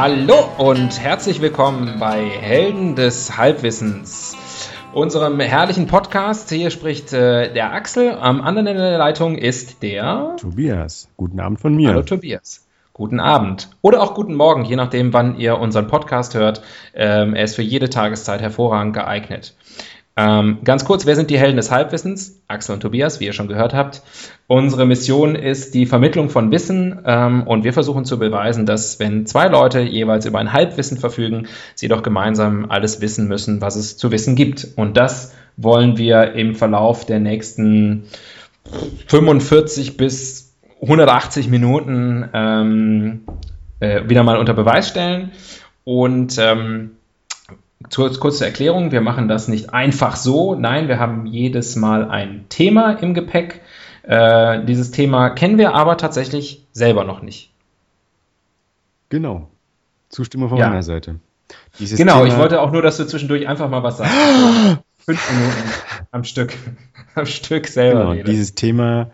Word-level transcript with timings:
Hallo 0.00 0.48
und 0.58 1.00
herzlich 1.00 1.40
willkommen 1.40 1.98
bei 1.98 2.28
Helden 2.28 2.94
des 2.94 3.36
Halbwissens, 3.36 4.36
unserem 4.92 5.40
herrlichen 5.40 5.88
Podcast. 5.88 6.50
Hier 6.50 6.70
spricht 6.70 7.12
äh, 7.12 7.52
der 7.52 7.72
Axel, 7.72 8.12
am 8.12 8.40
anderen 8.40 8.68
Ende 8.68 8.80
der 8.80 8.98
Leitung 8.98 9.36
ist 9.36 9.82
der 9.82 10.36
Tobias. 10.38 11.08
Guten 11.16 11.40
Abend 11.40 11.58
von 11.58 11.74
mir. 11.74 11.88
Hallo 11.88 12.02
Tobias. 12.02 12.64
Guten 12.92 13.18
Abend 13.18 13.70
oder 13.82 14.00
auch 14.00 14.14
guten 14.14 14.36
Morgen, 14.36 14.64
je 14.64 14.76
nachdem, 14.76 15.12
wann 15.12 15.36
ihr 15.36 15.58
unseren 15.58 15.88
Podcast 15.88 16.36
hört. 16.36 16.62
Ähm, 16.94 17.34
er 17.34 17.42
ist 17.42 17.56
für 17.56 17.62
jede 17.62 17.90
Tageszeit 17.90 18.40
hervorragend 18.40 18.94
geeignet. 18.94 19.56
Ähm, 20.18 20.58
ganz 20.64 20.84
kurz, 20.84 21.06
wer 21.06 21.14
sind 21.14 21.30
die 21.30 21.38
Helden 21.38 21.56
des 21.56 21.70
Halbwissens? 21.70 22.42
Axel 22.48 22.74
und 22.74 22.80
Tobias, 22.80 23.20
wie 23.20 23.26
ihr 23.26 23.32
schon 23.32 23.46
gehört 23.46 23.72
habt. 23.72 24.02
Unsere 24.48 24.84
Mission 24.84 25.36
ist 25.36 25.74
die 25.74 25.86
Vermittlung 25.86 26.28
von 26.28 26.50
Wissen 26.50 26.98
ähm, 27.06 27.44
und 27.44 27.62
wir 27.62 27.72
versuchen 27.72 28.04
zu 28.04 28.18
beweisen, 28.18 28.66
dass 28.66 28.98
wenn 28.98 29.26
zwei 29.26 29.46
Leute 29.46 29.78
jeweils 29.80 30.26
über 30.26 30.40
ein 30.40 30.52
Halbwissen 30.52 30.98
verfügen, 30.98 31.46
sie 31.76 31.86
doch 31.86 32.02
gemeinsam 32.02 32.66
alles 32.68 33.00
wissen 33.00 33.28
müssen, 33.28 33.60
was 33.60 33.76
es 33.76 33.96
zu 33.96 34.10
wissen 34.10 34.34
gibt. 34.34 34.66
Und 34.74 34.96
das 34.96 35.36
wollen 35.56 35.98
wir 35.98 36.32
im 36.32 36.56
Verlauf 36.56 37.06
der 37.06 37.20
nächsten 37.20 38.02
45 39.06 39.96
bis 39.96 40.56
180 40.82 41.46
Minuten 41.46 42.28
ähm, 42.34 43.20
äh, 43.78 44.08
wieder 44.08 44.24
mal 44.24 44.36
unter 44.36 44.54
Beweis 44.54 44.88
stellen. 44.88 45.30
Und 45.84 46.38
ähm, 46.40 46.97
Kurze 47.90 48.44
Erklärung, 48.44 48.92
wir 48.92 49.00
machen 49.00 49.28
das 49.28 49.48
nicht 49.48 49.72
einfach 49.72 50.16
so. 50.16 50.54
Nein, 50.54 50.88
wir 50.88 50.98
haben 50.98 51.26
jedes 51.26 51.76
Mal 51.76 52.08
ein 52.08 52.46
Thema 52.48 52.92
im 52.92 53.14
Gepäck. 53.14 53.60
Äh, 54.02 54.64
dieses 54.64 54.90
Thema 54.90 55.30
kennen 55.30 55.58
wir 55.58 55.74
aber 55.74 55.96
tatsächlich 55.96 56.66
selber 56.72 57.04
noch 57.04 57.22
nicht. 57.22 57.52
Genau. 59.08 59.48
Zustimmung 60.08 60.48
von 60.48 60.58
ja. 60.58 60.68
meiner 60.68 60.82
Seite. 60.82 61.16
Dieses 61.78 61.98
genau, 61.98 62.22
Thema... 62.22 62.26
ich 62.26 62.38
wollte 62.38 62.60
auch 62.60 62.72
nur, 62.72 62.82
dass 62.82 62.96
du 62.96 63.06
zwischendurch 63.06 63.46
einfach 63.46 63.68
mal 63.68 63.82
was 63.82 63.98
sagst. 63.98 64.14
Fünf 64.98 65.30
Minuten 65.32 65.70
am 66.10 66.24
Stück. 66.24 66.54
am 67.14 67.26
Stück 67.26 67.66
selber. 67.66 68.14
Genau, 68.14 68.22
dieses 68.24 68.54
Thema 68.54 69.10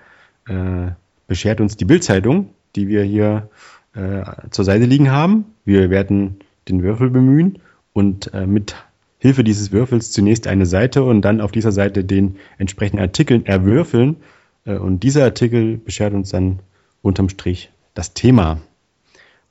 äh, 0.49 0.91
beschert 1.27 1.61
uns 1.61 1.77
die 1.77 1.85
Bildzeitung, 1.85 2.51
die 2.77 2.89
wir 2.89 3.03
hier 3.03 3.49
äh, 3.95 4.23
zur 4.51 4.65
Seite 4.65 4.85
liegen 4.85 5.11
haben. 5.11 5.55
Wir 5.65 5.91
werden 5.91 6.41
den 6.69 6.83
Würfel 6.83 7.11
bemühen 7.11 7.61
und 7.95 8.35
äh, 8.35 8.47
mit 8.47 8.75
Hilfe 9.19 9.43
dieses 9.43 9.73
Würfels 9.73 10.13
zunächst 10.13 10.47
eine 10.47 10.67
Seite 10.67 11.03
und 11.03 11.23
dann 11.23 11.41
auf 11.41 11.51
dieser 11.51 11.73
Seite 11.73 12.05
den 12.05 12.37
entsprechenden 12.59 13.01
Artikeln 13.01 13.47
erwürfeln. 13.47 14.17
Äh, 14.67 14.77
und 14.77 15.03
dieser 15.03 15.25
Artikel 15.25 15.79
beschert 15.79 16.13
uns 16.13 16.29
dann 16.29 16.59
unterm 17.01 17.31
Strich 17.31 17.71
das 17.95 18.13
Thema. 18.13 18.61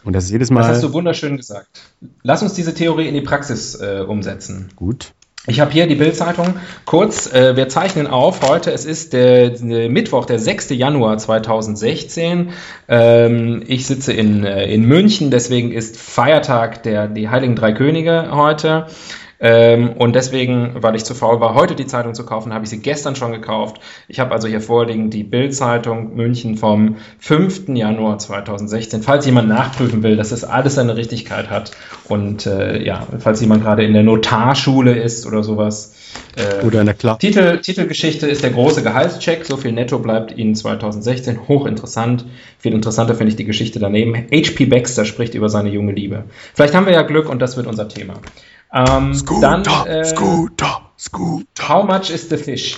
Und 0.03 0.13
das 0.13 0.25
ist 0.25 0.31
jedes 0.31 0.51
Mal. 0.51 0.59
Das 0.59 0.69
hast 0.69 0.83
du 0.83 0.93
wunderschön 0.93 1.37
gesagt. 1.37 1.81
Lass 2.21 2.43
uns 2.43 2.53
diese 2.53 2.75
Theorie 2.75 3.07
in 3.07 3.15
die 3.15 3.21
Praxis 3.21 3.75
äh, 3.75 4.05
umsetzen. 4.07 4.69
Gut. 4.75 5.13
Ich 5.45 5.59
habe 5.59 5.71
hier 5.71 5.87
die 5.87 5.95
Bildzeitung. 5.95 6.55
Kurz, 6.85 7.33
äh, 7.33 7.57
wir 7.57 7.67
zeichnen 7.67 8.07
auf 8.07 8.47
heute. 8.47 8.71
Es 8.71 8.85
ist 8.85 9.11
der, 9.11 9.49
der, 9.49 9.89
Mittwoch, 9.89 10.25
der 10.25 10.39
6. 10.39 10.69
Januar 10.69 11.17
2016. 11.17 12.51
Ähm, 12.87 13.61
ich 13.67 13.85
sitze 13.85 14.13
in, 14.13 14.45
äh, 14.45 14.73
in 14.73 14.85
München, 14.85 15.31
deswegen 15.31 15.73
ist 15.73 15.97
Feiertag 15.97 16.83
der 16.83 17.09
die 17.09 17.27
Heiligen 17.27 17.57
Drei 17.57 17.73
Könige 17.73 18.29
heute. 18.31 18.87
Ähm, 19.45 19.91
und 19.97 20.15
deswegen, 20.15 20.71
weil 20.75 20.95
ich 20.95 21.03
zu 21.03 21.13
faul 21.13 21.41
war, 21.41 21.53
heute 21.53 21.75
die 21.75 21.85
Zeitung 21.85 22.15
zu 22.15 22.25
kaufen, 22.25 22.53
habe 22.53 22.63
ich 22.63 22.69
sie 22.69 22.79
gestern 22.79 23.17
schon 23.17 23.33
gekauft. 23.33 23.81
Ich 24.07 24.21
habe 24.21 24.31
also 24.31 24.47
hier 24.47 24.61
vorliegen 24.61 25.09
die 25.09 25.25
Bild-Zeitung 25.25 26.15
München 26.15 26.55
vom 26.55 26.95
5. 27.19 27.67
Januar 27.67 28.19
2016. 28.19 29.03
Falls 29.03 29.25
jemand 29.25 29.49
nachprüfen 29.49 30.01
will, 30.01 30.15
dass 30.15 30.29
das 30.29 30.45
alles 30.45 30.75
seine 30.75 30.95
Richtigkeit 30.95 31.49
hat 31.49 31.71
und 32.05 32.45
äh, 32.45 32.81
ja, 32.81 33.05
falls 33.19 33.41
jemand 33.41 33.63
gerade 33.63 33.83
in 33.83 33.91
der 33.91 34.03
Notarschule 34.03 34.93
ist 34.93 35.25
oder 35.25 35.43
sowas. 35.43 35.93
Äh, 36.37 36.65
oder 36.65 36.79
in 36.79 36.85
der 36.85 36.95
Klar. 36.95 37.19
Titel, 37.19 37.57
Titelgeschichte 37.57 38.27
ist 38.27 38.43
der 38.43 38.51
große 38.51 38.81
Gehaltscheck. 38.81 39.43
So 39.43 39.57
viel 39.57 39.73
netto 39.73 39.99
bleibt 39.99 40.37
Ihnen 40.37 40.55
2016. 40.55 41.49
Hochinteressant. 41.49 42.23
Viel 42.59 42.73
interessanter 42.73 43.15
finde 43.15 43.31
ich 43.31 43.35
die 43.35 43.43
Geschichte 43.43 43.79
daneben. 43.79 44.15
HP 44.15 44.67
Baxter 44.67 45.03
spricht 45.03 45.35
über 45.35 45.49
seine 45.49 45.69
junge 45.69 45.91
Liebe. 45.91 46.23
Vielleicht 46.53 46.75
haben 46.75 46.85
wir 46.85 46.93
ja 46.93 47.01
Glück 47.01 47.27
und 47.29 47.41
das 47.41 47.57
wird 47.57 47.67
unser 47.67 47.89
Thema. 47.89 48.13
Ähm, 48.75 49.13
Scooter, 49.13 49.61
dann, 49.61 49.87
äh, 49.87 50.03
Scooter, 50.03 50.91
Scooter. 50.97 51.69
How 51.69 51.83
much 51.85 52.09
is 52.09 52.27
the 52.27 52.37
fish? 52.37 52.75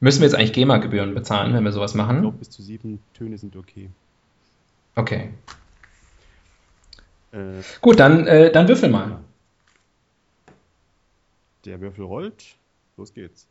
Müssen 0.00 0.20
wir 0.20 0.28
jetzt 0.28 0.34
eigentlich 0.36 0.52
GEMA-Gebühren 0.52 1.14
bezahlen, 1.14 1.52
wenn 1.52 1.64
wir 1.64 1.72
sowas 1.72 1.94
machen? 1.94 2.16
Ich 2.16 2.22
glaube, 2.22 2.38
bis 2.38 2.50
zu 2.50 2.62
sieben 2.62 3.02
Töne 3.12 3.36
sind 3.38 3.56
okay. 3.56 3.90
Okay. 4.94 5.30
Äh, 7.32 7.62
Gut, 7.80 7.98
dann, 7.98 8.24
äh, 8.28 8.52
dann 8.52 8.68
würfel 8.68 8.88
mal. 8.88 9.18
Der 11.64 11.80
Würfel 11.80 12.04
rollt. 12.04 12.54
Los 12.96 13.12
geht's. 13.12 13.48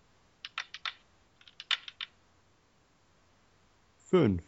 Fünf. 4.09 4.46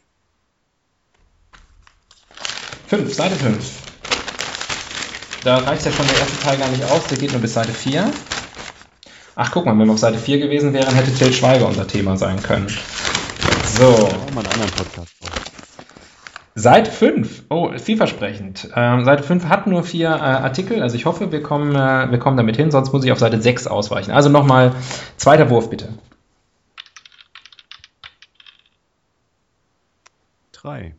5, 2.90 3.14
Seite 3.14 3.36
5. 3.36 3.72
Da 5.44 5.58
reicht 5.58 5.86
ja 5.86 5.92
schon 5.92 6.08
der 6.08 6.18
erste 6.18 6.40
Teil 6.40 6.58
gar 6.58 6.70
nicht 6.70 6.84
aus, 6.86 7.06
der 7.06 7.20
geht 7.20 7.32
nur 7.32 7.40
bis 7.40 7.54
Seite 7.54 7.72
4. 7.72 8.12
Ach, 9.36 9.52
guck 9.52 9.68
mal, 9.68 9.78
wenn 9.78 9.86
wir 9.86 9.94
auf 9.94 10.00
Seite 10.00 10.18
4 10.18 10.40
gewesen 10.40 10.74
wären, 10.74 10.96
hätte 10.96 11.14
Till 11.14 11.32
Schweiger 11.32 11.68
unser 11.68 11.88
Thema 11.88 12.18
sein 12.18 12.42
können. 12.42 12.68
So. 13.78 13.86
Auch 13.86 14.32
mal 14.34 14.44
einen 14.44 14.54
anderen 14.54 14.72
Podcast. 14.72 15.14
Seite 16.56 16.90
5, 16.90 17.44
oh, 17.50 17.78
vielversprechend. 17.78 18.70
Ähm, 18.76 19.06
Seite 19.06 19.22
5 19.22 19.46
hat 19.46 19.68
nur 19.68 19.84
vier 19.84 20.10
äh, 20.10 20.14
Artikel, 20.14 20.82
also 20.82 20.96
ich 20.96 21.06
hoffe, 21.06 21.32
wir 21.32 21.44
kommen, 21.44 21.76
äh, 21.76 22.10
wir 22.10 22.18
kommen 22.18 22.38
damit 22.38 22.56
hin, 22.56 22.72
sonst 22.72 22.92
muss 22.92 23.06
ich 23.06 23.12
auf 23.12 23.20
Seite 23.20 23.40
6 23.40 23.68
ausweichen. 23.68 24.10
Also 24.10 24.30
nochmal, 24.30 24.74
zweiter 25.16 25.52
Wurf 25.52 25.70
bitte. 25.70 25.90
3. 30.54 30.96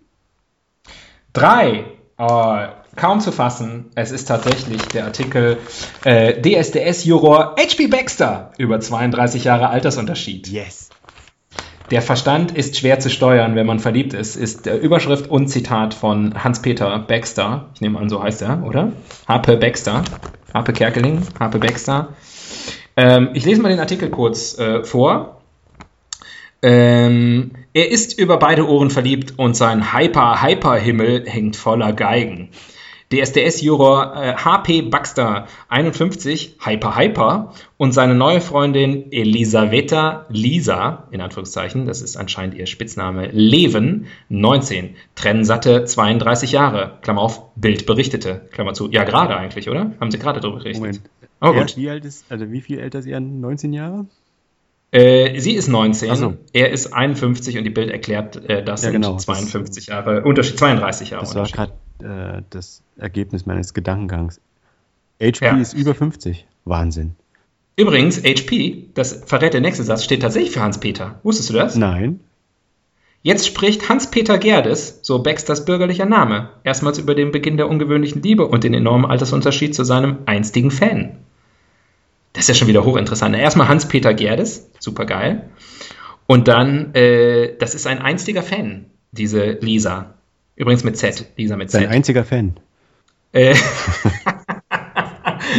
Drei. 1.32 1.84
Äh, 2.18 2.68
kaum 2.96 3.20
zu 3.20 3.32
fassen. 3.32 3.90
Es 3.94 4.10
ist 4.10 4.26
tatsächlich 4.26 4.82
der 4.88 5.06
Artikel 5.06 5.58
äh, 6.04 6.40
DSDS-Juror 6.40 7.56
H.P. 7.58 7.86
Baxter 7.86 8.52
über 8.58 8.80
32 8.80 9.44
Jahre 9.44 9.68
Altersunterschied. 9.68 10.48
Yes. 10.48 10.90
Der 11.90 12.02
Verstand 12.02 12.56
ist 12.56 12.76
schwer 12.76 13.00
zu 13.00 13.10
steuern, 13.10 13.56
wenn 13.56 13.66
man 13.66 13.80
verliebt 13.80 14.14
ist, 14.14 14.36
ist 14.36 14.66
äh, 14.66 14.76
Überschrift 14.76 15.28
und 15.28 15.48
Zitat 15.48 15.92
von 15.92 16.44
Hans-Peter 16.44 16.98
Baxter. 17.00 17.70
Ich 17.74 17.80
nehme 17.80 17.98
an, 17.98 18.08
so 18.08 18.22
heißt 18.22 18.42
er, 18.42 18.62
oder? 18.64 18.92
Harpe 19.26 19.56
Baxter. 19.56 20.04
Harpe 20.54 20.72
Kerkeling, 20.72 21.22
Harpe 21.38 21.58
Baxter. 21.58 22.10
Ähm, 22.96 23.30
ich 23.34 23.44
lese 23.44 23.60
mal 23.62 23.70
den 23.70 23.80
Artikel 23.80 24.10
kurz 24.10 24.58
äh, 24.58 24.84
vor. 24.84 25.40
Ähm, 26.62 27.52
er 27.72 27.90
ist 27.90 28.18
über 28.18 28.38
beide 28.38 28.68
Ohren 28.68 28.90
verliebt 28.90 29.34
und 29.36 29.56
sein 29.56 29.92
Hyper-Hyper-Himmel 29.92 31.24
hängt 31.26 31.56
voller 31.56 31.92
Geigen. 31.92 32.50
DSDS-Juror 33.12 34.14
äh, 34.14 34.34
HP 34.36 34.82
Baxter 34.82 35.48
51, 35.68 36.56
Hyper 36.64 36.96
Hyper, 36.96 37.52
und 37.76 37.92
seine 37.92 38.14
neue 38.14 38.40
Freundin 38.40 39.10
Elisaveta 39.10 40.26
Lisa, 40.28 41.08
in 41.10 41.20
Anführungszeichen, 41.20 41.86
das 41.86 42.02
ist 42.02 42.16
anscheinend 42.16 42.54
ihr 42.54 42.66
Spitzname, 42.66 43.26
Leven, 43.32 44.06
19, 44.28 44.94
trennen 45.16 45.44
satte 45.44 45.84
32 45.86 46.52
Jahre, 46.52 46.98
Klammer 47.02 47.22
auf, 47.22 47.52
Bild 47.56 47.84
berichtete, 47.84 48.48
Klammer 48.52 48.74
zu. 48.74 48.88
Ja, 48.90 49.02
gerade 49.02 49.36
eigentlich, 49.36 49.68
oder? 49.68 49.92
Haben 50.00 50.12
sie 50.12 50.18
gerade 50.20 50.40
darüber 50.40 50.58
berichtet? 50.58 50.80
Moment. 50.80 51.00
Oh, 51.40 51.52
gut. 51.52 51.76
Wie 51.76 51.90
alt 51.90 52.04
ist, 52.04 52.30
also 52.30 52.52
wie 52.52 52.60
viel 52.60 52.78
älter 52.78 53.00
ist 53.00 53.06
er? 53.06 53.18
19 53.18 53.72
Jahre? 53.72 54.06
Äh, 54.92 55.38
sie 55.38 55.52
ist 55.52 55.68
19, 55.68 56.16
so. 56.16 56.34
er 56.52 56.70
ist 56.70 56.92
51 56.92 57.58
und 57.58 57.64
die 57.64 57.70
Bild 57.70 57.90
erklärt, 57.90 58.36
äh, 58.48 58.64
das 58.64 58.82
ja, 58.82 58.90
sind 58.90 59.02
genau. 59.02 59.16
52 59.16 59.86
Jahre 59.86 60.22
Unterschied, 60.22 60.58
32 60.58 61.10
Jahre 61.10 61.24
Das 61.24 61.34
war 61.36 61.46
gerade 61.46 62.38
äh, 62.38 62.42
das 62.50 62.82
Ergebnis 62.96 63.46
meines 63.46 63.72
Gedankengangs. 63.72 64.40
HP 65.22 65.44
ja. 65.44 65.56
ist 65.58 65.74
über 65.74 65.94
50. 65.94 66.46
Wahnsinn. 66.64 67.14
Übrigens, 67.76 68.22
HP, 68.22 68.88
das 68.94 69.22
verrät 69.24 69.54
der 69.54 69.60
nächste 69.60 69.84
Satz, 69.84 70.04
steht 70.04 70.22
tatsächlich 70.22 70.52
für 70.52 70.60
Hans-Peter. 70.60 71.20
Wusstest 71.22 71.50
du 71.50 71.54
das? 71.54 71.76
Nein. 71.76 72.20
Jetzt 73.22 73.46
spricht 73.46 73.88
Hans-Peter 73.88 74.38
Gerdes, 74.38 75.00
so 75.02 75.22
Baxters 75.22 75.64
bürgerlicher 75.66 76.06
Name, 76.06 76.50
erstmals 76.64 76.98
über 76.98 77.14
den 77.14 77.32
Beginn 77.32 77.58
der 77.58 77.68
ungewöhnlichen 77.68 78.22
Liebe 78.22 78.46
und 78.46 78.64
den 78.64 78.74
enormen 78.74 79.10
Altersunterschied 79.10 79.74
zu 79.74 79.84
seinem 79.84 80.18
einstigen 80.26 80.70
Fan. 80.70 81.16
Das 82.32 82.44
ist 82.44 82.48
ja 82.48 82.54
schon 82.54 82.68
wieder 82.68 82.84
hochinteressant. 82.84 83.36
Erstmal 83.36 83.68
Hans-Peter 83.68 84.14
Gerdes, 84.14 84.70
super 84.78 85.04
geil. 85.04 85.50
Und 86.26 86.48
dann, 86.48 86.94
äh, 86.94 87.56
das 87.58 87.74
ist 87.74 87.86
ein 87.86 87.98
einstiger 87.98 88.42
Fan, 88.42 88.86
diese 89.10 89.58
Lisa. 89.60 90.14
Übrigens 90.54 90.84
mit 90.84 90.96
Z, 90.96 91.26
Lisa 91.36 91.56
mit 91.56 91.70
Z. 91.70 91.80
Sein 91.80 91.90
einziger 91.90 92.24
Fan. 92.24 92.60
Äh, 93.32 93.54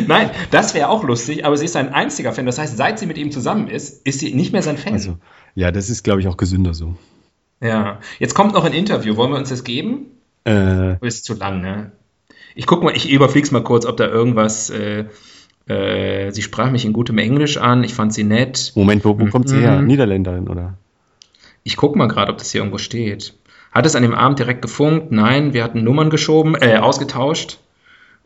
Nein, 0.08 0.32
das 0.52 0.74
wäre 0.74 0.90
auch 0.90 1.04
lustig, 1.04 1.46
aber 1.46 1.58
sie 1.58 1.66
ist 1.66 1.76
ein 1.76 1.94
einziger 1.94 2.32
Fan. 2.32 2.46
Das 2.46 2.58
heißt, 2.58 2.78
seit 2.78 3.00
sie 3.00 3.06
mit 3.06 3.18
ihm 3.18 3.32
zusammen 3.32 3.68
ist, 3.68 4.06
ist 4.06 4.20
sie 4.20 4.34
nicht 4.34 4.54
mehr 4.54 4.62
sein 4.62 4.78
Fan. 4.78 4.94
Also, 4.94 5.18
ja, 5.56 5.72
das 5.72 5.90
ist, 5.90 6.04
glaube 6.04 6.22
ich, 6.22 6.28
auch 6.28 6.38
gesünder 6.38 6.74
so. 6.74 6.96
Ja, 7.62 8.00
jetzt 8.20 8.34
kommt 8.34 8.54
noch 8.54 8.64
ein 8.64 8.74
Interview. 8.74 9.18
Wollen 9.18 9.32
wir 9.32 9.38
uns 9.38 9.50
das 9.50 9.64
geben? 9.64 10.08
Äh, 10.46 11.06
Ist 11.06 11.26
zu 11.26 11.36
lang, 11.36 11.62
ne? 11.62 11.92
Ich 12.56 12.66
guck 12.66 12.84
mal, 12.84 12.96
ich 12.96 13.10
überflieg's 13.10 13.52
mal 13.52 13.64
kurz, 13.64 13.86
ob 13.86 13.98
da 13.98 14.08
irgendwas. 14.08 14.70
Äh, 14.70 15.06
äh, 15.72 16.32
sie 16.32 16.42
sprach 16.42 16.72
mich 16.72 16.86
in 16.86 16.94
gutem 16.94 17.18
Englisch 17.18 17.58
an. 17.58 17.84
Ich 17.84 17.94
fand 17.94 18.14
sie 18.14 18.24
nett. 18.24 18.72
Moment, 18.76 19.06
wo, 19.06 19.20
wo 19.20 19.26
kommt 19.28 19.50
sie 19.50 19.60
her? 19.60 19.80
Mhm. 19.80 19.88
Niederländerin, 19.88 20.48
oder? 20.48 20.78
Ich 21.64 21.78
guck 21.78 21.96
mal 21.96 22.08
gerade, 22.08 22.32
ob 22.32 22.38
das 22.38 22.52
hier 22.52 22.62
irgendwo 22.62 22.78
steht. 22.78 23.34
Hat 23.72 23.86
es 23.86 23.96
an 23.96 24.04
dem 24.04 24.14
Abend 24.14 24.40
direkt 24.40 24.62
gefunkt? 24.62 25.12
Nein, 25.12 25.54
wir 25.54 25.64
hatten 25.64 25.84
Nummern 25.84 26.10
geschoben, 26.10 26.56
äh, 26.56 26.78
ausgetauscht. 26.78 27.60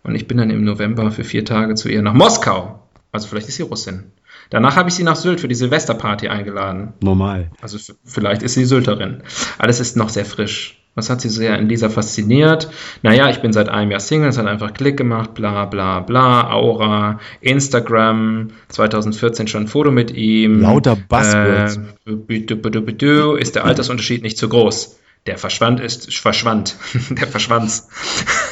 Und 0.04 0.16
ich 0.16 0.28
bin 0.28 0.38
dann 0.38 0.50
im 0.50 0.64
November 0.64 1.12
für 1.12 1.24
vier 1.24 1.46
Tage 1.46 1.76
zu 1.76 1.90
ihr 1.90 2.02
nach 2.02 2.14
Moskau. 2.14 2.80
Also 3.12 3.28
vielleicht 3.28 3.48
ist 3.48 3.56
sie 3.56 3.64
Russin. 3.64 4.12
Danach 4.50 4.76
habe 4.76 4.90
ich 4.90 4.96
sie 4.96 5.04
nach 5.04 5.16
Sylt 5.16 5.40
für 5.40 5.48
die 5.48 5.56
Silvesterparty 5.56 6.28
eingeladen. 6.28 6.94
Normal. 7.02 7.52
Also 7.62 7.78
vielleicht 8.04 8.44
ist 8.44 8.54
sie 8.54 8.66
Sylterin. 8.66 9.24
Alles 9.58 9.80
ist 9.80 9.98
noch 9.98 10.10
sehr 10.10 10.26
frisch. 10.26 10.85
Was 10.96 11.10
hat 11.10 11.20
sie 11.20 11.28
sehr 11.28 11.60
in 11.60 11.68
Lisa 11.68 11.90
fasziniert? 11.90 12.70
Naja, 13.02 13.30
ich 13.30 13.42
bin 13.42 13.52
seit 13.52 13.68
einem 13.68 13.92
Jahr 13.92 14.00
Single, 14.00 14.30
es 14.30 14.38
hat 14.38 14.48
einfach 14.48 14.74
Klick 14.74 14.96
gemacht, 14.96 15.34
bla 15.34 15.66
bla 15.66 16.00
bla, 16.00 16.50
Aura, 16.50 17.20
Instagram, 17.42 18.52
2014 18.70 19.48
schon 19.50 19.64
ein 19.64 19.68
Foto 19.68 19.92
mit 19.92 20.12
ihm. 20.12 20.62
Lauter 20.62 20.96
Buzzwords. 20.96 21.82
Äh, 22.06 22.14
bidu, 22.14 22.56
bidu, 22.56 23.36
ist 23.36 23.56
der 23.56 23.66
Altersunterschied 23.66 24.24
nicht 24.24 24.38
zu 24.38 24.48
groß. 24.48 24.98
Der 25.26 25.38
Verschwand 25.38 25.82
ist, 25.82 26.16
verschwand. 26.16 26.78
Der 27.10 27.28
Verschwanz. 27.28 27.90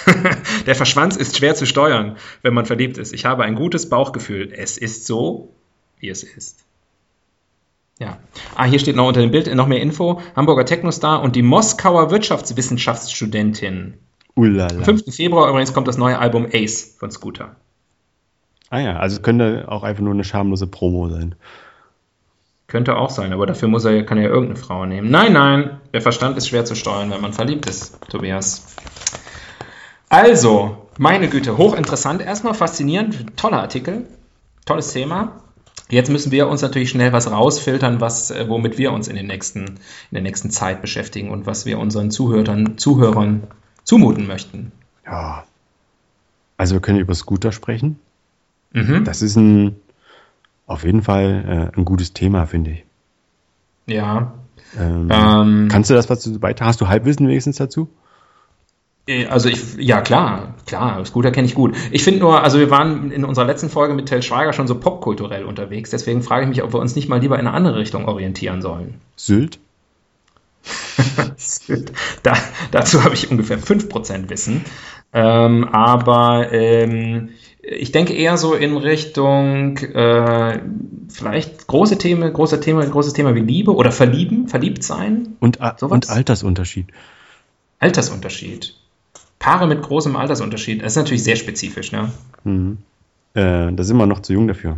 Der 0.66 0.75
Verschwanz 0.75 1.16
ist 1.16 1.38
schwer 1.38 1.56
zu 1.56 1.66
steuern, 1.66 2.18
wenn 2.42 2.54
man 2.54 2.66
verliebt 2.66 2.98
ist. 2.98 3.13
Ich 3.13 3.25
habe 3.25 3.44
ein 3.44 3.56
gutes 3.56 3.88
Bauchgefühl. 3.88 4.51
Es 4.51 4.78
ist 4.78 5.06
so, 5.06 5.54
wie 6.00 6.10
es 6.10 6.24
ist. 6.24 6.66
Ja. 8.00 8.18
Ah, 8.56 8.66
hier 8.66 8.80
steht 8.80 8.95
noch 8.95 9.07
unter 9.07 9.22
dem 9.22 9.31
Bild 9.31 9.54
noch 9.54 9.68
mehr 9.68 9.81
Info. 9.81 10.22
Hamburger 10.36 10.66
Technostar 10.66 11.22
und 11.22 11.36
die 11.36 11.42
Moskauer 11.42 12.12
Wirtschaftswissenschaftsstudentin. 12.12 13.95
Am 14.36 14.44
Ulala. 14.44 14.84
5. 14.84 15.16
Februar 15.16 15.50
übrigens 15.50 15.74
kommt 15.74 15.88
das 15.88 15.98
neue 15.98 16.18
Album 16.18 16.48
Ace 16.51 16.95
von 16.98 17.12
Scooter. 17.12 17.56
Ah 18.69 18.80
ja, 18.80 18.98
also 18.98 19.22
könnte 19.22 19.66
auch 19.68 19.84
einfach 19.84 20.01
nur 20.01 20.13
eine 20.13 20.24
schamlose 20.24 20.66
Promo 20.66 21.07
sein. 21.07 21.36
Könnte 22.66 22.95
auch 22.95 23.12
sein, 23.12 23.31
aber 23.31 23.45
dafür 23.45 23.68
muss 23.68 23.86
er, 23.86 24.04
kann 24.04 24.18
er 24.18 24.24
ja 24.24 24.30
irgendeine 24.30 24.60
Frau 24.60 24.88
nehmen. 24.88 25.12
Nein, 25.12 25.34
nein, 25.34 25.80
der 25.94 26.01
Verstand 26.01 26.38
ist 26.38 26.48
schwer 26.48 26.66
zu 26.66 26.74
steuern, 26.75 27.12
wenn 27.12 27.22
man 27.22 27.34
verliebt 27.34 27.68
ist, 27.68 28.00
Tobias. 28.10 28.75
Also, 30.10 30.88
meine 30.98 31.30
Güte, 31.30 31.57
hochinteressant 31.57 32.24
erstmal, 32.24 32.56
faszinierend, 32.56 33.38
toller 33.38 33.62
Artikel, 33.62 34.07
tolles 34.66 34.92
Thema. 34.92 35.43
Jetzt 35.89 36.09
müssen 36.09 36.31
wir 36.31 36.47
uns 36.47 36.62
natürlich 36.62 36.89
schnell 36.89 37.13
was 37.13 37.30
rausfiltern, 37.30 38.01
was, 38.01 38.31
äh, 38.31 38.45
womit 38.47 38.77
wir 38.77 38.91
uns 38.94 39.07
in, 39.07 39.15
den 39.15 39.27
nächsten, 39.27 39.65
in 39.65 39.77
der 40.13 40.21
nächsten 40.21 40.50
Zeit 40.50 40.81
beschäftigen 40.81 41.30
und 41.30 41.45
was 41.45 41.65
wir 41.65 41.80
unseren 41.80 42.09
Zuhörern, 42.09 42.77
Zuhörern 42.77 43.44
zumuten 43.83 44.27
möchten. 44.27 44.71
Ja. 45.06 45.44
Also 46.57 46.75
wir 46.75 46.81
können 46.81 47.00
über 47.00 47.13
Scooter 47.13 47.51
sprechen. 47.51 48.00
Mhm. 48.71 49.03
Das 49.03 49.21
ist 49.21 49.35
ein 49.35 49.75
auf 50.65 50.83
jeden 50.85 51.01
Fall 51.03 51.71
äh, 51.75 51.77
ein 51.77 51.86
gutes 51.86 52.13
Thema, 52.13 52.45
finde 52.45 52.71
ich. 52.71 52.86
Ja. 53.86 54.33
Ähm, 54.79 55.09
Ähm, 55.12 55.68
kannst 55.69 55.89
du 55.89 55.94
das 55.94 56.09
was 56.09 56.24
dazu 56.24 56.39
beitragen? 56.39 56.69
Hast 56.69 56.81
du 56.81 56.88
Halbwissen 56.88 57.27
wenigstens 57.27 57.57
dazu? 57.57 57.89
Äh, 59.07 59.25
Also 59.25 59.50
ich, 59.50 59.75
ja 59.77 60.01
klar, 60.01 60.55
klar, 60.65 61.03
Scooter 61.05 61.31
kenne 61.31 61.47
ich 61.47 61.55
gut. 61.55 61.75
Ich 61.91 62.03
finde 62.03 62.19
nur, 62.21 62.44
also 62.44 62.59
wir 62.59 62.69
waren 62.69 63.11
in 63.11 63.25
unserer 63.25 63.45
letzten 63.45 63.69
Folge 63.69 63.94
mit 63.94 64.07
Till 64.07 64.21
Schweiger 64.21 64.53
schon 64.53 64.67
so 64.67 64.79
popkulturell 64.79 65.45
unterwegs, 65.45 65.89
deswegen 65.89 66.21
frage 66.23 66.44
ich 66.44 66.50
mich, 66.50 66.63
ob 66.63 66.73
wir 66.73 66.79
uns 66.79 66.95
nicht 66.95 67.09
mal 67.09 67.19
lieber 67.19 67.39
in 67.39 67.47
eine 67.47 67.55
andere 67.55 67.77
Richtung 67.77 68.07
orientieren 68.07 68.61
sollen. 68.61 68.95
Sylt? 69.15 69.59
da, 72.23 72.33
dazu 72.71 73.03
habe 73.03 73.15
ich 73.15 73.29
ungefähr 73.29 73.59
5% 73.59 74.29
Wissen. 74.29 74.63
Ähm, 75.11 75.67
aber 75.67 76.51
ähm, 76.53 77.29
ich 77.61 77.91
denke 77.91 78.13
eher 78.13 78.38
so 78.38 78.53
in 78.55 78.77
Richtung 78.77 79.77
äh, 79.77 80.61
vielleicht 81.09 81.67
große 81.67 81.97
Themen, 81.97 82.31
große 82.31 82.59
Thema, 82.59 82.85
großes 82.85 83.13
Thema 83.13 83.35
wie 83.35 83.41
Liebe 83.41 83.75
oder 83.75 83.91
Verlieben, 83.91 84.47
verliebt 84.47 84.83
sein, 84.83 85.35
Und, 85.39 85.57
Sowas? 85.77 85.91
und 85.91 86.09
Altersunterschied. 86.09 86.88
Altersunterschied. 87.79 88.75
Paare 89.44 89.68
mit 89.68 89.81
großem 89.81 90.16
Altersunterschied, 90.16 90.81
das 90.81 90.94
ist 90.94 90.95
natürlich 90.95 91.25
sehr 91.25 91.36
spezifisch, 91.36 91.92
ne? 91.92 92.10
Mhm. 92.45 92.78
Äh, 93.34 93.74
da 93.74 93.84
sind 93.84 93.98
wir 93.98 94.06
noch 94.06 94.22
zu 94.22 94.31
jung 94.31 94.48
dafür. 94.48 94.78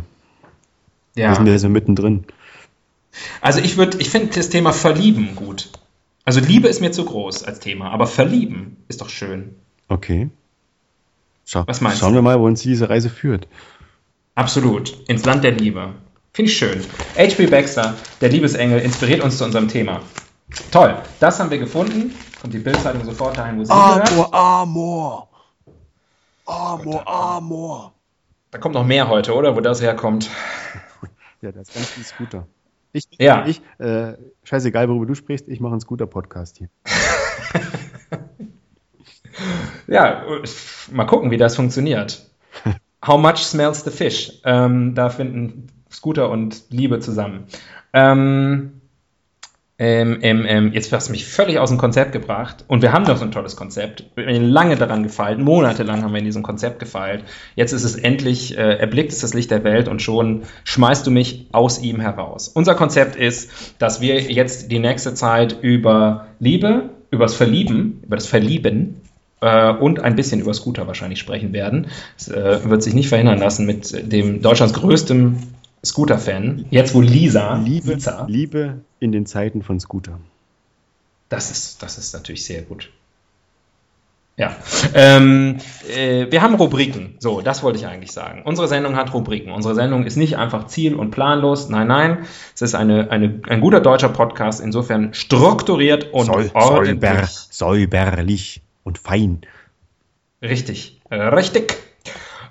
Ja. 1.14 1.28
Wir 1.28 1.36
sind 1.36 1.46
ja 1.46 1.56
so 1.56 1.68
mittendrin. 1.68 2.24
Also 3.40 3.60
ich 3.60 3.76
würde, 3.76 3.98
ich 3.98 4.10
finde 4.10 4.34
das 4.34 4.48
Thema 4.48 4.72
Verlieben 4.72 5.36
gut. 5.36 5.70
Also 6.24 6.40
Liebe 6.40 6.66
ist 6.66 6.80
mir 6.80 6.90
zu 6.90 7.04
groß 7.04 7.44
als 7.44 7.60
Thema, 7.60 7.90
aber 7.90 8.08
Verlieben 8.08 8.78
ist 8.88 9.00
doch 9.00 9.08
schön. 9.08 9.54
Okay. 9.86 10.30
Schau, 11.44 11.62
Was 11.68 11.80
meinst 11.80 12.00
schauen 12.00 12.14
du? 12.14 12.18
wir 12.18 12.22
mal, 12.22 12.40
wo 12.40 12.46
uns 12.46 12.60
diese 12.60 12.90
Reise 12.90 13.08
führt. 13.08 13.46
Absolut. 14.34 14.96
Ins 15.06 15.24
Land 15.24 15.44
der 15.44 15.52
Liebe. 15.52 15.94
Finde 16.32 16.50
ich 16.50 16.58
schön. 16.58 16.80
H.P. 17.16 17.46
Baxter, 17.46 17.94
der 18.20 18.30
Liebesengel, 18.30 18.80
inspiriert 18.80 19.22
uns 19.22 19.38
zu 19.38 19.44
unserem 19.44 19.68
Thema. 19.68 20.00
Toll. 20.72 20.96
Das 21.20 21.38
haben 21.38 21.50
wir 21.52 21.58
gefunden. 21.58 22.12
Kommt 22.46 22.54
die 22.54 22.58
Bildzeitung 22.60 23.04
sofort 23.04 23.36
dahin, 23.36 23.58
wo 23.58 23.64
sie 23.64 23.72
gehört. 23.72 24.32
Amor. 24.32 25.28
Amor, 26.44 27.08
Amor. 27.08 27.92
Da 28.52 28.58
kommt 28.58 28.76
noch 28.76 28.86
mehr 28.86 29.08
heute, 29.08 29.34
oder? 29.34 29.56
Wo 29.56 29.60
das 29.60 29.82
herkommt. 29.82 30.30
Ja, 31.40 31.50
das 31.50 31.66
ist 31.70 31.74
ganz 31.74 31.88
viel 31.88 32.04
Scooter. 32.04 32.46
Ich, 32.92 33.08
Ja. 33.18 33.46
ich 33.46 33.60
äh, 33.78 34.12
scheißegal, 34.44 34.88
worüber 34.88 35.06
du 35.06 35.16
sprichst, 35.16 35.48
ich 35.48 35.58
mache 35.58 35.72
einen 35.72 35.80
Scooter-Podcast 35.80 36.58
hier. 36.58 36.68
Ja, 39.88 40.22
mal 40.92 41.04
gucken, 41.06 41.30
wie 41.32 41.36
das 41.38 41.56
funktioniert. 41.56 42.30
How 43.04 43.20
much 43.20 43.38
smells 43.38 43.82
the 43.84 43.90
fish? 43.90 44.40
Ähm, 44.44 44.94
da 44.94 45.10
finden 45.10 45.66
Scooter 45.90 46.30
und 46.30 46.64
Liebe 46.70 47.00
zusammen. 47.00 47.44
Ähm, 47.92 48.75
ähm, 49.78 50.20
ähm, 50.22 50.46
ähm, 50.48 50.72
jetzt 50.72 50.90
hast 50.90 51.08
du 51.08 51.12
mich 51.12 51.26
völlig 51.26 51.58
aus 51.58 51.68
dem 51.68 51.76
Konzept 51.76 52.12
gebracht. 52.12 52.64
Und 52.66 52.80
wir 52.80 52.92
haben 52.92 53.04
doch 53.04 53.18
so 53.18 53.24
ein 53.24 53.30
tolles 53.30 53.56
Konzept. 53.56 54.04
Wir 54.14 54.26
haben 54.26 54.44
lange 54.44 54.76
daran 54.76 55.02
gefeilt. 55.02 55.38
Monatelang 55.38 56.02
haben 56.02 56.12
wir 56.12 56.18
in 56.18 56.24
diesem 56.24 56.42
Konzept 56.42 56.78
gefeilt. 56.78 57.24
Jetzt 57.56 57.72
ist 57.72 57.84
es 57.84 57.94
endlich, 57.94 58.56
äh, 58.56 58.78
erblickt 58.78 59.12
es 59.12 59.20
das 59.20 59.34
Licht 59.34 59.50
der 59.50 59.64
Welt 59.64 59.88
und 59.88 60.00
schon 60.00 60.44
schmeißt 60.64 61.06
du 61.06 61.10
mich 61.10 61.48
aus 61.52 61.78
ihm 61.78 62.00
heraus. 62.00 62.48
Unser 62.48 62.74
Konzept 62.74 63.16
ist, 63.16 63.50
dass 63.78 64.00
wir 64.00 64.20
jetzt 64.20 64.70
die 64.70 64.78
nächste 64.78 65.12
Zeit 65.12 65.58
über 65.60 66.28
Liebe, 66.40 66.88
über 67.10 67.26
das 67.26 67.34
Verlieben, 67.34 68.00
über 68.02 68.16
das 68.16 68.26
Verlieben 68.26 69.02
äh, 69.42 69.72
und 69.74 70.00
ein 70.00 70.16
bisschen 70.16 70.40
über 70.40 70.54
Scooter 70.54 70.86
wahrscheinlich 70.86 71.18
sprechen 71.18 71.52
werden. 71.52 71.88
Es 72.16 72.28
äh, 72.28 72.60
wird 72.64 72.82
sich 72.82 72.94
nicht 72.94 73.10
verhindern 73.10 73.38
lassen 73.38 73.66
mit 73.66 74.10
dem 74.10 74.40
Deutschlands 74.40 74.72
größtem 74.72 75.36
Scooter-Fan. 75.84 76.64
Jetzt 76.70 76.94
wo 76.94 77.02
Lisa, 77.02 77.56
Liebe, 77.56 77.92
Lisa 77.92 78.26
Liebe 78.26 78.80
in 79.00 79.12
den 79.12 79.26
Zeiten 79.26 79.62
von 79.62 79.78
Scooter. 79.80 80.18
das 81.28 81.50
ist, 81.50 81.82
das 81.82 81.98
ist 81.98 82.12
natürlich 82.14 82.44
sehr 82.44 82.62
gut. 82.62 82.90
Ja. 84.38 84.54
Ähm, 84.92 85.56
äh, 85.88 86.30
wir 86.30 86.42
haben 86.42 86.56
Rubriken. 86.56 87.16
So, 87.20 87.40
das 87.40 87.62
wollte 87.62 87.78
ich 87.78 87.86
eigentlich 87.86 88.12
sagen. 88.12 88.42
Unsere 88.44 88.68
Sendung 88.68 88.94
hat 88.94 89.14
Rubriken. 89.14 89.50
Unsere 89.50 89.74
Sendung 89.74 90.04
ist 90.04 90.16
nicht 90.16 90.36
einfach 90.36 90.66
ziel- 90.66 90.94
und 90.94 91.10
planlos. 91.10 91.70
Nein, 91.70 91.86
nein. 91.86 92.26
Es 92.54 92.60
ist 92.60 92.74
eine, 92.74 93.10
eine, 93.10 93.40
ein 93.48 93.62
guter 93.62 93.80
deutscher 93.80 94.10
Podcast, 94.10 94.60
insofern 94.60 95.14
strukturiert 95.14 96.12
und 96.12 96.28
Säu- 96.28 96.50
ordentlich. 96.54 97.00
säuber, 97.00 97.26
säuberlich 97.50 98.60
und 98.84 98.98
fein. 98.98 99.40
Richtig, 100.42 101.00
äh, 101.08 101.14
richtig. 101.16 101.78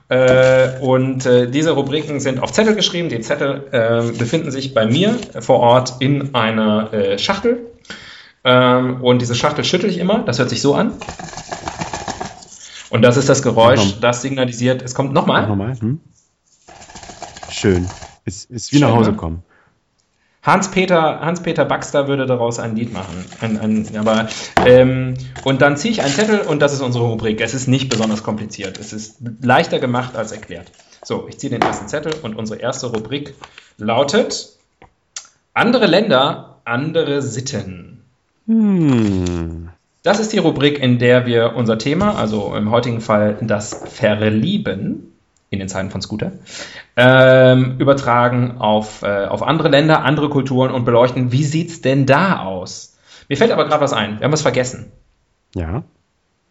Äh, 0.07 0.79
und 0.81 1.25
äh, 1.25 1.49
diese 1.49 1.71
Rubriken 1.71 2.19
sind 2.19 2.39
auf 2.39 2.51
Zettel 2.51 2.75
geschrieben. 2.75 3.09
Die 3.09 3.21
Zettel 3.21 3.67
äh, 3.71 4.17
befinden 4.17 4.51
sich 4.51 4.73
bei 4.73 4.85
mir 4.85 5.17
vor 5.39 5.59
Ort 5.59 5.95
in 5.99 6.35
einer 6.35 6.93
äh, 6.93 7.17
Schachtel. 7.17 7.65
Ähm, 8.43 9.03
und 9.03 9.21
diese 9.21 9.33
Schachtel 9.33 9.63
schüttel 9.63 9.89
ich 9.89 9.97
immer. 9.97 10.19
Das 10.19 10.37
hört 10.37 10.49
sich 10.49 10.61
so 10.61 10.75
an. 10.75 10.93
Und 12.91 13.01
das 13.01 13.17
ist 13.17 13.27
das 13.27 13.41
Geräusch, 13.41 13.99
das 13.99 14.21
signalisiert, 14.21 14.81
es 14.81 14.93
kommt 14.93 15.11
nochmal. 15.11 15.47
Nochmal. 15.47 15.77
Hm? 15.79 15.99
Schön. 17.49 17.87
Ist, 18.25 18.49
ist 18.49 18.71
wie 18.71 18.79
nach 18.79 18.89
Schön, 18.89 18.97
Hause 18.97 19.11
ne? 19.11 19.17
kommen. 19.17 19.43
Hans-Peter 20.45 21.21
Hans 21.21 21.41
-Peter 21.41 21.65
Baxter 21.65 22.07
würde 22.07 22.27
daraus 22.27 22.59
ein 22.59 22.75
Lied 22.75 22.93
machen. 22.93 23.25
Ein, 23.41 23.59
ein, 23.59 23.97
aber, 23.97 24.27
ähm, 24.65 25.15
und 25.43 25.61
dann 25.61 25.75
ziehe 25.75 25.91
ich 25.91 26.01
einen 26.03 26.13
Zettel 26.13 26.41
und 26.41 26.61
das 26.61 26.71
ist 26.71 26.81
unsere 26.81 27.05
Rubrik. 27.05 27.41
Es 27.41 27.55
ist 27.55 27.67
nicht 27.67 27.89
besonders 27.89 28.21
kompliziert. 28.21 28.77
Es 28.79 28.93
ist 28.93 29.17
leichter 29.41 29.79
gemacht 29.79 30.15
als 30.15 30.31
erklärt. 30.31 30.71
So, 31.03 31.27
ich 31.27 31.39
ziehe 31.39 31.49
den 31.49 31.61
ersten 31.61 31.87
Zettel 31.87 32.13
und 32.21 32.35
unsere 32.35 32.59
erste 32.59 32.87
Rubrik 32.87 33.33
lautet 33.77 34.55
Andere 35.53 35.87
Länder, 35.87 36.57
andere 36.63 37.21
Sitten. 37.21 38.03
Hm. 38.45 39.69
Das 40.03 40.19
ist 40.19 40.33
die 40.33 40.37
Rubrik, 40.37 40.79
in 40.79 40.99
der 40.99 41.25
wir 41.25 41.55
unser 41.55 41.79
Thema, 41.79 42.15
also 42.15 42.53
im 42.55 42.69
heutigen 42.69 43.01
Fall 43.01 43.37
das 43.41 43.83
Verlieben, 43.87 45.14
in 45.55 45.59
den 45.59 45.69
Zeiten 45.69 45.89
von 45.89 46.01
Scooter, 46.01 46.33
ähm, 46.95 47.77
übertragen 47.79 48.57
auf, 48.59 49.01
äh, 49.01 49.25
auf 49.25 49.43
andere 49.43 49.69
Länder, 49.69 50.03
andere 50.03 50.29
Kulturen 50.29 50.71
und 50.71 50.85
beleuchten, 50.85 51.31
wie 51.31 51.43
sieht's 51.43 51.81
denn 51.81 52.05
da 52.05 52.39
aus? 52.39 52.97
Mir 53.27 53.37
fällt 53.37 53.51
aber 53.51 53.65
gerade 53.65 53.81
was 53.81 53.93
ein. 53.93 54.19
Wir 54.19 54.25
haben 54.25 54.31
was 54.31 54.43
vergessen. 54.43 54.91
Ja. 55.55 55.83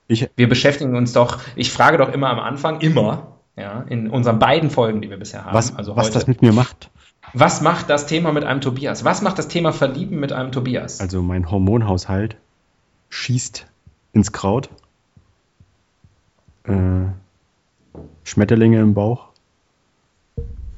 Ich, 0.08 0.28
Wir 0.36 0.48
beschäftigen 0.48 0.96
uns 0.96 1.12
doch, 1.12 1.38
ich 1.56 1.72
frage 1.72 1.98
doch 1.98 2.12
immer 2.12 2.28
am 2.28 2.40
Anfang, 2.40 2.80
immer, 2.80 3.38
ja, 3.56 3.84
in 3.88 4.10
unseren 4.10 4.38
beiden 4.38 4.70
Folgen, 4.70 5.00
die 5.00 5.08
wir 5.10 5.16
bisher 5.16 5.44
haben, 5.44 5.54
was, 5.54 5.76
also 5.76 5.96
was 5.96 6.06
heute, 6.06 6.14
das 6.14 6.26
mit 6.26 6.42
mir 6.42 6.52
macht. 6.52 6.90
was 7.32 7.60
macht 7.60 7.88
das 7.88 8.06
Thema 8.06 8.32
mit 8.32 8.44
einem 8.44 8.60
Tobias? 8.60 9.04
Was 9.04 9.22
macht 9.22 9.38
das 9.38 9.48
Thema 9.48 9.72
Verlieben 9.72 10.20
mit 10.20 10.32
einem 10.32 10.52
Tobias? 10.52 11.00
Also 11.00 11.22
mein 11.22 11.50
Hormonhaushalt 11.50 12.36
schießt 13.08 13.66
ins 14.12 14.32
Kraut. 14.32 14.68
Äh, 16.64 16.72
Schmetterlinge 18.24 18.80
im 18.80 18.94
Bauch. 18.94 19.28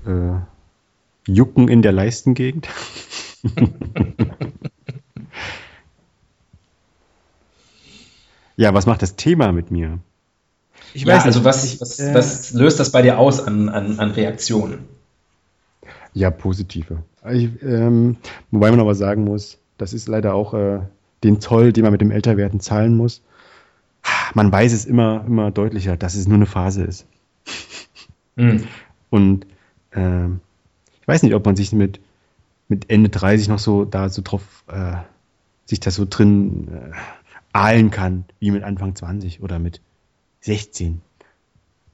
Äh, 0.05 0.41
Jucken 1.27 1.69
in 1.69 1.83
der 1.83 1.93
Leistengegend. 1.93 2.69
ja, 8.57 8.75
was 8.75 8.87
macht 8.87 9.03
das 9.03 9.17
Thema 9.17 9.53
mit 9.53 9.71
mir? 9.71 10.01
Ich 10.95 11.05
ja, 11.05 11.19
also 11.19 11.39
nicht. 11.41 11.45
was, 11.45 11.81
was, 11.81 11.99
Äh, 12.01 12.15
was 12.15 12.53
löst 12.53 12.79
das 12.81 12.91
bei 12.91 13.03
dir 13.03 13.19
aus 13.19 13.41
an, 13.41 13.69
an, 13.69 13.99
an 13.99 14.11
Reaktionen? 14.13 14.87
Ja, 16.13 16.31
positive. 16.31 17.03
Ich, 17.31 17.51
ähm, 17.63 18.17
wobei 18.51 18.71
man 18.71 18.81
aber 18.81 18.95
sagen 18.95 19.25
muss, 19.25 19.59
das 19.77 19.93
ist 19.93 20.09
leider 20.09 20.35
auch 20.35 20.55
äh, 20.55 20.81
den 21.25 21.41
Zoll, 21.41 21.73
den 21.73 21.83
man 21.83 21.93
mit 21.93 22.01
dem 22.01 22.11
Älterwerden 22.11 22.61
zahlen 22.61 22.97
muss. 22.97 23.23
Man 24.35 24.51
weiß 24.51 24.73
es 24.73 24.85
immer, 24.85 25.25
immer 25.27 25.51
deutlicher, 25.51 25.97
dass 25.97 26.15
es 26.15 26.27
nur 26.27 26.37
eine 26.37 26.47
Phase 26.47 26.85
ist. 26.85 27.07
Hm. 28.37 28.65
Und 29.11 29.47
ähm, 29.93 30.41
ich 31.01 31.09
weiß 31.09 31.23
nicht, 31.23 31.35
ob 31.35 31.45
man 31.47 31.57
sich 31.57 31.73
mit, 31.73 32.01
mit 32.69 32.91
Ende 32.91 33.09
30 33.09 33.49
noch 33.49 33.59
so 33.59 33.85
da 33.85 34.09
so 34.09 34.23
drauf, 34.23 34.65
äh, 34.69 34.97
sich 35.65 35.81
das 35.81 35.95
so 35.95 36.07
drin 36.09 36.69
äh, 36.69 36.97
ahlen 37.53 37.91
kann, 37.91 38.25
wie 38.39 38.51
mit 38.51 38.63
Anfang 38.63 38.95
20 38.95 39.43
oder 39.43 39.59
mit 39.59 39.81
16. 40.41 41.01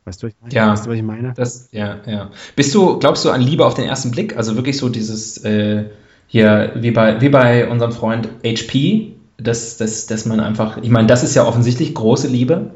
Weißt 0.05 0.23
du, 0.23 0.27
was 0.27 0.33
ich 0.33 0.41
meine? 0.41 0.55
Ja. 0.55 0.73
Weißt 0.73 0.87
du, 0.87 0.91
was 0.91 0.97
ich 0.97 1.03
meine? 1.03 1.33
Das, 1.35 1.69
ja, 1.71 2.01
ja. 2.07 2.31
Bist 2.57 2.75
du, 2.75 2.99
glaubst 2.99 3.25
du 3.25 3.31
an 3.31 3.41
Liebe 3.41 3.65
auf 3.65 3.75
den 3.75 3.85
ersten 3.85 4.11
Blick? 4.11 4.37
Also 4.37 4.57
wirklich 4.57 4.77
so 4.77 4.89
dieses, 4.89 5.39
äh, 5.45 5.85
hier, 6.27 6.73
wie 6.77 6.91
bei, 6.91 7.21
wie 7.21 7.29
bei 7.29 7.69
unserem 7.69 7.93
Freund 7.93 8.29
HP, 8.45 9.15
dass, 9.37 9.77
dass, 9.77 10.07
dass 10.07 10.27
man 10.27 10.41
einfach, 10.41 10.79
ich 10.79 10.91
meine, 10.91 11.07
das 11.07 11.23
ist 11.23 11.35
ja 11.35 11.47
offensichtlich 11.47 11.95
große 11.95 12.27
Liebe, 12.27 12.71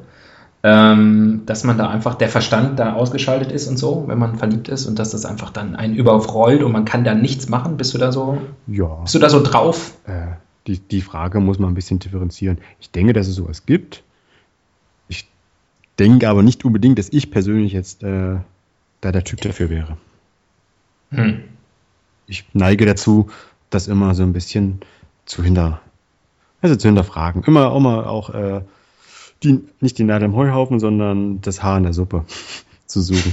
ähm, 0.68 1.42
dass 1.46 1.62
man 1.62 1.78
da 1.78 1.88
einfach 1.88 2.16
der 2.16 2.28
Verstand 2.28 2.80
da 2.80 2.94
ausgeschaltet 2.94 3.52
ist 3.52 3.68
und 3.68 3.76
so, 3.76 4.02
wenn 4.08 4.18
man 4.18 4.36
verliebt 4.36 4.68
ist 4.68 4.86
und 4.86 4.98
dass 4.98 5.10
das 5.10 5.24
einfach 5.24 5.50
dann 5.50 5.76
einen 5.76 5.94
überrollt 5.94 6.64
und 6.64 6.72
man 6.72 6.84
kann 6.84 7.04
da 7.04 7.14
nichts 7.14 7.48
machen. 7.48 7.76
Bist 7.76 7.94
du 7.94 7.98
da 7.98 8.10
so, 8.10 8.38
Ja. 8.66 8.86
bist 9.02 9.14
du 9.14 9.20
da 9.20 9.30
so 9.30 9.40
drauf? 9.44 9.92
Äh, 10.06 10.32
die, 10.66 10.80
die 10.80 11.02
Frage 11.02 11.38
muss 11.38 11.60
man 11.60 11.70
ein 11.70 11.74
bisschen 11.74 12.00
differenzieren. 12.00 12.58
Ich 12.80 12.90
denke, 12.90 13.12
dass 13.12 13.28
es 13.28 13.36
sowas 13.36 13.64
gibt. 13.64 14.02
Ich 15.06 15.28
denke 16.00 16.28
aber 16.28 16.42
nicht 16.42 16.64
unbedingt, 16.64 16.98
dass 16.98 17.10
ich 17.12 17.30
persönlich 17.30 17.72
jetzt 17.72 18.02
äh, 18.02 18.38
da 19.02 19.12
der 19.12 19.22
Typ 19.22 19.42
dafür 19.42 19.70
wäre. 19.70 19.96
Hm. 21.10 21.44
Ich 22.26 22.44
neige 22.54 22.86
dazu, 22.86 23.28
das 23.70 23.86
immer 23.86 24.16
so 24.16 24.24
ein 24.24 24.32
bisschen 24.32 24.80
zu 25.26 25.44
hinter, 25.44 25.80
also 26.60 26.74
zu 26.74 26.88
hinterfragen. 26.88 27.44
Immer, 27.44 27.72
immer 27.76 28.10
auch 28.10 28.30
äh, 28.30 28.62
die, 29.42 29.60
nicht 29.80 29.98
die 29.98 30.04
Nadel 30.04 30.26
im 30.26 30.36
Heuhaufen, 30.36 30.80
sondern 30.80 31.40
das 31.40 31.62
Haar 31.62 31.78
in 31.78 31.84
der 31.84 31.92
Suppe 31.92 32.24
zu 32.86 33.00
suchen. 33.00 33.32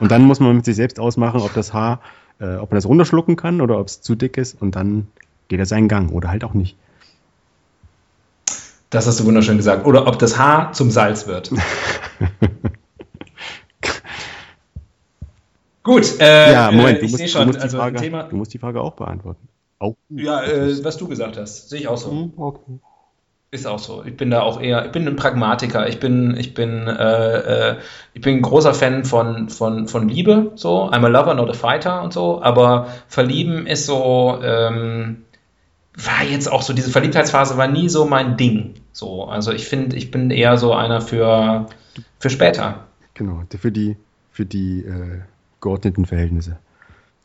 Und 0.00 0.10
dann 0.10 0.22
muss 0.22 0.40
man 0.40 0.56
mit 0.56 0.64
sich 0.64 0.76
selbst 0.76 0.98
ausmachen, 0.98 1.40
ob 1.40 1.52
das 1.54 1.72
Haar, 1.72 2.00
äh, 2.40 2.56
ob 2.56 2.70
man 2.70 2.76
das 2.76 2.86
runterschlucken 2.86 3.36
kann 3.36 3.60
oder 3.60 3.78
ob 3.78 3.86
es 3.88 4.00
zu 4.00 4.14
dick 4.14 4.36
ist 4.36 4.60
und 4.60 4.74
dann 4.76 5.08
geht 5.48 5.60
er 5.60 5.66
seinen 5.66 5.88
Gang 5.88 6.12
oder 6.12 6.28
halt 6.28 6.44
auch 6.44 6.54
nicht. 6.54 6.76
Das 8.90 9.06
hast 9.06 9.20
du 9.20 9.24
wunderschön 9.24 9.56
gesagt. 9.56 9.86
Oder 9.86 10.06
ob 10.06 10.18
das 10.18 10.36
Haar 10.38 10.72
zum 10.72 10.90
Salz 10.90 11.26
wird. 11.26 11.50
Gut, 15.82 16.20
äh, 16.20 16.52
ja, 16.52 16.70
Moment, 16.70 16.98
äh, 16.98 17.00
du 17.00 17.06
ich 17.06 17.12
musst, 17.12 17.18
sehe 17.18 17.26
du, 17.26 17.52
schon, 17.52 17.56
also 17.56 17.78
Frage, 17.78 17.98
Thema. 18.00 18.24
du 18.24 18.36
musst 18.36 18.54
die 18.54 18.58
Frage 18.58 18.80
auch 18.82 18.92
beantworten. 18.92 19.48
Auch. 19.78 19.96
Ja, 20.10 20.42
äh, 20.44 20.84
was 20.84 20.96
du 20.98 21.08
gesagt 21.08 21.36
hast, 21.38 21.70
sehe 21.70 21.80
ich 21.80 21.88
auch 21.88 21.96
so. 21.96 22.10
Hm, 22.10 22.34
okay. 22.36 22.78
Ist 23.52 23.66
auch 23.66 23.78
so. 23.78 24.02
Ich 24.06 24.16
bin 24.16 24.30
da 24.30 24.40
auch 24.40 24.62
eher, 24.62 24.86
ich 24.86 24.92
bin 24.92 25.06
ein 25.06 25.14
Pragmatiker. 25.14 25.86
Ich 25.86 26.00
bin, 26.00 26.34
ich 26.38 26.54
bin, 26.54 26.88
äh, 26.88 27.72
äh, 27.72 27.76
ich 28.14 28.22
bin 28.22 28.36
ein 28.36 28.42
großer 28.42 28.72
Fan 28.72 29.04
von, 29.04 29.50
von, 29.50 29.88
von 29.88 30.08
Liebe, 30.08 30.52
so. 30.54 30.90
I'm 30.90 31.04
a 31.04 31.08
lover, 31.08 31.34
not 31.34 31.50
a 31.50 31.52
fighter 31.52 32.02
und 32.02 32.14
so. 32.14 32.42
Aber 32.42 32.86
verlieben 33.08 33.66
ist 33.66 33.84
so, 33.84 34.40
ähm, 34.42 35.24
war 35.94 36.24
jetzt 36.24 36.50
auch 36.50 36.62
so, 36.62 36.72
diese 36.72 36.90
Verliebtheitsphase 36.90 37.58
war 37.58 37.68
nie 37.68 37.90
so 37.90 38.06
mein 38.06 38.38
Ding. 38.38 38.76
So, 38.92 39.24
also 39.24 39.52
ich 39.52 39.66
finde, 39.66 39.96
ich 39.96 40.10
bin 40.10 40.30
eher 40.30 40.56
so 40.56 40.72
einer 40.72 41.02
für, 41.02 41.66
für 42.20 42.30
später. 42.30 42.86
Genau, 43.12 43.42
für 43.60 43.70
die, 43.70 43.98
für 44.30 44.46
die 44.46 44.78
äh, 44.78 45.20
geordneten 45.60 46.06
Verhältnisse. 46.06 46.58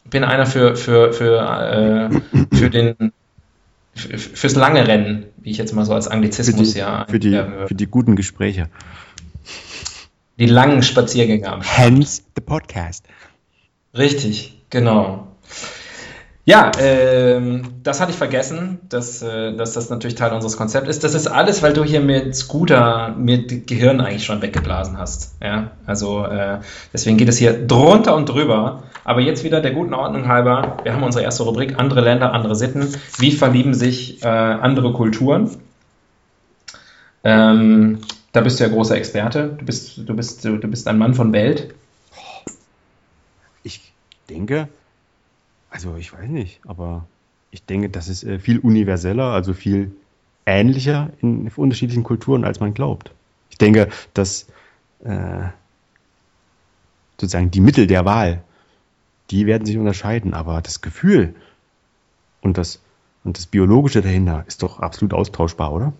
Ich 0.03 0.09
bin 0.09 0.25
einer 0.25 0.45
für, 0.45 0.75
für, 0.75 1.13
für, 1.13 1.39
äh, 1.39 2.55
für 2.55 2.69
den, 2.69 3.13
fürs 3.97 4.55
lange 4.55 4.87
Rennen, 4.87 5.25
wie 5.37 5.51
ich 5.51 5.57
jetzt 5.57 5.73
mal 5.73 5.85
so 5.85 5.93
als 5.93 6.05
Für 6.05 6.13
Anglizismus 6.13 6.73
die, 6.73 6.79
ja. 6.79 7.05
für, 7.09 7.19
die, 7.19 7.31
würde. 7.31 7.67
für 7.67 7.75
die 7.75 7.87
guten 7.87 8.15
Gespräche. 8.15 8.69
die 10.39 10.45
langen 10.45 10.83
Spaziergänge 10.83 11.47
am 11.47 11.61
Hence 11.61 12.23
the 12.35 12.41
podcast. 12.41 13.05
Richtig, 13.95 14.61
genau. 14.69 15.27
Ja, 16.47 16.71
ähm, 16.79 17.73
das 17.83 17.99
hatte 17.99 18.11
ich 18.11 18.17
vergessen, 18.17 18.79
dass, 18.87 19.21
äh, 19.21 19.53
dass 19.57 19.73
das 19.73 19.89
natürlich 19.89 20.15
Teil 20.15 20.31
unseres 20.31 20.55
Konzepts 20.55 20.89
ist. 20.89 21.03
Das 21.03 21.13
ist 21.13 21.27
alles, 21.27 21.61
weil 21.61 21.73
du 21.73 21.83
hier 21.83 21.99
mit 21.99 22.37
Scooter 22.37 23.13
das 23.17 23.39
Gehirn 23.65 23.99
eigentlich 23.99 24.23
schon 24.23 24.41
weggeblasen 24.41 24.97
hast. 24.97 25.35
Ja, 25.43 25.71
also 25.85 26.23
äh, 26.23 26.59
deswegen 26.93 27.17
geht 27.17 27.27
es 27.27 27.37
hier 27.37 27.67
drunter 27.67 28.15
und 28.15 28.29
drüber. 28.29 28.83
Aber 29.03 29.19
jetzt 29.19 29.43
wieder 29.43 29.59
der 29.59 29.71
guten 29.71 29.93
Ordnung 29.93 30.29
halber. 30.29 30.77
Wir 30.83 30.93
haben 30.93 31.03
unsere 31.03 31.25
erste 31.25 31.43
Rubrik: 31.43 31.77
andere 31.77 31.99
Länder, 31.99 32.31
andere 32.31 32.55
Sitten. 32.55 32.95
Wie 33.17 33.33
verlieben 33.33 33.73
sich 33.73 34.23
äh, 34.23 34.27
andere 34.29 34.93
Kulturen? 34.93 35.51
Ähm, 37.25 37.99
da 38.31 38.39
bist 38.39 38.61
du 38.61 38.63
ja 38.63 38.69
großer 38.69 38.95
Experte. 38.95 39.57
Du 39.59 39.65
bist, 39.65 39.97
du 39.97 40.15
bist, 40.15 40.45
du 40.45 40.57
bist 40.59 40.87
ein 40.87 40.97
Mann 40.97 41.13
von 41.13 41.33
Welt. 41.33 41.73
Ich 43.63 43.91
denke, 44.29 44.69
also 45.69 45.95
ich 45.97 46.13
weiß 46.13 46.29
nicht, 46.29 46.61
aber 46.65 47.05
ich 47.51 47.63
denke, 47.63 47.89
das 47.89 48.07
ist 48.07 48.23
äh, 48.23 48.39
viel 48.39 48.59
universeller, 48.59 49.31
also 49.31 49.53
viel 49.53 49.91
ähnlicher 50.45 51.11
in 51.21 51.49
unterschiedlichen 51.55 52.03
Kulturen, 52.03 52.43
als 52.43 52.59
man 52.59 52.73
glaubt. 52.73 53.11
Ich 53.49 53.57
denke, 53.57 53.89
dass 54.13 54.47
äh, 55.03 55.47
sozusagen 57.19 57.51
die 57.51 57.61
Mittel 57.61 57.87
der 57.87 58.05
Wahl, 58.05 58.43
die 59.29 59.45
werden 59.45 59.65
sich 59.65 59.77
unterscheiden, 59.77 60.33
aber 60.33 60.61
das 60.61 60.81
Gefühl 60.81 61.35
und 62.41 62.57
das, 62.57 62.81
und 63.23 63.37
das 63.37 63.45
Biologische 63.45 64.01
dahinter 64.01 64.45
ist 64.47 64.63
doch 64.63 64.79
absolut 64.79 65.13
austauschbar, 65.13 65.73
oder? 65.73 65.93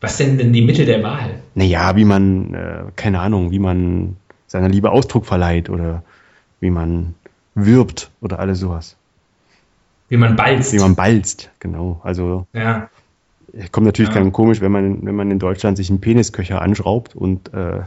Was 0.00 0.16
sind 0.16 0.38
denn 0.38 0.52
die 0.52 0.62
Mittel 0.62 0.86
der 0.86 1.02
Wahl? 1.02 1.40
Naja, 1.54 1.94
wie 1.96 2.04
man, 2.04 2.54
äh, 2.54 2.84
keine 2.96 3.20
Ahnung, 3.20 3.50
wie 3.50 3.58
man 3.58 4.16
seiner 4.46 4.68
Liebe 4.68 4.90
Ausdruck 4.90 5.26
verleiht 5.26 5.70
oder 5.70 6.02
wie 6.58 6.70
man 6.70 7.14
wirbt 7.54 8.10
oder 8.20 8.38
alles 8.38 8.60
sowas. 8.60 8.96
Wie 10.08 10.16
man 10.16 10.36
balzt. 10.36 10.72
Wie 10.72 10.78
man 10.78 10.96
balzt, 10.96 11.50
genau. 11.60 12.00
Also 12.02 12.46
ja. 12.52 12.88
kommt 13.70 13.86
natürlich 13.86 14.08
Ja. 14.12 14.20
ganz 14.20 14.32
komisch, 14.32 14.60
wenn 14.60 14.72
man, 14.72 15.04
wenn 15.06 15.14
man 15.14 15.30
in 15.30 15.38
Deutschland 15.38 15.76
sich 15.76 15.88
einen 15.90 16.00
Penisköcher 16.00 16.60
anschraubt 16.60 17.14
und 17.14 17.52
äh, 17.54 17.82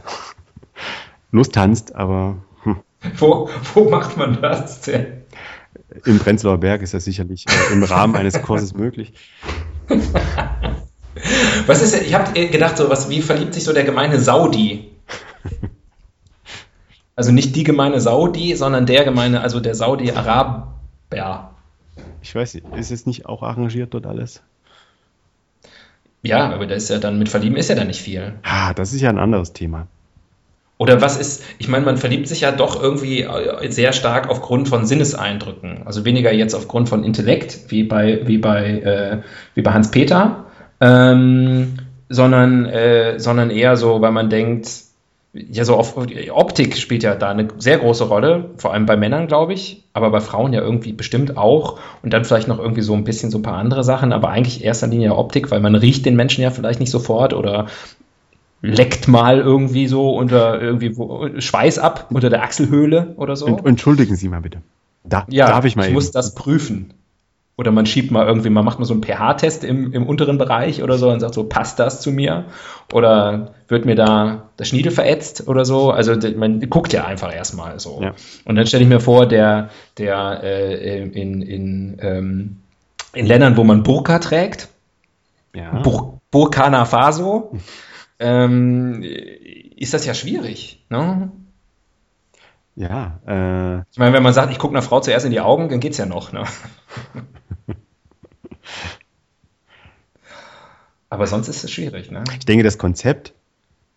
lostanzt, 1.32 1.94
aber 1.94 2.36
hm, 2.62 2.76
Wo, 3.18 3.50
wo 3.74 3.90
macht 3.90 4.16
man 4.16 4.40
das 4.40 4.80
denn? 4.82 5.06
im 6.04 6.18
Prenzlauer 6.18 6.58
Berg 6.58 6.82
ist 6.82 6.94
das 6.94 7.04
sicherlich 7.04 7.46
äh, 7.48 7.72
im 7.72 7.82
Rahmen 7.84 8.16
eines 8.16 8.40
Kurses 8.42 8.74
möglich. 8.74 9.12
Was 11.66 11.82
ist, 11.82 11.94
ich 12.00 12.14
habe 12.14 12.32
gedacht, 12.48 12.76
so 12.76 12.88
was, 12.90 13.08
wie 13.08 13.22
verliebt 13.22 13.54
sich 13.54 13.64
so 13.64 13.72
der 13.72 13.84
gemeine 13.84 14.18
Saudi? 14.18 14.90
Also 17.16 17.32
nicht 17.32 17.54
die 17.54 17.64
gemeine 17.64 18.00
Saudi, 18.00 18.56
sondern 18.56 18.86
der 18.86 19.04
gemeine, 19.04 19.40
also 19.40 19.60
der 19.60 19.74
Saudi-Araber. 19.74 20.74
Ich 22.22 22.34
weiß 22.34 22.54
ist 22.76 22.90
es 22.90 23.06
nicht 23.06 23.26
auch 23.26 23.42
arrangiert 23.42 23.94
dort 23.94 24.06
alles? 24.06 24.42
Ja, 26.22 26.50
aber 26.52 26.66
da 26.66 26.74
ist 26.74 26.88
ja 26.90 26.98
dann 26.98 27.18
mit 27.18 27.28
Verlieben 27.28 27.56
ist 27.56 27.68
ja 27.68 27.76
dann 27.76 27.86
nicht 27.86 28.00
viel. 28.00 28.32
Ah, 28.42 28.72
das 28.72 28.92
ist 28.94 29.02
ja 29.02 29.10
ein 29.10 29.18
anderes 29.18 29.52
Thema. 29.52 29.86
Oder 30.78 31.00
was 31.00 31.18
ist, 31.18 31.44
ich 31.58 31.68
meine, 31.68 31.84
man 31.84 31.98
verliebt 31.98 32.26
sich 32.26 32.40
ja 32.40 32.50
doch 32.50 32.82
irgendwie 32.82 33.28
sehr 33.68 33.92
stark 33.92 34.28
aufgrund 34.28 34.68
von 34.68 34.86
Sinneseindrücken. 34.86 35.82
Also 35.84 36.04
weniger 36.04 36.32
jetzt 36.32 36.54
aufgrund 36.54 36.88
von 36.88 37.04
Intellekt, 37.04 37.70
wie 37.70 37.84
bei, 37.84 38.26
wie 38.26 38.38
bei, 38.38 38.70
äh, 38.80 39.22
wie 39.54 39.62
bei 39.62 39.72
Hans 39.72 39.90
Peter, 39.92 40.46
ähm, 40.80 41.74
sondern, 42.08 42.66
äh, 42.66 43.20
sondern 43.20 43.50
eher 43.50 43.76
so, 43.76 44.00
weil 44.00 44.10
man 44.10 44.30
denkt, 44.30 44.68
ja, 45.34 45.64
so 45.64 45.74
auf, 45.74 45.96
Optik 45.96 46.76
spielt 46.76 47.02
ja 47.02 47.16
da 47.16 47.30
eine 47.30 47.48
sehr 47.58 47.78
große 47.78 48.04
Rolle, 48.04 48.50
vor 48.56 48.72
allem 48.72 48.86
bei 48.86 48.96
Männern, 48.96 49.26
glaube 49.26 49.52
ich, 49.52 49.84
aber 49.92 50.10
bei 50.10 50.20
Frauen 50.20 50.52
ja 50.52 50.60
irgendwie 50.60 50.92
bestimmt 50.92 51.36
auch 51.36 51.78
und 52.02 52.12
dann 52.12 52.24
vielleicht 52.24 52.46
noch 52.46 52.58
irgendwie 52.58 52.82
so 52.82 52.94
ein 52.94 53.04
bisschen 53.04 53.30
so 53.30 53.38
ein 53.38 53.42
paar 53.42 53.56
andere 53.56 53.82
Sachen, 53.82 54.12
aber 54.12 54.28
eigentlich 54.28 54.62
erster 54.64 54.86
Linie 54.86 55.16
Optik, 55.16 55.50
weil 55.50 55.60
man 55.60 55.74
riecht 55.74 56.06
den 56.06 56.14
Menschen 56.14 56.42
ja 56.42 56.50
vielleicht 56.50 56.78
nicht 56.78 56.90
sofort 56.90 57.34
oder 57.34 57.66
leckt 58.62 59.08
mal 59.08 59.40
irgendwie 59.40 59.88
so 59.88 60.16
unter 60.16 60.60
irgendwie 60.60 60.94
Schweiß 61.40 61.78
ab 61.78 62.06
unter 62.10 62.30
der 62.30 62.42
Achselhöhle 62.42 63.14
oder 63.16 63.36
so. 63.36 63.46
Entschuldigen 63.46 64.16
Sie 64.16 64.28
mal 64.28 64.40
bitte. 64.40 64.62
Da, 65.02 65.26
ja, 65.28 65.48
darf 65.48 65.64
ich 65.64 65.76
mal. 65.76 65.82
Ich 65.82 65.88
eben. 65.88 65.94
muss 65.94 66.12
das 66.12 66.34
prüfen. 66.34 66.94
Oder 67.56 67.70
man 67.70 67.86
schiebt 67.86 68.10
mal 68.10 68.26
irgendwie, 68.26 68.50
man 68.50 68.64
macht 68.64 68.80
mal 68.80 68.84
so 68.84 68.94
einen 68.94 69.02
pH-Test 69.04 69.62
im, 69.62 69.92
im 69.92 70.06
unteren 70.06 70.38
Bereich 70.38 70.82
oder 70.82 70.98
so 70.98 71.10
und 71.10 71.20
sagt 71.20 71.34
so, 71.34 71.44
passt 71.44 71.78
das 71.78 72.00
zu 72.00 72.10
mir? 72.10 72.46
Oder 72.92 73.54
wird 73.68 73.84
mir 73.84 73.94
da 73.94 74.50
das 74.56 74.68
Schniedel 74.68 74.90
verätzt 74.90 75.46
oder 75.46 75.64
so? 75.64 75.92
Also 75.92 76.14
man 76.36 76.68
guckt 76.68 76.92
ja 76.92 77.04
einfach 77.04 77.32
erstmal 77.32 77.78
so. 77.78 78.02
Ja. 78.02 78.14
Und 78.44 78.56
dann 78.56 78.66
stelle 78.66 78.82
ich 78.82 78.88
mir 78.88 78.98
vor, 78.98 79.26
der, 79.26 79.70
der 79.98 80.40
äh, 80.42 81.02
in, 81.02 81.42
in, 81.42 81.98
ähm, 82.00 82.56
in 83.12 83.26
Ländern, 83.26 83.56
wo 83.56 83.62
man 83.62 83.84
Burka 83.84 84.18
trägt, 84.18 84.68
ja. 85.54 85.80
Bur 85.82 86.20
Burkina 86.30 86.84
Faso, 86.84 87.52
ähm, 88.18 89.04
ist 89.04 89.94
das 89.94 90.04
ja 90.04 90.14
schwierig. 90.14 90.84
Ne? 90.88 91.30
Ja. 92.74 93.20
Äh, 93.26 93.82
ich 93.92 93.98
meine, 93.98 94.12
wenn 94.12 94.22
man 94.22 94.32
sagt, 94.32 94.50
ich 94.50 94.58
gucke 94.58 94.74
einer 94.74 94.82
Frau 94.82 94.98
zuerst 94.98 95.24
in 95.24 95.30
die 95.30 95.40
Augen, 95.40 95.68
dann 95.68 95.78
geht's 95.78 95.98
ja 95.98 96.06
noch. 96.06 96.32
Ne? 96.32 96.42
Aber 101.14 101.28
sonst 101.28 101.46
ist 101.46 101.62
es 101.62 101.70
schwierig. 101.70 102.10
Ne? 102.10 102.24
Ich 102.38 102.44
denke, 102.44 102.64
das 102.64 102.76
Konzept, 102.76 103.34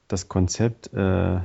das 0.07 0.27
Konzept, 0.27 0.93
äh, 0.93 1.39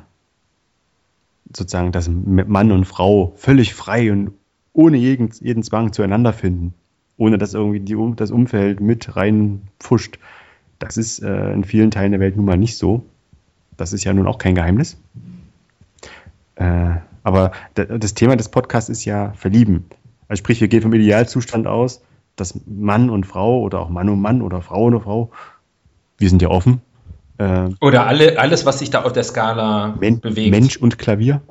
sozusagen, 1.55 1.93
dass 1.93 2.09
Mann 2.09 2.73
und 2.73 2.85
Frau 2.85 3.33
völlig 3.37 3.75
frei 3.75 4.13
und 4.13 4.33
ohne 4.75 4.99
jeden, 4.99 5.31
jeden 5.41 5.63
Zwang 5.63 5.95
zueinander 5.95 6.35
finden, 6.35 6.75
ohne 7.17 7.39
dass 7.39 7.55
irgendwie 7.55 7.81
die, 7.81 7.97
das 8.17 8.31
Umfeld 8.31 8.81
mit 8.81 9.17
reinpfuscht, 9.17 10.19
das 10.79 10.99
ist 10.99 11.23
äh, 11.23 11.53
in 11.53 11.65
vielen 11.65 11.91
Teilen 11.91 12.13
der 12.13 12.21
Welt 12.21 12.37
nun 12.37 12.45
mal 12.45 12.59
nicht 12.59 12.77
so. 12.77 13.05
Das 13.79 13.95
ist 13.95 14.05
ja 14.05 14.13
nun 14.13 14.27
auch 14.27 14.37
kein 14.37 14.55
Geheimnis. 14.55 14.99
Äh, 16.57 16.97
aber 17.23 17.53
das 17.75 18.13
Thema 18.13 18.37
des 18.37 18.51
Podcasts 18.51 18.91
ist 18.91 19.07
ja 19.07 19.33
Verlieben. 19.35 19.87
Also 20.29 20.41
sprich, 20.41 20.61
wir 20.61 20.69
gehen 20.69 20.83
vom 20.83 20.93
Idealzustand 20.93 21.67
aus, 21.67 22.03
dass 22.37 22.61
Mann 22.67 23.11
und 23.11 23.27
Frau 23.27 23.61
oder 23.61 23.81
auch 23.81 23.89
Mann 23.89 24.09
und 24.09 24.21
Mann 24.21 24.43
oder 24.43 24.61
Frau 24.61 24.87
und 24.87 25.01
Frau, 25.01 25.31
wir 26.23 26.31
sind 26.31 26.41
ja 26.41 26.49
offen. 26.49 26.81
Äh, 27.37 27.69
oder 27.81 28.07
alle, 28.07 28.39
alles, 28.39 28.65
was 28.65 28.79
sich 28.79 28.89
da 28.91 29.03
auf 29.03 29.13
der 29.13 29.25
Skala 29.25 29.97
Men 29.99 30.21
bewegt. 30.21 30.51
Mensch 30.51 30.79
und 30.79 30.99
Klavier. 30.99 31.43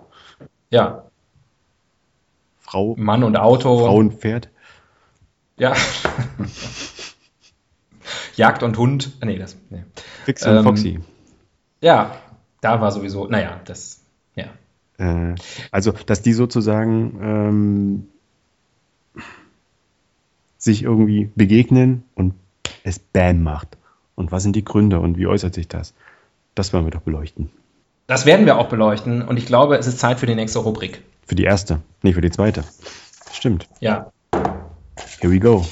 Ja. 0.72 1.04
Frau. 2.58 2.96
Mann 2.98 3.24
und 3.24 3.36
Auto. 3.36 3.86
Frau 3.86 3.98
und 3.98 4.14
Pferd. 4.14 4.50
Ja. 5.58 5.76
Jagd 8.36 8.64
und 8.64 8.78
Hund. 8.78 9.12
Nee, 9.24 9.38
das. 9.38 9.58
Nee. 9.70 9.84
Fix 10.24 10.48
und 10.48 10.56
ähm, 10.56 10.64
Foxy. 10.64 11.02
Ja, 11.82 12.16
da 12.62 12.80
war 12.80 12.92
sowieso, 12.92 13.28
naja, 13.28 13.60
das, 13.66 14.00
ja. 14.36 14.46
Äh, 14.98 15.36
also, 15.72 15.92
dass 15.92 16.22
die 16.22 16.32
sozusagen 16.34 17.20
ähm, 17.22 18.08
sich 20.58 20.84
irgendwie 20.84 21.30
begegnen 21.36 22.04
und 22.16 22.36
es 22.84 23.00
Bam 23.00 23.44
macht. 23.44 23.78
Und 24.22 24.32
was 24.32 24.44
sind 24.44 24.56
die 24.56 24.64
Gründe 24.64 25.00
und 25.00 25.18
wie 25.18 25.26
äußert 25.26 25.56
sich 25.56 25.68
das? 25.68 25.96
Das 26.54 26.74
wollen 26.74 26.86
wir 26.86 26.92
doch 26.92 27.02
beleuchten. 27.02 27.50
Das 28.06 28.28
werden 28.28 28.46
wir 28.46 28.60
auch 28.60 28.70
beleuchten 28.70 29.24
und 29.24 29.38
ich 29.38 29.48
glaube, 29.48 29.78
es 29.78 29.88
ist 29.88 29.98
Zeit 29.98 30.20
für 30.20 30.28
die 30.28 30.36
nächste 30.36 30.60
Rubrik. 30.60 31.02
Für 31.26 31.34
die 31.34 31.44
erste, 31.44 31.82
nee, 32.04 32.14
für 32.14 32.22
die 32.22 32.30
zweite. 32.30 32.64
Stimmt. 33.34 33.68
Ja. 33.80 34.12
Here 35.22 35.34
we 35.34 35.40
go. 35.40 35.66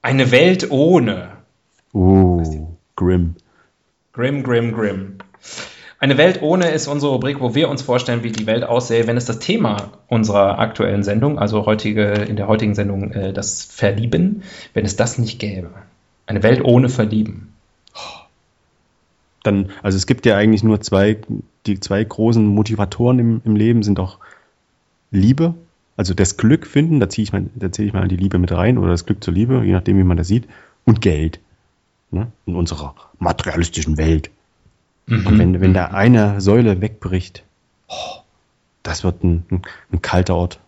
Eine 0.00 0.30
Welt 0.30 0.70
ohne. 0.70 1.38
Oh, 1.92 2.68
Grimm. 2.94 3.34
Grimm, 4.12 4.44
Grimm, 4.44 4.72
Grimm. 4.72 5.18
Eine 5.98 6.18
Welt 6.18 6.42
ohne 6.42 6.70
ist 6.70 6.86
unsere 6.86 7.12
Rubrik, 7.12 7.40
wo 7.40 7.54
wir 7.54 7.68
uns 7.68 7.82
vorstellen, 7.82 8.22
wie 8.22 8.32
die 8.32 8.46
Welt 8.46 8.64
aussähe, 8.64 9.06
wenn 9.06 9.16
es 9.16 9.24
das 9.24 9.38
Thema 9.38 9.92
unserer 10.08 10.58
aktuellen 10.58 11.02
Sendung, 11.02 11.38
also 11.38 11.66
heutige, 11.66 12.12
in 12.12 12.36
der 12.36 12.48
heutigen 12.48 12.74
Sendung 12.74 13.12
äh, 13.12 13.32
das 13.32 13.62
Verlieben, 13.62 14.42
wenn 14.74 14.84
es 14.84 14.96
das 14.96 15.18
nicht 15.18 15.38
gäbe. 15.38 15.70
Eine 16.26 16.42
Welt 16.42 16.62
ohne 16.64 16.88
Verlieben. 16.88 17.54
Dann, 19.42 19.70
also 19.82 19.96
es 19.96 20.06
gibt 20.06 20.26
ja 20.26 20.36
eigentlich 20.36 20.64
nur 20.64 20.80
zwei, 20.80 21.18
die 21.66 21.78
zwei 21.78 22.02
großen 22.02 22.44
Motivatoren 22.46 23.18
im, 23.18 23.42
im 23.44 23.56
Leben 23.56 23.82
sind 23.82 23.98
doch 23.98 24.18
Liebe, 25.10 25.54
also 25.96 26.12
das 26.14 26.36
Glück 26.36 26.66
finden, 26.66 26.98
da 26.98 27.08
ziehe 27.08 27.24
ich 27.24 27.30
zähle 27.72 27.88
ich 27.88 27.94
mal 27.94 28.08
die 28.08 28.16
Liebe 28.16 28.38
mit 28.38 28.52
rein 28.52 28.78
oder 28.78 28.90
das 28.90 29.06
Glück 29.06 29.22
zur 29.22 29.34
Liebe, 29.34 29.62
je 29.64 29.72
nachdem, 29.72 29.98
wie 29.98 30.04
man 30.04 30.16
das 30.16 30.28
sieht, 30.28 30.48
und 30.84 31.00
Geld. 31.00 31.40
Ne? 32.10 32.32
In 32.46 32.56
unserer 32.56 32.94
materialistischen 33.18 33.96
Welt. 33.96 34.30
Mhm. 35.06 35.26
Und 35.26 35.38
wenn, 35.38 35.60
wenn 35.60 35.74
da 35.74 35.86
eine 35.86 36.40
Säule 36.40 36.80
wegbricht, 36.80 37.42
oh, 37.88 38.20
das 38.82 39.04
wird 39.04 39.22
ein, 39.24 39.44
ein, 39.50 39.62
ein, 39.92 40.02
kalter 40.02 40.36
Ort. 40.36 40.58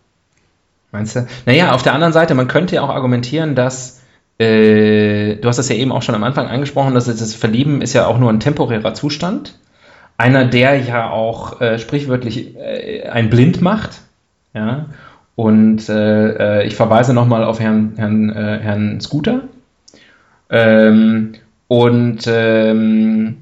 Meinst 0.91 1.15
du? 1.15 1.27
Naja, 1.45 1.71
auf 1.73 1.83
der 1.83 1.93
anderen 1.93 2.13
Seite, 2.13 2.33
man 2.33 2.47
könnte 2.47 2.75
ja 2.75 2.81
auch 2.81 2.89
argumentieren, 2.89 3.55
dass 3.55 4.01
äh, 4.39 5.35
du 5.35 5.47
hast 5.47 5.57
das 5.57 5.69
ja 5.69 5.75
eben 5.75 5.91
auch 5.91 6.03
schon 6.03 6.15
am 6.15 6.23
Anfang 6.23 6.47
angesprochen, 6.47 6.93
dass 6.93 7.05
das 7.05 7.33
Verlieben 7.33 7.81
ist 7.81 7.93
ja 7.93 8.05
auch 8.07 8.19
nur 8.19 8.31
ein 8.31 8.39
temporärer 8.39 8.93
Zustand. 8.93 9.57
Einer, 10.17 10.45
der 10.45 10.79
ja 10.79 11.09
auch 11.09 11.61
äh, 11.61 11.77
sprichwörtlich 11.79 12.55
äh, 12.55 13.07
ein 13.07 13.29
blind 13.29 13.61
macht. 13.61 14.01
Ja. 14.53 14.87
Und 15.35 15.89
äh, 15.89 16.61
äh 16.61 16.67
ich 16.67 16.75
verweise 16.75 17.13
nochmal 17.13 17.43
auf 17.43 17.59
Herrn, 17.59 17.93
Herrn, 17.97 18.29
äh, 18.29 18.59
Herrn 18.59 18.99
Scooter. 19.01 19.41
Ähm, 20.49 21.33
und 21.67 22.23
ähm, 22.27 23.37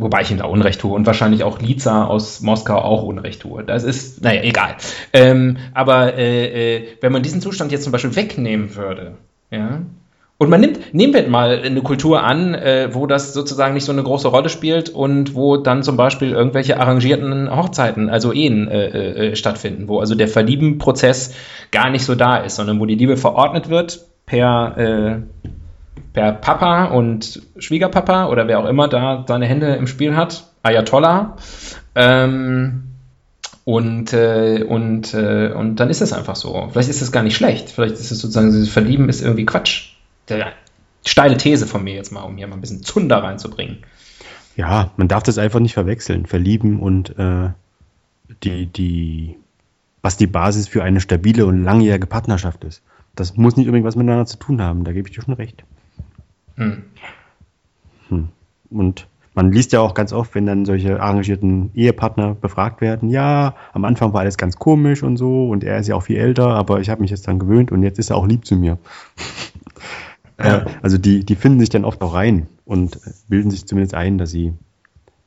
Wobei 0.00 0.22
ich 0.22 0.30
ihm 0.30 0.38
da 0.38 0.44
Unrecht 0.44 0.80
tue 0.80 0.94
und 0.94 1.06
wahrscheinlich 1.06 1.42
auch 1.42 1.60
Liza 1.60 2.04
aus 2.04 2.40
Moskau 2.40 2.78
auch 2.78 3.02
Unrecht 3.02 3.42
tue. 3.42 3.64
Das 3.64 3.82
ist, 3.82 4.22
naja, 4.22 4.42
egal. 4.42 4.76
Ähm, 5.12 5.56
aber 5.74 6.14
äh, 6.14 6.76
äh, 6.76 6.88
wenn 7.00 7.10
man 7.10 7.24
diesen 7.24 7.40
Zustand 7.40 7.72
jetzt 7.72 7.82
zum 7.82 7.90
Beispiel 7.90 8.14
wegnehmen 8.14 8.76
würde, 8.76 9.16
ja, 9.50 9.80
und 10.40 10.50
man 10.50 10.60
nimmt, 10.60 10.94
nehmen 10.94 11.14
wir 11.14 11.28
mal 11.28 11.62
eine 11.64 11.82
Kultur 11.82 12.22
an, 12.22 12.54
äh, 12.54 12.90
wo 12.92 13.08
das 13.08 13.34
sozusagen 13.34 13.74
nicht 13.74 13.84
so 13.84 13.90
eine 13.90 14.04
große 14.04 14.28
Rolle 14.28 14.48
spielt 14.50 14.88
und 14.88 15.34
wo 15.34 15.56
dann 15.56 15.82
zum 15.82 15.96
Beispiel 15.96 16.30
irgendwelche 16.30 16.78
arrangierten 16.78 17.50
Hochzeiten, 17.54 18.08
also 18.08 18.32
Ehen 18.32 18.68
äh, 18.68 19.30
äh, 19.30 19.36
stattfinden, 19.36 19.88
wo 19.88 19.98
also 19.98 20.14
der 20.14 20.28
Verliebenprozess 20.28 21.34
gar 21.72 21.90
nicht 21.90 22.04
so 22.04 22.14
da 22.14 22.36
ist, 22.36 22.54
sondern 22.54 22.78
wo 22.78 22.86
die 22.86 22.94
Liebe 22.94 23.16
verordnet 23.16 23.68
wird 23.68 24.06
per 24.26 25.24
per 26.18 26.32
Papa 26.32 26.86
und 26.86 27.42
Schwiegerpapa 27.58 28.26
oder 28.26 28.48
wer 28.48 28.58
auch 28.58 28.66
immer 28.66 28.88
da 28.88 29.24
seine 29.28 29.46
Hände 29.46 29.76
im 29.76 29.86
Spiel 29.86 30.16
hat, 30.16 30.48
Ayatollah. 30.64 31.36
Ähm, 31.94 32.82
und, 33.62 34.12
äh, 34.12 34.64
und, 34.64 35.14
äh, 35.14 35.52
und 35.52 35.76
dann 35.76 35.90
ist 35.90 36.00
es 36.00 36.12
einfach 36.12 36.34
so. 36.34 36.70
Vielleicht 36.72 36.88
ist 36.88 37.02
es 37.02 37.12
gar 37.12 37.22
nicht 37.22 37.36
schlecht. 37.36 37.70
Vielleicht 37.70 37.94
ist 37.94 38.10
es 38.10 38.18
sozusagen, 38.18 38.50
dieses 38.50 38.68
Verlieben 38.68 39.08
ist 39.08 39.22
irgendwie 39.22 39.46
Quatsch. 39.46 39.92
Der, 40.28 40.54
steile 41.06 41.36
These 41.36 41.68
von 41.68 41.84
mir 41.84 41.94
jetzt 41.94 42.10
mal, 42.10 42.22
um 42.22 42.36
hier 42.36 42.48
mal 42.48 42.56
ein 42.56 42.60
bisschen 42.60 42.82
Zunder 42.82 43.22
reinzubringen. 43.22 43.78
Ja, 44.56 44.90
man 44.96 45.06
darf 45.06 45.22
das 45.22 45.38
einfach 45.38 45.60
nicht 45.60 45.74
verwechseln. 45.74 46.26
Verlieben 46.26 46.80
und 46.80 47.16
äh, 47.16 47.50
die, 48.42 48.66
die, 48.66 49.36
was 50.02 50.16
die 50.16 50.26
Basis 50.26 50.66
für 50.66 50.82
eine 50.82 51.00
stabile 51.00 51.46
und 51.46 51.62
langjährige 51.62 52.08
Partnerschaft 52.08 52.64
ist. 52.64 52.82
Das 53.14 53.36
muss 53.36 53.56
nicht 53.56 53.66
unbedingt 53.66 53.86
was 53.86 53.94
miteinander 53.94 54.26
zu 54.26 54.36
tun 54.36 54.60
haben. 54.60 54.82
Da 54.82 54.90
gebe 54.90 55.08
ich 55.08 55.14
dir 55.14 55.22
schon 55.22 55.34
recht. 55.34 55.62
Hm. 56.58 56.82
Hm. 58.08 58.28
Und 58.70 59.06
man 59.34 59.52
liest 59.52 59.72
ja 59.72 59.80
auch 59.80 59.94
ganz 59.94 60.12
oft, 60.12 60.34
wenn 60.34 60.46
dann 60.46 60.64
solche 60.64 61.00
arrangierten 61.00 61.70
Ehepartner 61.74 62.34
befragt 62.34 62.80
werden, 62.80 63.08
ja, 63.08 63.54
am 63.72 63.84
Anfang 63.84 64.12
war 64.12 64.20
alles 64.20 64.36
ganz 64.36 64.56
komisch 64.56 65.02
und 65.02 65.16
so 65.16 65.48
und 65.48 65.64
er 65.64 65.78
ist 65.78 65.88
ja 65.88 65.94
auch 65.94 66.02
viel 66.02 66.16
älter, 66.18 66.48
aber 66.48 66.80
ich 66.80 66.90
habe 66.90 67.00
mich 67.00 67.10
jetzt 67.10 67.26
dann 67.28 67.38
gewöhnt 67.38 67.72
und 67.72 67.82
jetzt 67.82 67.98
ist 67.98 68.10
er 68.10 68.16
auch 68.16 68.26
lieb 68.26 68.44
zu 68.44 68.56
mir. 68.56 68.78
Ja. 70.40 70.66
also 70.82 70.98
die, 70.98 71.24
die 71.24 71.34
finden 71.34 71.58
sich 71.58 71.68
dann 71.68 71.84
oft 71.84 72.00
auch 72.00 72.14
rein 72.14 72.46
und 72.64 73.00
bilden 73.26 73.50
sich 73.50 73.66
zumindest 73.66 73.94
ein, 73.96 74.18
dass 74.18 74.30
sie 74.30 74.52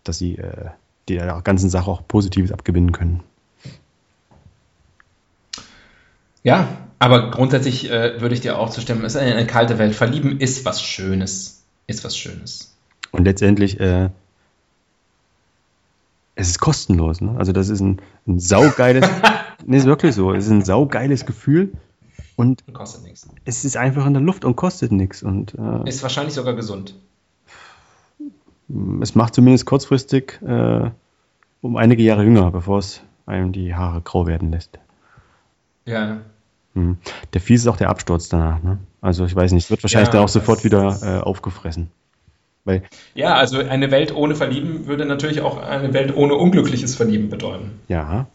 dass 0.03 0.17
sie 0.17 0.37
äh, 0.37 0.69
der 1.07 1.41
ganzen 1.43 1.69
Sache 1.69 1.89
auch 1.89 2.07
Positives 2.07 2.51
abgewinnen 2.51 2.91
können. 2.91 3.21
Ja, 6.43 6.67
aber 7.01 7.31
grundsätzlich 7.31 7.89
äh, 7.89 8.21
würde 8.21 8.35
ich 8.35 8.41
dir 8.41 8.59
auch 8.59 8.69
zustimmen, 8.69 9.03
es 9.03 9.15
ist 9.15 9.21
eine, 9.21 9.33
eine, 9.33 9.47
kalte 9.47 9.79
Welt. 9.79 9.95
Verlieben 9.95 10.39
ist 10.39 10.65
was 10.65 10.83
Schönes. 10.83 11.63
Ist 11.87 12.03
was 12.03 12.15
Schönes. 12.15 12.75
Und 13.09 13.25
letztendlich, 13.25 13.79
äh, 13.79 14.11
es 16.35 16.49
ist 16.49 16.59
kostenlos. 16.59 17.19
Ne? 17.19 17.35
Also 17.39 17.53
das 17.53 17.69
ist 17.69 17.79
ein, 17.79 17.99
ein 18.27 18.39
saugeiles, 18.39 19.09
nee, 19.65 19.77
ist 19.77 19.87
wirklich 19.87 20.13
so, 20.13 20.31
es 20.31 20.45
ist 20.45 20.51
ein 20.51 20.63
saugeiles 20.63 21.25
Gefühl. 21.25 21.71
Und, 22.35 22.63
kostet 22.71 23.01
nichts. 23.01 23.27
Es 23.45 23.65
ist 23.65 23.77
einfach 23.77 24.05
in 24.05 24.13
der 24.13 24.21
Luft 24.21 24.45
und 24.45 24.55
kostet 24.55 24.91
nichts. 24.91 25.23
Und, 25.23 25.55
äh, 25.55 25.89
ist 25.89 26.03
wahrscheinlich 26.03 26.35
sogar 26.35 26.53
gesund. 26.53 26.93
Es 29.01 29.15
macht 29.15 29.33
zumindest 29.33 29.65
kurzfristig 29.65 30.39
äh, 30.43 30.91
um 31.61 31.77
einige 31.77 32.03
Jahre 32.03 32.23
jünger, 32.23 32.51
bevor 32.51 32.77
es 32.77 33.01
einem 33.25 33.53
die 33.53 33.73
Haare 33.73 34.01
grau 34.01 34.27
werden 34.27 34.51
lässt. 34.51 34.77
Ja. 35.87 36.21
Hm. 36.73 36.97
Der 37.34 37.41
fies 37.41 37.62
ist 37.62 37.67
auch 37.67 37.77
der 37.77 37.89
Absturz 37.89 38.29
danach. 38.29 38.62
Ne? 38.63 38.79
Also 39.01 39.25
ich 39.25 39.36
weiß 39.36 39.51
nicht, 39.51 39.65
es 39.65 39.69
wird 39.69 39.84
wahrscheinlich 39.84 40.07
ja, 40.07 40.13
dann 40.13 40.23
auch 40.23 40.29
sofort 40.29 40.63
wieder 40.63 40.99
äh, 41.01 41.21
aufgefressen. 41.21 41.91
Weil, 42.63 42.84
ja, 43.15 43.36
also 43.36 43.60
eine 43.60 43.89
Welt 43.89 44.13
ohne 44.13 44.36
Verlieben 44.36 44.86
würde 44.86 45.05
natürlich 45.05 45.41
auch 45.41 45.57
eine 45.57 45.93
Welt 45.93 46.15
ohne 46.15 46.36
unglückliches 46.36 46.95
Verlieben 46.95 47.29
bedeuten. 47.29 47.79
Ja. 47.88 48.27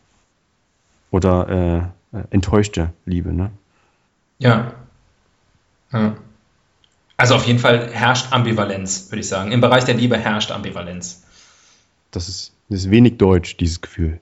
Oder 1.13 1.93
äh, 2.13 2.19
enttäuschte 2.31 2.93
Liebe, 3.05 3.33
ne? 3.33 3.53
Ja. 4.39 4.73
ja. 5.93 6.17
Also 7.17 7.37
auf 7.37 7.47
jeden 7.47 7.61
Fall 7.61 7.91
herrscht 7.93 8.33
Ambivalenz, 8.33 9.11
würde 9.11 9.21
ich 9.21 9.29
sagen. 9.29 9.53
Im 9.53 9.61
Bereich 9.61 9.85
der 9.85 9.95
Liebe 9.95 10.19
herrscht 10.19 10.51
Ambivalenz. 10.51 11.23
Das 12.11 12.29
ist, 12.29 12.53
das 12.69 12.81
ist 12.81 12.91
wenig 12.91 13.17
deutsch, 13.17 13.57
dieses 13.57 13.81
Gefühl. 13.81 14.21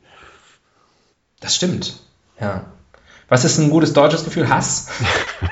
Das 1.41 1.57
stimmt, 1.57 2.01
ja. 2.41 2.67
Was 3.35 3.45
ist 3.45 3.59
ein 3.59 3.69
gutes 3.69 3.93
deutsches 3.93 4.25
Gefühl? 4.25 4.49
Hass? 4.49 4.91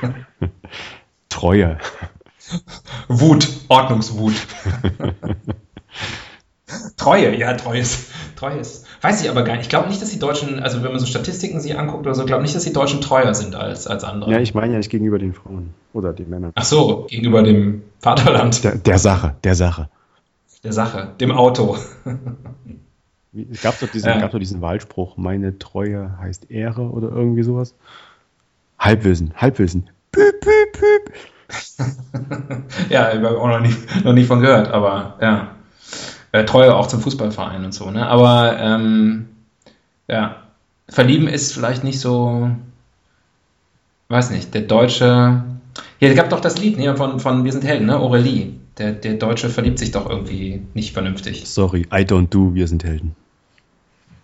Treue. 1.28 1.78
Wut, 3.08 3.48
Ordnungswut. 3.66 4.34
Treue, 6.96 7.36
ja, 7.36 7.54
Treue 7.54 7.80
ist, 7.80 8.12
Treue 8.36 8.60
ist. 8.60 8.86
Weiß 9.00 9.20
ich 9.24 9.28
aber 9.28 9.42
gar 9.42 9.54
nicht. 9.54 9.64
Ich 9.64 9.68
glaube 9.68 9.88
nicht, 9.88 10.00
dass 10.00 10.10
die 10.10 10.20
Deutschen, 10.20 10.60
also 10.60 10.84
wenn 10.84 10.92
man 10.92 11.00
so 11.00 11.06
Statistiken 11.06 11.60
sich 11.60 11.76
anguckt 11.76 12.06
oder 12.06 12.14
so, 12.14 12.24
glaube 12.24 12.42
nicht, 12.42 12.54
dass 12.54 12.62
die 12.62 12.72
Deutschen 12.72 13.00
treuer 13.00 13.34
sind 13.34 13.56
als, 13.56 13.88
als 13.88 14.04
andere. 14.04 14.30
Ja, 14.30 14.38
ich 14.38 14.54
meine 14.54 14.74
ja 14.74 14.78
nicht 14.78 14.90
gegenüber 14.90 15.18
den 15.18 15.34
Frauen 15.34 15.74
oder 15.92 16.12
den 16.12 16.30
Männern. 16.30 16.52
Ach 16.54 16.64
so, 16.64 17.08
gegenüber 17.10 17.42
dem 17.42 17.82
Vaterland. 17.98 18.62
Der, 18.62 18.76
der 18.76 18.98
Sache, 18.98 19.34
der 19.42 19.56
Sache. 19.56 19.88
Der 20.62 20.72
Sache, 20.72 21.14
dem 21.18 21.32
Auto. 21.32 21.76
Es 23.50 23.62
gab 23.62 23.80
doch 23.80 23.88
diesen, 23.88 24.10
äh. 24.10 24.38
diesen 24.38 24.60
Wahlspruch, 24.60 25.16
meine 25.16 25.58
Treue 25.58 26.18
heißt 26.18 26.50
Ehre 26.50 26.90
oder 26.90 27.08
irgendwie 27.08 27.42
sowas. 27.42 27.74
Halbwissen, 28.78 29.32
Halbwissen. 29.36 29.88
Püp, 30.10 30.40
püp, 30.40 30.72
püp. 30.72 31.12
ja, 32.90 33.10
ich 33.10 33.22
habe 33.22 33.40
auch 33.40 33.48
noch 33.48 33.60
nie, 33.60 33.74
noch 34.04 34.12
nie 34.12 34.24
von 34.24 34.40
gehört, 34.40 34.68
aber 34.68 35.16
ja. 35.20 35.54
Äh, 36.32 36.44
Treue 36.44 36.74
auch 36.74 36.86
zum 36.86 37.00
Fußballverein 37.00 37.64
und 37.64 37.72
so, 37.72 37.90
ne? 37.90 38.06
Aber 38.06 38.58
ähm, 38.58 39.28
ja, 40.08 40.36
verlieben 40.88 41.28
ist 41.28 41.52
vielleicht 41.52 41.84
nicht 41.84 42.00
so, 42.00 42.50
weiß 44.08 44.30
nicht, 44.30 44.54
der 44.54 44.62
Deutsche. 44.62 45.44
Hier 45.98 46.10
es 46.10 46.16
gab 46.16 46.30
doch 46.30 46.40
das 46.40 46.58
Lied 46.58 46.78
ne, 46.78 46.96
von, 46.96 47.20
von 47.20 47.44
Wir 47.44 47.52
sind 47.52 47.64
Helden, 47.64 47.86
ne? 47.86 47.96
Aurelie. 47.96 48.54
Der, 48.78 48.92
der 48.92 49.14
Deutsche 49.14 49.50
verliebt 49.50 49.78
sich 49.78 49.90
doch 49.90 50.08
irgendwie 50.08 50.62
nicht 50.72 50.94
vernünftig. 50.94 51.46
Sorry, 51.46 51.82
I 51.92 52.04
don't 52.04 52.28
do, 52.28 52.54
wir 52.54 52.66
sind 52.66 52.84
Helden. 52.84 53.14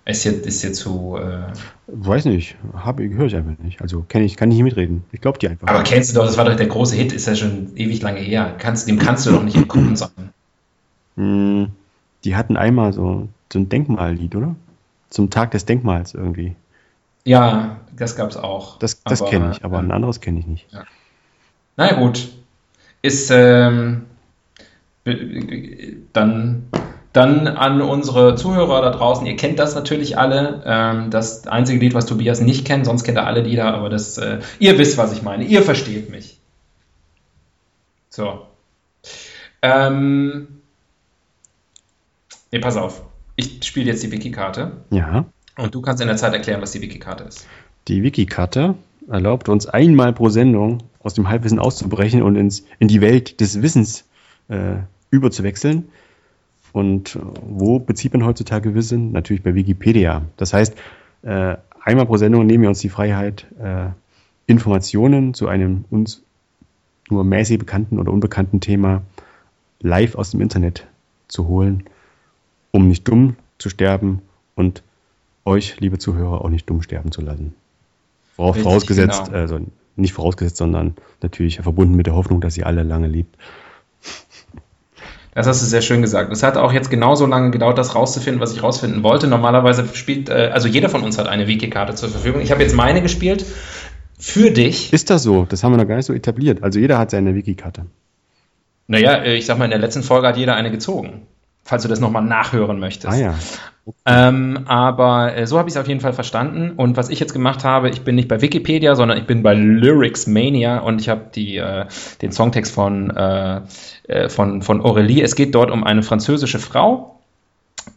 Ist 0.09 0.25
jetzt, 0.25 0.47
ist 0.47 0.62
jetzt 0.62 0.79
zu. 0.79 1.18
Äh 1.18 1.53
Weiß 1.87 2.25
nicht, 2.25 2.57
höre 2.73 3.27
ich 3.27 3.37
einfach 3.37 3.62
nicht. 3.62 3.83
Also 3.83 4.07
kenn 4.09 4.23
ich, 4.23 4.38
kann 4.38 4.51
ich 4.51 4.57
nicht 4.57 4.64
mitreden. 4.64 5.05
Ich 5.12 5.21
glaube 5.21 5.38
die 5.38 5.49
einfach. 5.49 5.68
Aber 5.68 5.83
kennst 5.83 6.11
du 6.11 6.14
doch, 6.14 6.25
das 6.25 6.38
war 6.38 6.47
doch 6.47 6.57
der 6.57 6.66
große 6.66 6.97
Hit, 6.97 7.12
ist 7.12 7.27
ja 7.27 7.35
schon 7.35 7.77
ewig 7.77 8.01
lange 8.01 8.21
her. 8.21 8.55
Kannst, 8.57 8.88
dem 8.88 8.99
kannst 8.99 9.27
du 9.27 9.33
doch 9.33 9.42
nicht 9.42 9.57
entkommen 9.57 9.97
sein. 9.97 10.33
Hm, 11.16 11.73
die 12.25 12.37
hatten 12.37 12.57
einmal 12.57 12.94
so, 12.94 13.29
so 13.53 13.59
ein 13.59 13.68
Denkmallied, 13.68 14.35
oder? 14.35 14.57
Zum 15.11 15.29
Tag 15.29 15.51
des 15.51 15.66
Denkmals 15.66 16.14
irgendwie. 16.14 16.57
Ja, 17.25 17.77
das 17.94 18.16
gab 18.16 18.31
es 18.31 18.38
auch. 18.38 18.79
Das, 18.79 19.03
das 19.03 19.23
kenne 19.27 19.51
ich, 19.53 19.62
aber 19.62 19.79
ein 19.79 19.90
anderes 19.90 20.23
kenne 20.23 20.38
ich 20.38 20.47
nicht. 20.47 20.73
Ja. 20.73 20.85
Na 21.77 21.90
ja, 21.90 21.99
gut. 21.99 22.31
Ist 23.03 23.31
ähm, 23.31 24.07
dann 26.14 26.62
dann 27.18 27.48
an 27.48 27.83
unsere 27.83 28.37
Zuhörer 28.37 28.81
da 28.81 28.90
draußen, 28.90 29.26
ihr 29.26 29.35
kennt 29.35 29.59
das 29.59 29.74
natürlich 29.74 30.16
alle. 30.16 30.62
Ähm, 30.64 31.11
das 31.11 31.48
einzige 31.48 31.81
Lied, 31.81 31.92
was 31.92 32.07
Tobias 32.07 32.40
nicht 32.40 32.64
kennt, 32.64 32.87
sonst 32.87 33.02
kennt 33.02 33.18
er 33.18 33.26
alle 33.26 33.40
Lieder, 33.40 33.74
aber 33.74 33.88
das, 33.90 34.18
äh, 34.18 34.38
ihr 34.61 34.78
wisst, 34.78 34.98
was 34.98 35.12
ich 35.12 35.22
meine. 35.22 35.42
Ihr 35.42 35.62
versteht 35.62 36.11
mich. 36.11 36.38
So. 38.09 38.46
Ähm, 39.62 40.61
nee, 42.52 42.61
pass 42.61 42.76
auf. 42.76 43.02
Ich 43.35 43.64
spiele 43.64 43.87
jetzt 43.87 44.04
die 44.04 44.12
Wiki-Karte. 44.12 44.85
Ja. 44.90 45.24
Und 45.57 45.74
du 45.74 45.81
kannst 45.81 46.00
in 46.00 46.07
der 46.07 46.16
Zeit 46.16 46.35
erklären, 46.35 46.62
was 46.62 46.70
die 46.70 46.81
Wiki-Karte 46.81 47.24
ist. 47.24 47.48
Die 47.88 48.04
Wiki-Karte 48.04 48.76
erlaubt 49.11 49.48
uns 49.48 49.66
einmal 49.66 50.12
pro 50.12 50.28
Sendung 50.28 50.85
aus 51.02 51.14
dem 51.14 51.28
Halbwissen 51.28 51.59
auszubrechen 51.59 52.22
und 52.22 52.37
ins, 52.37 52.64
in 52.78 52.87
die 52.87 53.00
Welt 53.00 53.40
des 53.40 53.61
Wissens 53.61 54.04
äh, 54.46 54.76
überzuwechseln. 55.11 55.88
Und 56.72 57.18
wo 57.42 57.78
bezieht 57.78 58.12
man 58.12 58.24
heutzutage 58.24 58.74
Wissen? 58.74 59.12
Natürlich 59.12 59.42
bei 59.42 59.54
Wikipedia. 59.54 60.22
Das 60.37 60.52
heißt, 60.52 60.76
äh, 61.22 61.57
einmal 61.83 62.07
pro 62.07 62.16
Sendung 62.16 62.46
nehmen 62.46 62.62
wir 62.62 62.68
uns 62.68 62.81
die 62.81 62.88
Freiheit, 62.88 63.46
äh, 63.61 63.87
Informationen 64.46 65.35
zu 65.35 65.48
einem 65.48 65.85
uns 65.90 66.22
nur 67.11 67.24
mäßig 67.24 67.59
bekannten 67.59 67.98
oder 67.98 68.12
unbekannten 68.12 68.61
Thema 68.61 69.02
live 69.81 70.14
aus 70.14 70.31
dem 70.31 70.40
Internet 70.40 70.87
zu 71.28 71.46
holen, 71.46 71.85
um 72.70 72.88
nicht 72.88 73.07
dumm 73.09 73.37
zu 73.59 73.68
sterben 73.68 74.22
und 74.54 74.83
euch, 75.44 75.81
liebe 75.81 75.98
Zuhörer, 75.98 76.44
auch 76.44 76.50
nicht 76.50 76.68
dumm 76.68 76.83
sterben 76.83 77.12
zu 77.12 77.22
lassen. 77.22 77.54
Richtig, 78.38 78.62
vorausgesetzt, 78.62 79.24
genau. 79.26 79.37
also 79.37 79.61
nicht 79.96 80.12
vorausgesetzt, 80.12 80.59
sondern 80.59 80.94
natürlich 81.22 81.61
verbunden 81.61 81.96
mit 81.96 82.07
der 82.07 82.14
Hoffnung, 82.14 82.40
dass 82.40 82.57
ihr 82.57 82.66
alle 82.66 82.83
lange 82.83 83.09
liebt. 83.09 83.37
Das 85.38 85.46
hast 85.46 85.62
du 85.62 85.66
sehr 85.66 85.83
schön 85.83 86.03
gesagt. 86.03 86.33
Es 86.33 86.42
hat 86.42 86.57
auch 86.57 86.72
jetzt 86.72 86.90
genauso 86.90 87.24
lange 87.24 87.53
gedauert, 87.53 87.79
das 87.79 87.94
rauszufinden, 87.94 88.40
was 88.40 88.53
ich 88.53 88.61
rausfinden 88.61 89.05
wollte. 89.05 89.29
Normalerweise 89.29 89.87
spielt, 89.94 90.29
äh, 90.29 90.51
also 90.53 90.66
jeder 90.66 90.88
von 90.88 91.05
uns 91.05 91.16
hat 91.16 91.29
eine 91.29 91.46
Wiki-Karte 91.46 91.94
zur 91.94 92.09
Verfügung. 92.09 92.40
Ich 92.40 92.51
habe 92.51 92.61
jetzt 92.61 92.74
meine 92.74 93.03
gespielt. 93.03 93.46
Für 94.18 94.51
dich. 94.51 94.92
Ist 94.92 95.11
das 95.11 95.22
so? 95.22 95.46
Das 95.48 95.62
haben 95.62 95.70
wir 95.70 95.77
noch 95.77 95.87
gar 95.87 95.94
nicht 95.94 96.07
so 96.07 96.12
etabliert. 96.12 96.64
Also 96.64 96.81
jeder 96.81 96.98
hat 96.98 97.12
seine 97.12 97.37
Wiki-Karte. 97.37 97.87
Naja, 98.88 99.14
äh, 99.14 99.37
ich 99.37 99.46
sag 99.46 99.59
mal, 99.59 99.66
in 99.66 99.70
der 99.70 99.79
letzten 99.79 100.03
Folge 100.03 100.27
hat 100.27 100.37
jeder 100.37 100.57
eine 100.57 100.72
gezogen 100.72 101.22
falls 101.68 101.83
du 101.83 101.88
das 101.88 102.01
nochmal 102.01 102.24
nachhören 102.24 102.81
möchtest. 102.81 103.12
Ah 103.12 103.16
ja. 103.16 103.35
Ähm, 104.05 104.61
aber 104.66 105.37
äh, 105.37 105.46
so 105.46 105.59
habe 105.59 105.68
ich 105.68 105.74
es 105.74 105.81
auf 105.81 105.88
jeden 105.88 106.01
Fall 106.01 106.12
verstanden. 106.12 106.72
Und 106.77 106.96
was 106.96 107.09
ich 107.09 107.20
jetzt 107.20 107.33
gemacht 107.33 107.64
habe, 107.64 107.88
ich 107.88 108.03
bin 108.03 108.14
nicht 108.14 108.29
bei 108.29 108.40
Wikipedia, 108.40 108.94
sondern 108.94 109.18
ich 109.18 109.27
bin 109.27 109.42
bei 109.42 109.55
Lyrics 109.55 110.27
Mania 110.27 110.79
und 110.79 111.01
ich 111.01 111.09
habe 111.09 111.31
äh, 111.37 111.87
den 112.22 112.33
Songtext 112.33 112.74
von, 112.74 113.11
äh, 113.11 113.61
äh, 114.09 114.29
von, 114.29 114.62
von 114.62 114.83
Aurélie. 114.83 115.22
Es 115.22 115.35
geht 115.35 115.55
dort 115.55 115.70
um 115.70 115.85
eine 115.85 116.03
französische 116.03 116.59
Frau. 116.59 117.20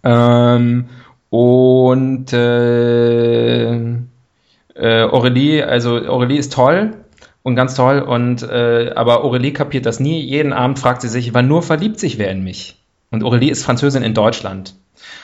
Ähm, 0.03 0.85
und 1.29 2.33
äh, 2.33 3.73
äh, 3.73 5.03
Aurélie, 5.05 5.63
also 5.63 5.95
Aurélie 5.95 6.37
ist 6.37 6.53
toll 6.53 6.97
und 7.43 7.55
ganz 7.55 7.75
toll. 7.75 7.99
Und 7.99 8.43
äh, 8.43 8.91
aber 8.95 9.23
Aurélie 9.23 9.53
kapiert 9.53 9.85
das 9.85 9.99
nie. 9.99 10.21
Jeden 10.21 10.53
Abend 10.53 10.79
fragt 10.79 11.01
sie 11.01 11.09
sich, 11.09 11.33
wann 11.33 11.47
nur 11.47 11.63
verliebt 11.63 11.99
sich 11.99 12.17
wer 12.17 12.31
in 12.31 12.43
mich? 12.43 12.77
Und 13.11 13.23
Aurelie 13.23 13.51
ist 13.51 13.63
Französin 13.63 14.03
in 14.03 14.13
Deutschland. 14.13 14.75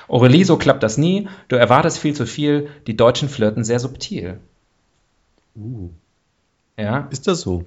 Aurelie, 0.07 0.43
so 0.43 0.57
klappt 0.57 0.83
das 0.83 0.97
nie. 0.97 1.27
Du 1.47 1.55
erwartest 1.55 1.99
viel 1.99 2.13
zu 2.13 2.25
viel. 2.25 2.69
Die 2.87 2.97
Deutschen 2.97 3.29
flirten 3.29 3.63
sehr 3.63 3.79
subtil. 3.79 4.39
Uh. 5.55 5.89
Ja. 6.77 7.07
Ist 7.11 7.27
das 7.27 7.41
so? 7.41 7.65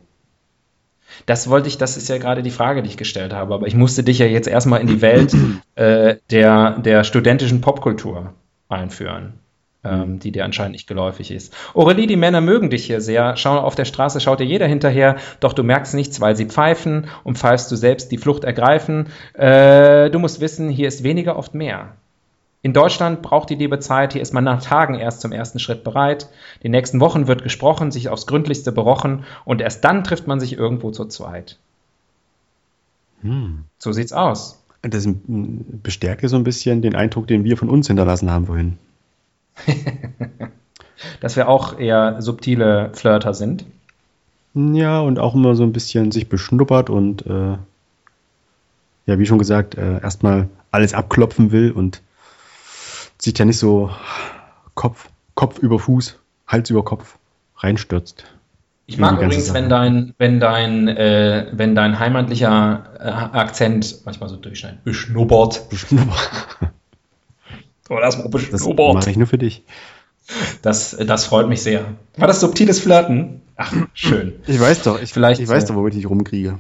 Das 1.27 1.51
wollte 1.51 1.69
ich, 1.69 1.77
das 1.77 1.97
ist 1.97 2.09
ja 2.09 2.19
gerade 2.19 2.43
die 2.43 2.53
Frage, 2.53 2.83
die 2.83 2.89
ich 2.89 2.97
gestellt 2.97 3.33
habe. 3.33 3.55
Aber 3.55 3.67
ich 3.67 3.75
musste 3.75 4.05
dich 4.05 4.19
ja 4.19 4.27
jetzt 4.27 4.47
erstmal 4.47 4.81
in 4.81 4.87
die 4.87 5.03
Welt 5.03 5.35
äh, 5.75 6.17
der, 6.31 6.79
der 6.79 7.05
studentischen 7.05 7.61
Popkultur 7.61 8.35
einführen 8.69 9.41
ähm, 9.85 10.19
die 10.19 10.33
dir 10.33 10.45
anscheinend 10.45 10.73
nicht 10.73 10.87
geläufig 10.87 11.31
ist. 11.31 11.55
Aurelie, 11.75 12.07
die 12.07 12.17
Männer 12.17 12.41
mögen 12.41 12.71
dich 12.71 12.85
hier 12.85 13.01
sehr. 13.01 13.37
Schau 13.37 13.59
auf 13.59 13.75
der 13.75 13.85
Straße, 13.85 14.21
schaut 14.21 14.41
dir 14.41 14.45
jeder 14.45 14.67
hinterher, 14.67 15.17
doch 15.41 15.53
du 15.53 15.63
merkst 15.63 15.95
nichts, 15.95 16.21
weil 16.21 16.37
sie 16.37 16.47
pfeifen 16.47 17.09
und 17.25 17.39
pfeifst 17.39 17.71
du 17.71 17.77
selbst 17.77 18.13
die 18.13 18.19
Flucht 18.19 18.45
ergreifen. 18.45 19.09
Äh, 19.35 20.11
du 20.11 20.19
musst 20.19 20.41
wissen, 20.41 20.69
hier 20.69 20.89
ist 20.89 21.03
weniger 21.03 21.37
oft 21.37 21.55
mehr. 21.55 21.97
In 22.63 22.75
Deutschland 22.75 23.23
braucht 23.23 23.49
die 23.49 23.55
Liebe 23.55 23.79
Zeit, 23.79 24.13
hier 24.13 24.21
ist 24.21 24.35
man 24.35 24.45
nach 24.45 24.63
Tagen 24.63 24.95
erst 24.95 25.23
zum 25.23 25.33
ersten 25.33 25.59
Schritt 25.59 25.83
bereit. 25.83 26.29
Die 26.63 26.69
nächsten 26.69 27.01
Wochen 27.01 27.27
wird 27.27 27.43
gesprochen, 27.43 27.91
sich 27.91 28.11
aufs 28.11 28.27
Gründlichste 28.27 28.71
berochen 28.71 29.25
und 29.47 29.63
erst 29.63 29.83
dann 29.85 30.05
trifft 30.05 30.27
man 30.27 30.41
sich 30.41 30.59
irgendwo 30.59 30.91
zu 30.91 31.07
zweit. 31.07 31.59
Hm. 33.23 33.65
So 33.79 33.93
sieht's 33.93 34.13
aus. 34.13 34.63
Das 34.83 35.09
bestärkt 35.27 36.27
so 36.29 36.37
ein 36.37 36.45
bisschen 36.45 36.83
den 36.83 36.95
Eindruck, 36.95 37.27
den 37.27 37.45
wir 37.45 37.57
von 37.57 37.71
uns 37.71 37.87
hinterlassen 37.87 38.31
haben 38.31 38.47
vorhin. 38.47 38.79
Dass 41.21 41.37
wir 41.37 41.49
auch 41.49 41.79
eher 41.79 42.21
subtile 42.21 42.91
Flirter 42.93 43.33
sind. 43.33 43.65
Ja, 44.55 45.01
und 45.01 45.19
auch 45.19 45.35
immer 45.35 45.55
so 45.55 45.63
ein 45.63 45.73
bisschen 45.73 46.11
sich 46.11 46.29
beschnuppert 46.29 46.91
und 46.91 47.25
äh, 47.27 47.57
ja, 49.07 49.19
wie 49.19 49.27
schon 49.27 49.39
gesagt, 49.39 49.77
äh, 49.77 50.01
erstmal 50.01 50.49
alles 50.71 50.93
abklopfen 50.93 51.53
will 51.53 51.73
und 51.73 52.03
sich 53.21 53.39
ja 53.39 53.45
nicht 53.45 53.59
so 53.59 53.91
Kopf, 54.75 55.09
Kopf 55.35 55.59
über 55.59 55.79
Fuß, 55.79 56.19
Hals 56.47 56.71
über 56.71 56.85
Kopf 56.85 57.19
reinstürzt. 57.57 58.25
Ich 58.87 58.99
mag 58.99 59.21
übrigens, 59.21 59.55
wenn 59.55 59.69
dein, 59.69 60.15
wenn 60.19 60.41
dein, 60.41 60.89
äh, 60.89 61.47
wenn 61.53 61.77
dein 61.77 62.01
heimatlicher 62.01 62.85
äh, 62.99 63.05
Akzent 63.39 64.01
manchmal 64.05 64.29
so 64.29 64.37
durchscheint. 64.37 64.83
Beschnuppert. 64.83 65.69
Beschnuppert. 65.69 66.31
oh, 67.89 67.99
das 68.01 68.19
mal 68.19 68.29
beschnuppert. 68.29 68.79
Das 68.79 68.95
mache 68.95 69.11
ich 69.11 69.17
nur 69.17 69.29
für 69.29 69.39
dich. 69.39 69.63
Das, 70.63 70.97
das 70.97 71.25
freut 71.25 71.49
mich 71.49 71.63
sehr. 71.63 71.85
War 72.17 72.27
das 72.27 72.41
subtiles 72.41 72.81
Flirten? 72.81 73.43
Ach, 73.57 73.73
schön. 73.95 74.41
Ich 74.47 74.59
weiß 74.59 74.83
doch, 74.83 75.01
ich, 75.01 75.13
Vielleicht, 75.13 75.41
ich 75.41 75.49
weiß 75.49 75.65
äh, 75.65 75.67
doch, 75.69 75.77
womit 75.77 75.95
ich 75.95 76.09
rumkriege. 76.09 76.59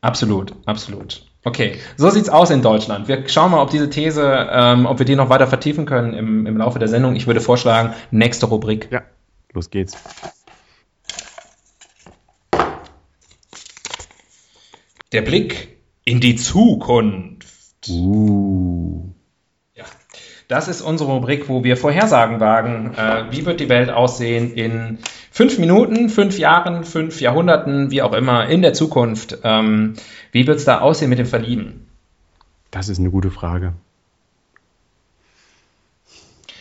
Absolut, 0.00 0.54
absolut. 0.64 1.26
Okay, 1.44 1.78
so 1.96 2.08
sieht's 2.08 2.28
aus 2.28 2.50
in 2.50 2.62
Deutschland. 2.62 3.08
Wir 3.08 3.28
schauen 3.28 3.50
mal, 3.50 3.60
ob 3.60 3.70
diese 3.70 3.90
These, 3.90 4.48
ähm, 4.52 4.86
ob 4.86 5.00
wir 5.00 5.06
die 5.06 5.16
noch 5.16 5.28
weiter 5.28 5.48
vertiefen 5.48 5.86
können 5.86 6.14
im, 6.14 6.46
im 6.46 6.56
Laufe 6.56 6.78
der 6.78 6.86
Sendung. 6.86 7.16
Ich 7.16 7.26
würde 7.26 7.40
vorschlagen, 7.40 7.94
nächste 8.12 8.46
Rubrik. 8.46 8.88
Ja, 8.92 9.02
los 9.52 9.70
geht's. 9.70 9.96
Der 15.10 15.22
Blick 15.22 15.76
in 16.04 16.20
die 16.20 16.36
Zukunft. 16.36 17.88
Uh. 17.88 19.12
Ja, 19.74 19.84
das 20.46 20.68
ist 20.68 20.80
unsere 20.80 21.10
Rubrik, 21.12 21.48
wo 21.48 21.64
wir 21.64 21.76
Vorhersagen 21.76 22.38
wagen. 22.38 22.94
Äh, 22.94 23.24
wie 23.32 23.44
wird 23.44 23.58
die 23.58 23.68
Welt 23.68 23.90
aussehen 23.90 24.54
in 24.54 25.00
fünf 25.32 25.58
Minuten, 25.58 26.10
fünf 26.10 26.38
Jahren, 26.38 26.84
fünf 26.84 27.20
Jahrhunderten, 27.20 27.90
wie 27.90 28.02
auch 28.02 28.12
immer, 28.12 28.46
in 28.48 28.62
der 28.62 28.74
Zukunft? 28.74 29.38
Ähm, 29.42 29.94
wie 30.30 30.46
wird 30.46 30.58
es 30.58 30.64
da 30.64 30.80
aussehen 30.80 31.08
mit 31.08 31.18
dem 31.18 31.26
Verlieben? 31.26 31.88
Das 32.70 32.88
ist 32.88 32.98
eine 32.98 33.10
gute 33.10 33.30
Frage. 33.30 33.72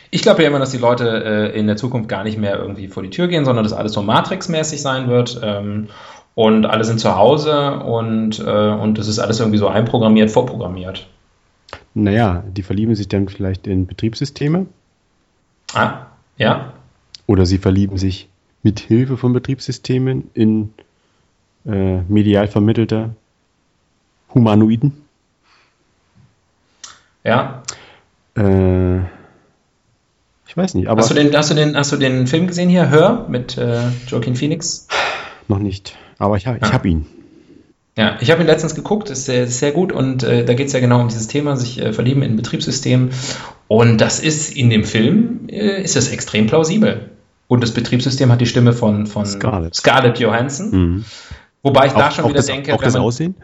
Ich 0.10 0.24
glaube 0.24 0.42
ja 0.42 0.50
immer, 0.50 0.60
dass 0.60 0.72
die 0.72 0.78
Leute 0.78 1.52
äh, 1.54 1.58
in 1.60 1.68
der 1.68 1.78
Zukunft 1.78 2.10
gar 2.10 2.24
nicht 2.24 2.38
mehr 2.38 2.58
irgendwie 2.58 2.88
vor 2.88 3.04
die 3.04 3.10
Tür 3.10 3.28
gehen, 3.28 3.46
sondern 3.46 3.64
dass 3.64 3.74
alles 3.74 3.94
so 3.94 4.02
Matrix-mäßig 4.02 4.82
sein 4.82 5.08
wird. 5.08 5.40
Ähm, 5.44 5.88
und 6.34 6.66
alle 6.66 6.86
sind 6.86 7.00
zu 7.00 7.16
Hause 7.16 7.80
und, 7.80 8.40
äh, 8.40 8.70
und 8.70 8.98
es 8.98 9.08
ist 9.08 9.20
alles 9.20 9.40
irgendwie 9.40 9.58
so 9.58 9.68
einprogrammiert, 9.68 10.32
vorprogrammiert. 10.32 11.08
Naja, 11.94 12.44
die 12.48 12.64
verlieben 12.64 12.96
sich 12.96 13.10
dann 13.10 13.28
vielleicht 13.28 13.68
in 13.68 13.86
Betriebssysteme. 13.86 14.66
Ah, 15.74 16.06
ja. 16.38 16.74
Oder 17.28 17.46
sie 17.46 17.58
verlieben 17.58 17.98
sich 17.98 18.30
mit 18.64 18.80
Hilfe 18.80 19.18
von 19.18 19.34
Betriebssystemen 19.34 20.30
in 20.34 20.74
äh, 21.66 22.02
medial 22.08 22.48
vermittelte 22.48 23.16
Humanoiden. 24.34 24.94
Ja. 27.24 27.64
Äh, 28.36 29.00
ich 30.48 30.58
weiß 30.58 30.74
nicht, 30.74 30.88
aber. 30.88 31.02
Hast 31.02 31.12
du 31.12 31.16
den, 31.16 31.36
hast 31.36 31.50
du 31.50 31.54
den, 31.54 31.78
hast 31.78 31.92
du 31.92 31.98
den 31.98 32.28
Film 32.28 32.48
gesehen 32.48 32.70
hier, 32.70 32.90
Hör, 32.90 33.28
mit 33.30 33.58
äh, 33.58 33.84
Joaquin 34.08 34.36
Phoenix? 34.36 34.88
Noch 35.48 35.60
nicht, 35.60 35.98
aber 36.18 36.38
ich, 36.38 36.46
ich 36.46 36.64
ah. 36.64 36.74
habe 36.74 36.90
ihn. 36.90 37.06
Ja, 37.98 38.18
ich 38.22 38.32
habe 38.32 38.42
ihn 38.42 38.48
letztens 38.48 38.74
geguckt, 38.74 39.10
ist 39.10 39.26
sehr, 39.26 39.48
sehr 39.48 39.74
gut 39.74 39.92
und 39.92 40.24
äh, 40.24 40.46
da 40.46 40.54
geht 40.54 40.68
es 40.68 40.74
ja 40.74 40.80
genau 40.80 41.02
um 41.02 41.10
dieses 41.10 41.28
Thema, 41.28 41.58
sich 41.58 41.80
äh, 41.82 41.92
verlieben 41.92 42.24
in 42.24 42.38
Betriebssystemen. 42.38 43.12
Und 43.68 44.00
das 44.00 44.20
ist 44.22 44.56
in 44.56 44.70
dem 44.70 44.86
Film, 44.86 45.48
äh, 45.50 45.82
ist 45.84 45.98
das 45.98 46.10
extrem 46.10 46.48
plausibel. 46.48 47.11
Und 47.52 47.62
das 47.62 47.74
Betriebssystem 47.74 48.32
hat 48.32 48.40
die 48.40 48.46
Stimme 48.46 48.72
von, 48.72 49.06
von 49.08 49.26
Scarlett. 49.26 49.76
Scarlett 49.76 50.20
Johansson. 50.20 50.72
Mhm. 50.72 51.06
Wobei 51.64 51.88
ich 51.88 51.92
auch, 51.92 51.98
da 51.98 52.10
schon 52.10 52.24
wieder 52.24 52.36
das, 52.36 52.46
denke, 52.46 52.74
auch 52.74 52.82
das 52.82 52.94
man, 52.94 53.02
Aussehen? 53.02 53.36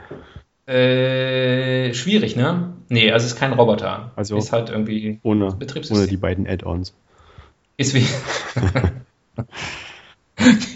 Äh, 0.65 1.93
schwierig, 1.93 2.37
ne? 2.37 2.71
Nee, 2.87 3.11
also 3.11 3.25
es 3.25 3.33
ist 3.33 3.37
kein 3.37 3.51
Roboter. 3.51 4.13
Also 4.15 4.37
ist 4.37 4.53
halt 4.53 4.69
irgendwie 4.69 5.19
ohne, 5.23 5.51
Betriebssystem. 5.51 5.97
ohne 5.97 6.07
die 6.07 6.15
beiden 6.15 6.47
Add-ons. 6.47 6.93
Ist 7.75 7.95
wie. 7.95 8.07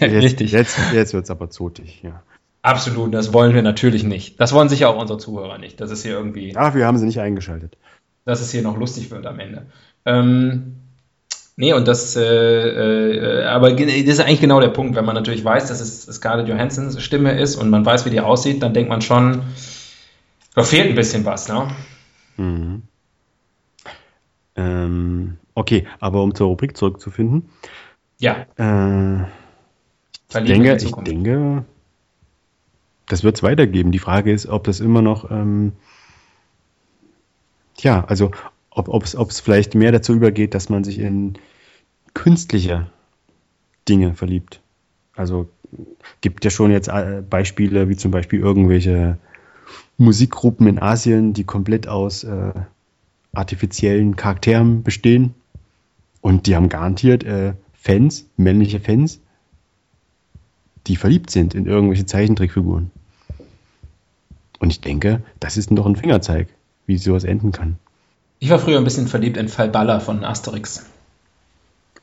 jetzt, 0.00 0.40
Jetzt, 0.40 0.78
jetzt 0.92 1.14
wird 1.14 1.24
es 1.24 1.30
aber 1.30 1.48
zotig, 1.48 2.02
ja. 2.02 2.22
Absolut, 2.60 3.14
das 3.14 3.32
wollen 3.32 3.54
wir 3.54 3.62
natürlich 3.62 4.04
nicht. 4.04 4.38
Das 4.42 4.52
wollen 4.52 4.68
sicher 4.68 4.90
auch 4.90 5.00
unsere 5.00 5.18
Zuhörer 5.18 5.56
nicht. 5.56 5.80
Das 5.80 5.90
ist 5.90 6.02
hier 6.02 6.12
irgendwie. 6.12 6.54
Ach, 6.54 6.74
wir 6.74 6.84
haben 6.84 6.98
sie 6.98 7.06
nicht 7.06 7.20
eingeschaltet. 7.20 7.78
Dass 8.26 8.42
es 8.42 8.50
hier 8.50 8.60
noch 8.60 8.76
lustig 8.76 9.10
wird 9.10 9.24
am 9.24 9.40
Ende. 9.40 9.68
Ähm, 10.04 10.81
nee, 11.62 11.72
und 11.72 11.86
das, 11.86 12.16
äh, 12.16 12.22
äh, 12.22 13.44
aber 13.44 13.72
das 13.72 13.86
ist 13.88 14.18
eigentlich 14.18 14.40
genau 14.40 14.58
der 14.58 14.70
Punkt. 14.70 14.96
Wenn 14.96 15.04
man 15.04 15.14
natürlich 15.14 15.44
weiß, 15.44 15.68
dass 15.68 15.80
es 15.80 16.02
Scarlett 16.02 16.48
Johanssons 16.48 17.00
Stimme 17.00 17.38
ist 17.40 17.54
und 17.54 17.70
man 17.70 17.86
weiß, 17.86 18.04
wie 18.04 18.10
die 18.10 18.20
aussieht, 18.20 18.60
dann 18.64 18.74
denkt 18.74 18.90
man 18.90 19.00
schon, 19.00 19.42
da 20.56 20.64
fehlt 20.64 20.88
ein 20.88 20.96
bisschen 20.96 21.24
was, 21.24 21.48
ne? 21.48 21.68
Mhm. 22.36 22.82
Ähm, 24.56 25.38
okay, 25.54 25.86
aber 26.00 26.24
um 26.24 26.34
zur 26.34 26.48
Rubrik 26.48 26.76
zurückzufinden. 26.76 27.48
Ja. 28.18 28.44
Äh, 28.58 29.22
ich 30.30 30.44
denke, 30.44 30.76
ich 30.76 30.92
denke, 30.92 31.64
das 33.06 33.22
wird 33.22 33.36
es 33.36 33.44
weitergeben. 33.44 33.92
Die 33.92 34.00
Frage 34.00 34.32
ist, 34.32 34.48
ob 34.48 34.64
das 34.64 34.80
immer 34.80 35.00
noch, 35.00 35.30
ähm, 35.30 35.74
ja, 37.78 38.04
also 38.04 38.32
ob 38.70 39.04
es 39.04 39.40
vielleicht 39.40 39.76
mehr 39.76 39.92
dazu 39.92 40.12
übergeht, 40.12 40.54
dass 40.54 40.68
man 40.68 40.82
sich 40.82 40.98
in 40.98 41.38
künstliche 42.14 42.86
Dinge 43.88 44.14
verliebt. 44.14 44.60
Also 45.14 45.48
gibt 46.20 46.44
ja 46.44 46.50
schon 46.50 46.70
jetzt 46.70 46.88
äh, 46.88 47.22
Beispiele, 47.28 47.88
wie 47.88 47.96
zum 47.96 48.10
Beispiel 48.10 48.40
irgendwelche 48.40 49.18
Musikgruppen 49.98 50.66
in 50.66 50.78
Asien, 50.78 51.32
die 51.32 51.44
komplett 51.44 51.88
aus 51.88 52.24
äh, 52.24 52.52
artifiziellen 53.32 54.16
Charakteren 54.16 54.82
bestehen. 54.82 55.34
Und 56.20 56.46
die 56.46 56.54
haben 56.54 56.68
garantiert 56.68 57.24
äh, 57.24 57.54
Fans, 57.74 58.26
männliche 58.36 58.80
Fans, 58.80 59.20
die 60.86 60.96
verliebt 60.96 61.30
sind 61.30 61.54
in 61.54 61.66
irgendwelche 61.66 62.06
Zeichentrickfiguren. 62.06 62.90
Und 64.60 64.70
ich 64.70 64.80
denke, 64.80 65.22
das 65.40 65.56
ist 65.56 65.72
noch 65.72 65.86
ein 65.86 65.96
Fingerzeig, 65.96 66.48
wie 66.86 66.96
sowas 66.96 67.24
enden 67.24 67.50
kann. 67.50 67.78
Ich 68.38 68.50
war 68.50 68.58
früher 68.58 68.78
ein 68.78 68.84
bisschen 68.84 69.08
verliebt 69.08 69.36
in 69.36 69.48
Fallballer 69.48 70.00
von 70.00 70.24
Asterix. 70.24 70.84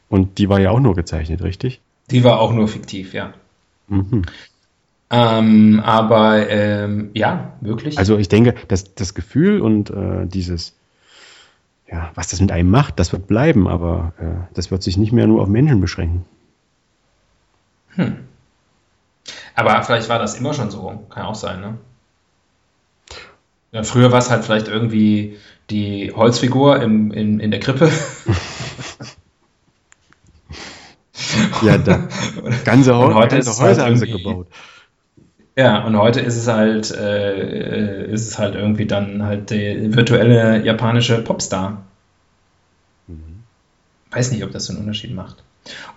Und 0.10 0.38
die 0.38 0.50
war 0.50 0.60
ja 0.60 0.72
auch 0.72 0.80
nur 0.80 0.96
gezeichnet, 0.96 1.42
richtig? 1.44 1.82
Die 2.12 2.24
war 2.24 2.40
auch 2.40 2.52
nur 2.52 2.68
fiktiv, 2.68 3.14
ja. 3.14 3.34
Mhm. 3.88 4.24
Ähm, 5.12 5.82
aber 5.84 6.50
ähm, 6.50 7.12
ja, 7.14 7.54
wirklich. 7.62 7.98
Also 7.98 8.18
ich 8.18 8.30
denke, 8.30 8.56
dass 8.68 8.94
das 8.96 9.14
Gefühl 9.14 9.62
und 9.62 9.90
äh, 9.90 10.26
dieses, 10.26 10.76
ja, 11.92 12.12
was 12.14 12.30
das 12.30 12.42
mit 12.42 12.52
einem 12.52 12.70
macht, 12.70 13.00
das 13.00 13.12
wird 13.12 13.28
bleiben, 13.28 13.68
aber 13.68 14.14
äh, 14.20 14.54
das 14.54 14.70
wird 14.70 14.84
sich 14.84 14.98
nicht 14.98 15.12
mehr 15.12 15.26
nur 15.28 15.42
auf 15.42 15.48
Menschen 15.48 15.82
beschränken. 15.82 16.26
Hm. 17.96 18.18
Aber 19.56 19.82
vielleicht 19.84 20.10
war 20.10 20.20
das 20.20 20.36
immer 20.36 20.54
schon 20.54 20.70
so, 20.70 21.04
kann 21.10 21.26
auch 21.26 21.36
sein, 21.36 21.62
ne? 21.62 21.78
Ja, 23.72 23.84
früher 23.84 24.12
war 24.12 24.20
es 24.20 24.32
halt 24.32 24.46
vielleicht 24.46 24.68
irgendwie 24.68 25.38
die 25.70 26.12
Holzfigur 26.16 26.82
im, 26.82 27.12
in, 27.12 27.40
in 27.40 27.52
der 27.52 27.60
Krippe. 27.60 27.92
ja, 31.64 31.78
da, 31.78 32.08
ganze, 32.66 32.96
Ho 32.96 33.14
heute 33.14 33.36
ganze 33.36 33.52
Häuser 33.52 33.84
halt 33.84 33.94
haben 33.94 33.98
sie 33.98 34.12
gebaut. 34.12 34.48
Ja, 35.60 35.84
und 35.84 35.98
heute 35.98 36.22
ist 36.22 36.38
es 36.38 36.48
halt, 36.48 36.90
äh, 36.92 38.10
ist 38.10 38.28
es 38.28 38.40
halt 38.40 38.56
irgendwie 38.56 38.86
dann 38.86 39.24
halt 39.24 39.50
der 39.50 39.94
virtuelle 39.94 40.64
japanische 40.64 41.22
Popstar. 41.22 41.84
Mhm. 43.08 43.44
Weiß 44.12 44.32
nicht, 44.32 44.44
ob 44.46 44.52
das 44.52 44.68
so 44.68 44.74
einen 44.74 44.82
Unterschied 44.84 45.14
macht. 45.14 45.44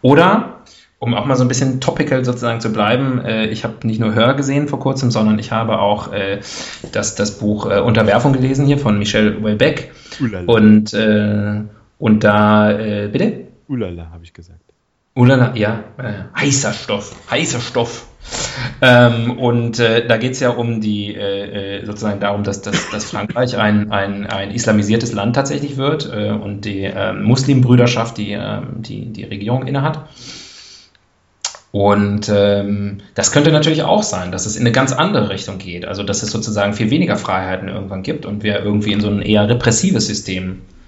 Oder, 0.01 0.63
um 0.99 1.15
auch 1.15 1.27
mal 1.27 1.37
so 1.37 1.45
ein 1.45 1.49
bisschen 1.49 1.81
topical 1.81 2.25
sozusagen 2.25 2.61
zu 2.61 2.73
bleiben, 2.73 3.21
äh, 3.25 3.47
ich 3.47 3.63
habe 3.63 3.87
nicht 3.87 4.01
nur 4.01 4.15
Hör 4.15 4.35
gesehen 4.35 4.67
vor 4.67 4.81
kurzem, 4.81 5.13
sondern 5.13 5.39
ich 5.39 5.53
habe 5.53 5.79
auch 5.79 6.13
äh, 6.13 6.41
das, 6.91 7.15
das 7.15 7.39
Buch 7.39 7.71
äh, 7.71 7.79
Unterwerfung 7.79 8.33
gelesen 8.33 8.67
hier 8.67 8.79
von 8.79 8.99
Michel 8.99 9.45
Welbeck. 9.45 9.93
Und, 10.47 10.93
äh, 10.93 11.61
und 11.99 12.25
da, 12.25 12.73
äh, 12.73 13.09
bitte? 13.13 13.47
Ulala, 13.69 14.11
habe 14.11 14.25
ich 14.25 14.35
gesagt. 14.35 14.72
Ulala, 15.15 15.55
ja, 15.57 15.85
äh, 15.99 16.39
heißer 16.41 16.73
Stoff, 16.73 17.15
heißer 17.31 17.61
Stoff. 17.61 18.07
Ähm, 18.81 19.39
und 19.39 19.79
äh, 19.79 20.07
da 20.07 20.17
geht 20.17 20.33
es 20.33 20.41
ja 20.41 20.51
um 20.51 20.81
die, 20.81 21.15
äh, 21.15 21.81
äh, 21.81 21.85
sozusagen 21.85 22.21
darum, 22.21 22.45
dass, 22.45 22.63
dass, 22.63 22.91
dass 22.91 23.05
Frankreich 23.05 23.59
ein, 23.59 23.91
ein, 23.93 24.27
ein 24.27 24.51
islamisiertes 24.53 25.13
Land 25.13 25.35
tatsächlich 25.37 25.77
wird 25.77 26.11
äh, 26.11 26.31
und 26.31 26.65
die 26.65 26.85
äh, 26.85 27.13
Muslimbrüderschaft 27.13 28.17
die, 28.17 28.33
äh, 28.33 28.61
die 28.79 29.13
die 29.13 29.25
Regierung 29.25 29.67
innehat. 29.67 30.07
Und 31.73 32.31
ähm, 32.33 32.99
das 33.15 33.33
könnte 33.33 33.51
natürlich 33.51 33.83
auch 33.83 34.03
sein, 34.03 34.31
dass 34.31 34.47
es 34.47 34.57
in 34.57 34.63
eine 34.63 34.73
ganz 34.73 34.93
andere 34.93 35.31
Richtung 35.31 35.59
geht. 35.59 35.85
Also 35.85 36.03
dass 36.03 36.23
es 36.23 36.31
sozusagen 36.31 36.75
viel 36.75 36.91
weniger 36.91 37.17
Freiheiten 37.17 37.69
irgendwann 37.69 38.03
gibt 38.03 38.25
und 38.25 38.43
wir 38.43 38.63
irgendwie 38.63 38.93
in 38.93 39.01
so 39.01 39.09
ein 39.09 39.23
eher 39.23 39.49
repressives 39.49 40.07
System 40.07 40.53
äh, 40.53 40.82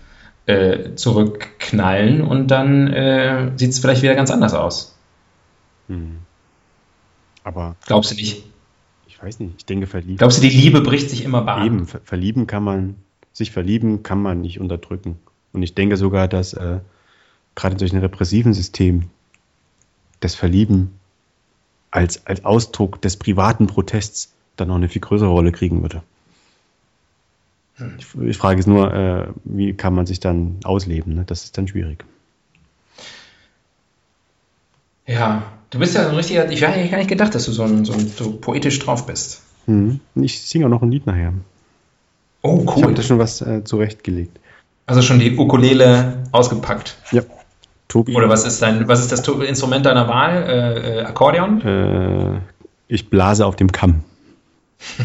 zurückknallen 0.94 2.20
und 2.20 2.48
dann 2.48 2.88
äh, 2.88 3.52
sieht 3.56 3.70
es 3.70 3.78
vielleicht 3.78 4.02
wieder 4.02 4.14
ganz 4.14 4.30
anders 4.30 4.54
aus. 4.54 4.94
Hm. 5.88 6.18
Aber. 7.44 7.76
Glaubst 7.86 8.10
du 8.10 8.14
nicht? 8.16 8.44
Ich 9.06 9.22
weiß 9.22 9.40
nicht. 9.40 9.54
Ich 9.58 9.66
denke, 9.66 9.86
verlieben. 9.86 10.16
Glaubst 10.18 10.38
du, 10.38 10.42
die 10.42 10.54
Liebe 10.54 10.80
bricht 10.80 11.10
sich 11.10 11.24
immer 11.24 11.42
Bahn? 11.42 11.66
Eben, 11.66 11.86
ver 11.86 12.00
verlieben 12.04 12.46
kann 12.46 12.62
man, 12.62 12.96
sich 13.32 13.50
verlieben 13.52 14.02
kann 14.02 14.20
man 14.20 14.40
nicht 14.40 14.60
unterdrücken. 14.60 15.18
Und 15.52 15.62
ich 15.62 15.74
denke 15.74 15.96
sogar, 15.96 16.28
dass 16.28 16.52
äh, 16.52 16.80
gerade 17.54 17.76
durch 17.76 17.92
ein 17.92 18.00
repressiven 18.00 18.52
System 18.52 19.10
das 20.20 20.34
Verlieben 20.34 20.92
als, 21.90 22.26
als 22.26 22.44
Ausdruck 22.44 23.00
des 23.00 23.16
privaten 23.16 23.66
Protests 23.66 24.34
dann 24.56 24.68
noch 24.68 24.76
eine 24.76 24.88
viel 24.88 25.00
größere 25.00 25.28
Rolle 25.28 25.52
kriegen 25.52 25.82
würde. 25.82 26.02
Hm. 27.76 27.96
Ich, 28.28 28.36
frage 28.36 28.60
es 28.60 28.66
nur, 28.66 28.92
äh, 28.92 29.26
wie 29.44 29.74
kann 29.74 29.94
man 29.94 30.06
sich 30.06 30.20
dann 30.20 30.58
ausleben? 30.64 31.14
Ne? 31.14 31.24
Das 31.26 31.44
ist 31.44 31.58
dann 31.58 31.66
schwierig. 31.66 32.04
Ja, 35.06 35.42
du 35.70 35.78
bist 35.78 35.94
ja 35.94 36.04
so 36.04 36.10
ein 36.10 36.16
richtiger. 36.16 36.50
Ich 36.50 36.62
hätte 36.62 36.88
gar 36.88 36.98
nicht 36.98 37.08
gedacht, 37.08 37.34
dass 37.34 37.44
du 37.46 37.52
so, 37.52 37.64
ein, 37.64 37.84
so, 37.84 37.92
ein, 37.92 38.06
so 38.06 38.32
poetisch 38.32 38.78
drauf 38.78 39.06
bist. 39.06 39.42
Hm. 39.66 40.00
Ich 40.14 40.42
singe 40.42 40.66
auch 40.66 40.70
noch 40.70 40.82
ein 40.82 40.90
Lied 40.90 41.06
nachher. 41.06 41.32
Oh, 42.42 42.64
cool. 42.66 42.74
Ich 42.76 42.82
habe 42.82 42.94
da 42.94 43.02
schon 43.02 43.18
was 43.18 43.40
äh, 43.40 43.64
zurechtgelegt. 43.64 44.38
Also 44.86 45.02
schon 45.02 45.18
die 45.18 45.36
Ukulele 45.36 46.24
ausgepackt. 46.30 46.96
Ja. 47.10 47.22
Tobi. 47.88 48.14
Oder 48.14 48.28
was 48.28 48.44
ist 48.44 48.60
dein, 48.60 48.88
was 48.88 49.00
ist 49.00 49.12
das 49.12 49.26
Instrument 49.28 49.86
deiner 49.86 50.08
Wahl? 50.08 50.42
Äh, 50.42 50.98
äh, 50.98 51.04
Akkordeon? 51.04 51.60
Äh, 51.62 52.40
ich 52.88 53.08
blase 53.08 53.46
auf 53.46 53.56
dem 53.56 53.72
Kamm. 53.72 54.04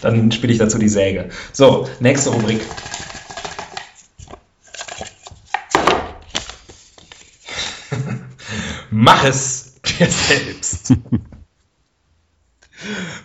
Dann 0.00 0.30
spiele 0.32 0.52
ich 0.52 0.58
dazu 0.58 0.78
die 0.78 0.88
Säge. 0.88 1.28
So, 1.52 1.88
nächste 2.00 2.30
Rubrik. 2.30 2.60
Mach 8.90 9.24
es 9.24 9.74
dir 9.82 10.08
selbst. 10.08 10.94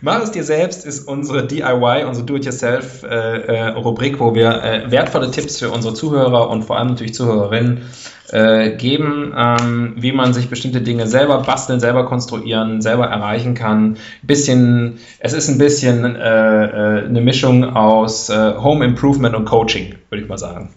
Mach 0.01 0.21
es 0.21 0.31
dir 0.31 0.43
selbst 0.43 0.85
ist 0.85 1.07
unsere 1.07 1.45
DIY, 1.45 2.05
unsere 2.07 2.25
Do-it-yourself-Rubrik, 2.25 4.13
äh, 4.13 4.15
äh, 4.15 4.19
wo 4.19 4.35
wir 4.35 4.63
äh, 4.63 4.91
wertvolle 4.91 5.29
Tipps 5.31 5.59
für 5.59 5.69
unsere 5.69 5.93
Zuhörer 5.93 6.49
und 6.49 6.63
vor 6.63 6.77
allem 6.77 6.89
natürlich 6.89 7.13
Zuhörerinnen 7.13 7.83
äh, 8.29 8.75
geben, 8.77 9.33
ähm, 9.37 9.93
wie 9.97 10.11
man 10.11 10.33
sich 10.33 10.49
bestimmte 10.49 10.81
Dinge 10.81 11.07
selber 11.07 11.43
basteln, 11.43 11.79
selber 11.79 12.05
konstruieren, 12.05 12.81
selber 12.81 13.05
erreichen 13.05 13.53
kann. 13.53 13.97
Bisschen, 14.23 14.97
es 15.19 15.33
ist 15.33 15.49
ein 15.49 15.59
bisschen 15.59 16.15
äh, 16.15 16.99
äh, 16.99 17.05
eine 17.05 17.21
Mischung 17.21 17.63
aus 17.63 18.29
Home 18.29 18.83
Improvement 18.85 19.35
und 19.35 19.45
Coaching, 19.45 19.95
würde 20.09 20.23
ich 20.23 20.29
mal 20.29 20.37
sagen. 20.37 20.69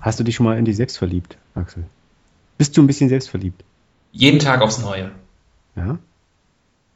Hast 0.00 0.20
du 0.20 0.24
dich 0.24 0.34
schon 0.34 0.44
mal 0.44 0.58
in 0.58 0.66
dich 0.66 0.76
selbst 0.76 0.98
verliebt, 0.98 1.38
Axel? 1.54 1.84
Bist 2.58 2.76
du 2.76 2.82
ein 2.82 2.86
bisschen 2.86 3.08
selbstverliebt? 3.08 3.64
Jeden 4.12 4.38
Tag 4.38 4.60
aufs 4.60 4.78
Neue. 4.80 5.10
Ja? 5.76 5.98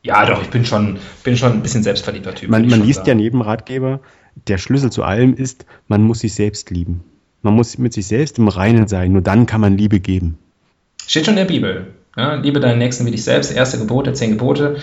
Ja, 0.08 0.24
doch, 0.24 0.40
ich 0.40 0.48
bin 0.48 0.64
schon, 0.64 0.96
bin 1.22 1.36
schon 1.36 1.52
ein 1.52 1.60
bisschen 1.60 1.82
selbstverliebter 1.82 2.34
Typ. 2.34 2.48
Man, 2.48 2.66
man 2.66 2.82
liest 2.82 3.00
sagen. 3.00 3.08
ja 3.08 3.12
in 3.12 3.18
jedem 3.18 3.42
Ratgeber, 3.42 4.00
der 4.46 4.56
Schlüssel 4.56 4.90
zu 4.90 5.04
allem 5.04 5.34
ist, 5.34 5.66
man 5.86 6.02
muss 6.02 6.20
sich 6.20 6.32
selbst 6.32 6.70
lieben. 6.70 7.04
Man 7.42 7.52
muss 7.52 7.76
mit 7.76 7.92
sich 7.92 8.06
selbst 8.06 8.38
im 8.38 8.48
Reinen 8.48 8.88
sein, 8.88 9.12
nur 9.12 9.20
dann 9.20 9.44
kann 9.44 9.60
man 9.60 9.76
Liebe 9.76 10.00
geben. 10.00 10.38
Steht 11.06 11.26
schon 11.26 11.34
in 11.34 11.40
der 11.40 11.44
Bibel. 11.44 11.88
Ja, 12.16 12.36
liebe 12.36 12.58
deinen 12.58 12.78
Nächsten 12.78 13.04
wie 13.04 13.10
dich 13.10 13.22
selbst, 13.22 13.54
erste 13.54 13.78
Gebote, 13.78 14.14
zehn 14.14 14.30
Gebote. 14.30 14.78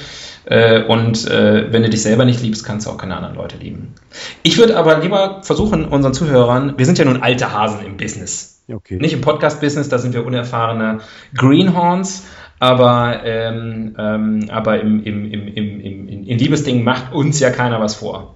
Äh, 0.45 0.83
und 0.83 1.27
äh, 1.27 1.73
wenn 1.73 1.81
du 1.81 1.89
dich 1.89 2.03
selber 2.03 2.23
nicht 2.23 2.43
liebst, 2.43 2.63
kannst 2.63 2.85
du 2.85 2.91
auch 2.91 2.97
keine 2.97 3.15
anderen 3.15 3.35
Leute 3.35 3.57
lieben. 3.57 3.95
Ich 4.43 4.59
würde 4.59 4.77
aber 4.77 4.99
lieber 4.99 5.41
versuchen, 5.41 5.85
unseren 5.85 6.13
Zuhörern, 6.13 6.75
wir 6.77 6.85
sind 6.85 6.99
ja 6.99 7.05
nun 7.05 7.23
alte 7.23 7.51
Hasen 7.51 7.83
im 7.83 7.97
Business. 7.97 8.63
Okay. 8.71 8.97
Nicht 8.97 9.13
im 9.13 9.21
Podcast-Business, 9.21 9.89
da 9.89 9.97
sind 9.97 10.13
wir 10.13 10.23
unerfahrene 10.23 10.99
Greenhorns, 11.35 12.25
aber, 12.59 13.21
ähm, 13.25 13.95
ähm, 13.97 14.45
aber 14.49 14.79
im, 14.79 15.03
im, 15.03 15.31
im, 15.31 15.47
im, 15.47 15.79
im, 15.81 16.23
in 16.27 16.37
Liebesdingen 16.37 16.83
macht 16.83 17.13
uns 17.13 17.39
ja 17.39 17.49
keiner 17.49 17.79
was 17.79 17.95
vor. 17.95 18.35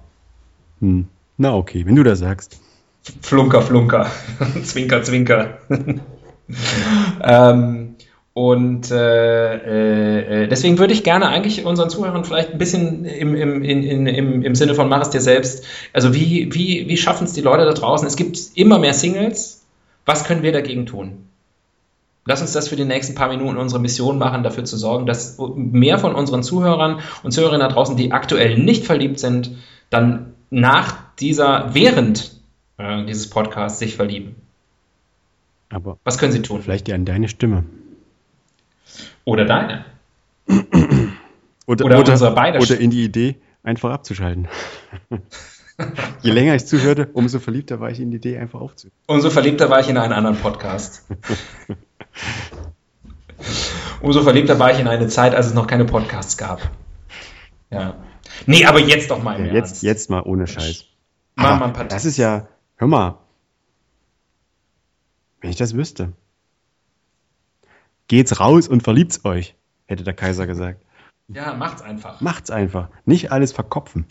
Hm. 0.80 1.06
Na 1.38 1.54
okay, 1.54 1.86
wenn 1.86 1.96
du 1.96 2.02
das 2.02 2.18
sagst. 2.18 2.60
Flunker, 3.22 3.62
Flunker, 3.62 4.10
Zwinker, 4.62 5.02
Zwinker. 5.02 5.58
ähm, 7.22 7.96
und 8.32 8.90
äh, 8.90 10.44
äh, 10.44 10.48
deswegen 10.48 10.78
würde 10.78 10.92
ich 10.92 11.02
gerne 11.02 11.28
eigentlich 11.28 11.64
unseren 11.64 11.90
Zuhörern 11.90 12.24
vielleicht 12.24 12.52
ein 12.52 12.58
bisschen 12.58 13.04
im, 13.04 13.34
im, 13.34 13.62
in, 13.62 14.06
im, 14.06 14.42
im 14.42 14.54
Sinne 14.54 14.74
von 14.74 14.88
mach 14.88 15.02
es 15.02 15.10
dir 15.10 15.20
selbst, 15.20 15.64
also 15.92 16.14
wie, 16.14 16.48
wie, 16.52 16.86
wie 16.86 16.96
schaffen 16.96 17.24
es 17.24 17.32
die 17.32 17.40
Leute 17.40 17.64
da 17.64 17.72
draußen? 17.72 18.06
Es 18.06 18.16
gibt 18.16 18.38
immer 18.54 18.78
mehr 18.78 18.94
Singles. 18.94 19.64
Was 20.06 20.24
können 20.24 20.42
wir 20.42 20.52
dagegen 20.52 20.86
tun? 20.86 21.29
Lass 22.26 22.42
uns 22.42 22.52
das 22.52 22.68
für 22.68 22.76
die 22.76 22.84
nächsten 22.84 23.14
paar 23.14 23.28
Minuten 23.28 23.56
unsere 23.56 23.80
Mission 23.80 24.18
machen, 24.18 24.42
dafür 24.42 24.64
zu 24.64 24.76
sorgen, 24.76 25.06
dass 25.06 25.38
mehr 25.54 25.98
von 25.98 26.14
unseren 26.14 26.42
Zuhörern 26.42 27.00
und 27.22 27.32
Zuhörerinnen 27.32 27.66
da 27.66 27.72
draußen, 27.72 27.96
die 27.96 28.12
aktuell 28.12 28.58
nicht 28.58 28.84
verliebt 28.84 29.18
sind, 29.18 29.56
dann 29.88 30.34
nach 30.50 30.96
dieser, 31.18 31.74
während 31.74 32.32
äh, 32.76 33.04
dieses 33.06 33.30
Podcasts 33.30 33.78
sich 33.78 33.96
verlieben. 33.96 34.36
Aber 35.70 35.98
was 36.04 36.18
können 36.18 36.32
sie 36.32 36.42
tun? 36.42 36.62
Vielleicht 36.62 36.88
ja 36.88 36.94
in 36.94 37.04
deine 37.04 37.28
Stimme. 37.28 37.64
Oder 39.24 39.44
deine. 39.44 39.84
oder, 41.66 41.84
oder, 41.84 42.00
oder, 42.00 42.30
beide 42.32 42.58
oder 42.58 42.78
in 42.78 42.90
die 42.90 43.04
Idee, 43.04 43.36
einfach 43.62 43.90
abzuschalten. 43.92 44.48
Je 46.22 46.32
länger 46.32 46.54
ich 46.54 46.66
zuhörte, 46.66 47.08
umso 47.14 47.38
verliebter 47.38 47.80
war 47.80 47.90
ich 47.90 48.00
in 48.00 48.10
die 48.10 48.18
Idee, 48.18 48.36
einfach 48.36 48.60
aufzuhören. 48.60 48.94
Umso 49.06 49.30
verliebter 49.30 49.70
war 49.70 49.80
ich 49.80 49.88
in 49.88 49.96
einen 49.96 50.12
anderen 50.12 50.36
Podcast. 50.36 51.06
Umso 54.00 54.22
verliebter 54.22 54.58
war 54.58 54.72
ich 54.72 54.78
in 54.78 54.88
eine 54.88 55.08
Zeit, 55.08 55.34
als 55.34 55.46
es 55.46 55.54
noch 55.54 55.66
keine 55.66 55.84
Podcasts 55.84 56.36
gab. 56.36 56.70
Ja. 57.70 57.94
Nee, 58.46 58.64
aber 58.64 58.80
jetzt 58.80 59.10
doch 59.10 59.22
mal 59.22 59.36
im 59.36 59.46
ja, 59.46 59.52
jetzt, 59.52 59.70
Ernst. 59.70 59.82
Jetzt 59.82 60.10
mal 60.10 60.22
ohne 60.22 60.46
Scheiß. 60.46 60.84
Mach 61.36 61.58
mal 61.58 61.66
ein 61.66 61.72
paar 61.72 61.84
Das 61.84 62.04
ist 62.04 62.16
ja, 62.16 62.48
hör 62.76 62.88
mal, 62.88 63.18
wenn 65.40 65.50
ich 65.50 65.56
das 65.56 65.74
wüsste. 65.74 66.12
Geht's 68.08 68.40
raus 68.40 68.68
und 68.68 68.82
verliebt's 68.82 69.24
euch, 69.24 69.54
hätte 69.86 70.04
der 70.04 70.14
Kaiser 70.14 70.46
gesagt. 70.46 70.82
Ja, 71.28 71.54
macht's 71.54 71.80
einfach. 71.80 72.20
Macht's 72.20 72.50
einfach. 72.50 72.88
Nicht 73.04 73.30
alles 73.30 73.52
verkopfen. 73.52 74.06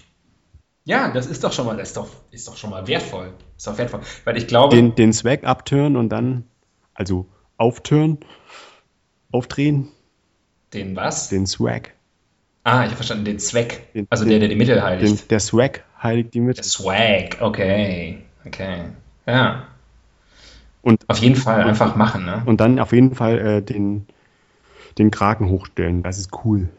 Ja, 0.85 1.11
das 1.11 1.27
ist 1.27 1.43
doch 1.43 1.51
schon 1.51 1.65
mal, 1.65 1.77
das 1.77 1.89
ist 1.89 1.97
doch, 1.97 2.07
ist 2.31 2.47
doch 2.47 2.55
schon 2.55 2.69
mal 2.69 2.87
wertvoll. 2.87 3.33
Ist 3.57 3.67
doch 3.67 3.77
wertvoll. 3.77 3.99
Weil 4.23 4.37
ich 4.37 4.47
glaube. 4.47 4.75
Den, 4.75 4.95
den 4.95 5.13
Swag 5.13 5.43
abtören 5.43 5.97
und 5.97 6.09
dann, 6.09 6.45
also 6.93 7.27
auftören, 7.59 8.17
aufdrehen. 9.31 9.89
Den 10.73 10.95
was? 10.95 11.29
Den 11.29 11.45
Swag. 11.45 11.93
Ah, 12.63 12.81
ich 12.81 12.87
habe 12.87 12.95
verstanden, 12.95 13.25
den 13.25 13.37
Zweck. 13.39 13.93
Den, 13.93 14.07
also 14.09 14.25
der, 14.25 14.39
der 14.39 14.49
die 14.49 14.55
Mittel 14.55 14.81
heiligt. 14.81 15.21
Den, 15.21 15.27
der 15.29 15.39
Swag 15.39 15.83
heiligt 16.01 16.33
die 16.33 16.39
Mittel. 16.39 16.55
Der 16.55 16.63
Swag, 16.63 17.37
okay. 17.41 18.23
Okay. 18.45 18.85
Ja. 19.25 19.67
Und 20.81 21.07
auf 21.09 21.17
jeden 21.19 21.35
Fall 21.35 21.63
und, 21.63 21.69
einfach 21.69 21.95
machen, 21.95 22.25
ne? 22.25 22.41
Und 22.45 22.61
dann 22.61 22.79
auf 22.79 22.93
jeden 22.93 23.15
Fall 23.15 23.39
äh, 23.39 23.61
den, 23.61 24.07
den 24.97 25.11
Kraken 25.11 25.49
hochstellen. 25.49 26.03
Das 26.03 26.17
ist 26.17 26.31
cool. 26.45 26.69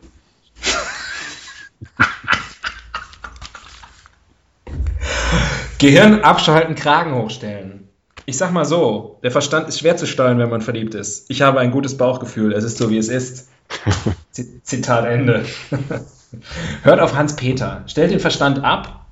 Gehirn 5.79 6.23
abschalten, 6.23 6.75
Kragen 6.75 7.15
hochstellen. 7.15 7.90
Ich 8.31 8.39
sag 8.39 8.53
mal 8.53 8.65
so, 8.65 9.19
der 9.25 9.33
Verstand 9.33 9.67
ist 9.67 9.81
schwer 9.81 9.97
zu 9.97 10.07
steuern, 10.07 10.39
wenn 10.39 10.51
man 10.51 10.63
verliebt 10.63 10.95
ist. 10.95 11.29
Ich 11.31 11.43
habe 11.43 11.59
ein 11.59 11.73
gutes 11.73 11.97
Bauchgefühl, 11.97 12.53
es 12.53 12.63
ist 12.63 12.79
so, 12.79 12.89
wie 12.89 12.97
es 12.97 13.09
ist. 13.09 13.49
Zitat 14.63 15.05
Ende. 15.05 15.45
Hört 16.85 17.01
auf 17.01 17.17
Hans 17.17 17.35
Peter. 17.35 17.83
Stellt 17.89 18.13
den 18.13 18.21
Verstand 18.21 18.63
ab, 18.63 19.05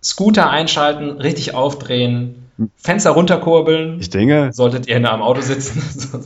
Scooter 0.00 0.48
einschalten, 0.48 1.18
richtig 1.18 1.56
aufdrehen, 1.56 2.50
Fenster 2.76 3.10
runterkurbeln. 3.10 3.98
Ich 3.98 4.10
denke. 4.10 4.50
Solltet 4.52 4.86
ihr 4.86 5.10
am 5.10 5.22
Auto 5.22 5.40
sitzen. 5.40 5.82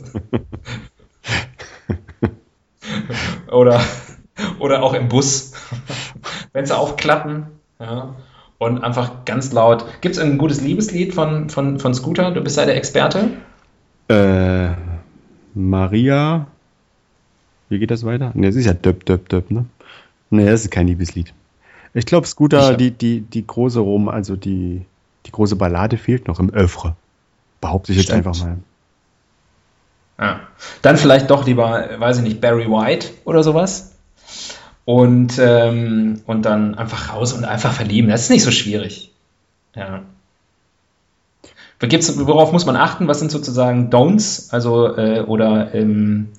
oder, 3.51 3.81
oder 4.59 4.83
auch 4.83 4.93
im 4.93 5.07
Bus. 5.07 5.53
Fenster 6.51 6.77
aufklappen. 6.77 7.47
Ja. 7.79 8.15
Und 8.59 8.83
einfach 8.83 9.25
ganz 9.25 9.51
laut. 9.51 9.85
Gibt 10.01 10.15
es 10.15 10.21
ein 10.21 10.37
gutes 10.37 10.61
Liebeslied 10.61 11.13
von, 11.13 11.49
von, 11.49 11.79
von 11.79 11.93
Scooter? 11.93 12.31
Du 12.31 12.41
bist 12.41 12.57
ja 12.57 12.65
der 12.65 12.75
Experte. 12.75 13.29
Äh, 14.07 14.69
Maria. 15.53 16.47
Wie 17.69 17.79
geht 17.79 17.91
das 17.91 18.05
weiter? 18.05 18.31
Ne, 18.33 18.47
es 18.47 18.55
ist 18.55 18.65
ja 18.65 18.73
Döp, 18.73 19.05
Döp, 19.05 19.29
Döp, 19.29 19.51
ne? 19.51 19.65
Ne, 20.29 20.45
das 20.45 20.61
ist 20.61 20.71
kein 20.71 20.87
Liebeslied. 20.87 21.33
Ich 21.93 22.05
glaube, 22.05 22.27
Scooter, 22.27 22.71
ich 22.71 22.77
die, 22.77 22.91
die, 22.91 23.21
die 23.21 23.45
große 23.45 23.79
Rom, 23.79 24.09
also 24.09 24.35
die, 24.35 24.85
die 25.25 25.31
große 25.31 25.55
Ballade 25.55 25.97
fehlt 25.97 26.27
noch 26.27 26.39
im 26.39 26.49
Öffre. 26.49 26.95
Behaupte 27.61 27.91
ich 27.91 27.97
jetzt 27.97 28.07
Stimmt. 28.07 28.27
einfach 28.27 28.39
mal. 28.43 28.57
Ja. 30.19 30.39
Dann 30.81 30.97
vielleicht 30.97 31.29
doch 31.29 31.45
lieber, 31.45 31.89
weiß 31.97 32.17
ich 32.17 32.23
nicht, 32.23 32.41
Barry 32.41 32.69
White 32.69 33.09
oder 33.25 33.43
sowas. 33.43 33.96
Und, 34.87 35.37
ähm, 35.37 36.21
und 36.27 36.45
dann 36.45 36.75
einfach 36.75 37.13
raus 37.13 37.33
und 37.33 37.43
einfach 37.43 37.73
verlieben. 37.73 38.07
Das 38.07 38.21
ist 38.21 38.29
nicht 38.29 38.43
so 38.43 38.51
schwierig. 38.51 39.11
Ja. 39.75 40.03
Gibt's, 41.79 42.17
worauf 42.25 42.53
muss 42.53 42.65
man 42.65 42.77
achten? 42.77 43.05
Was 43.09 43.19
sind 43.19 43.29
sozusagen 43.29 43.89
Don'ts? 43.89 44.53
Also, 44.53 44.95
äh, 44.95 45.25
oder, 45.27 45.75
ähm, 45.75 46.29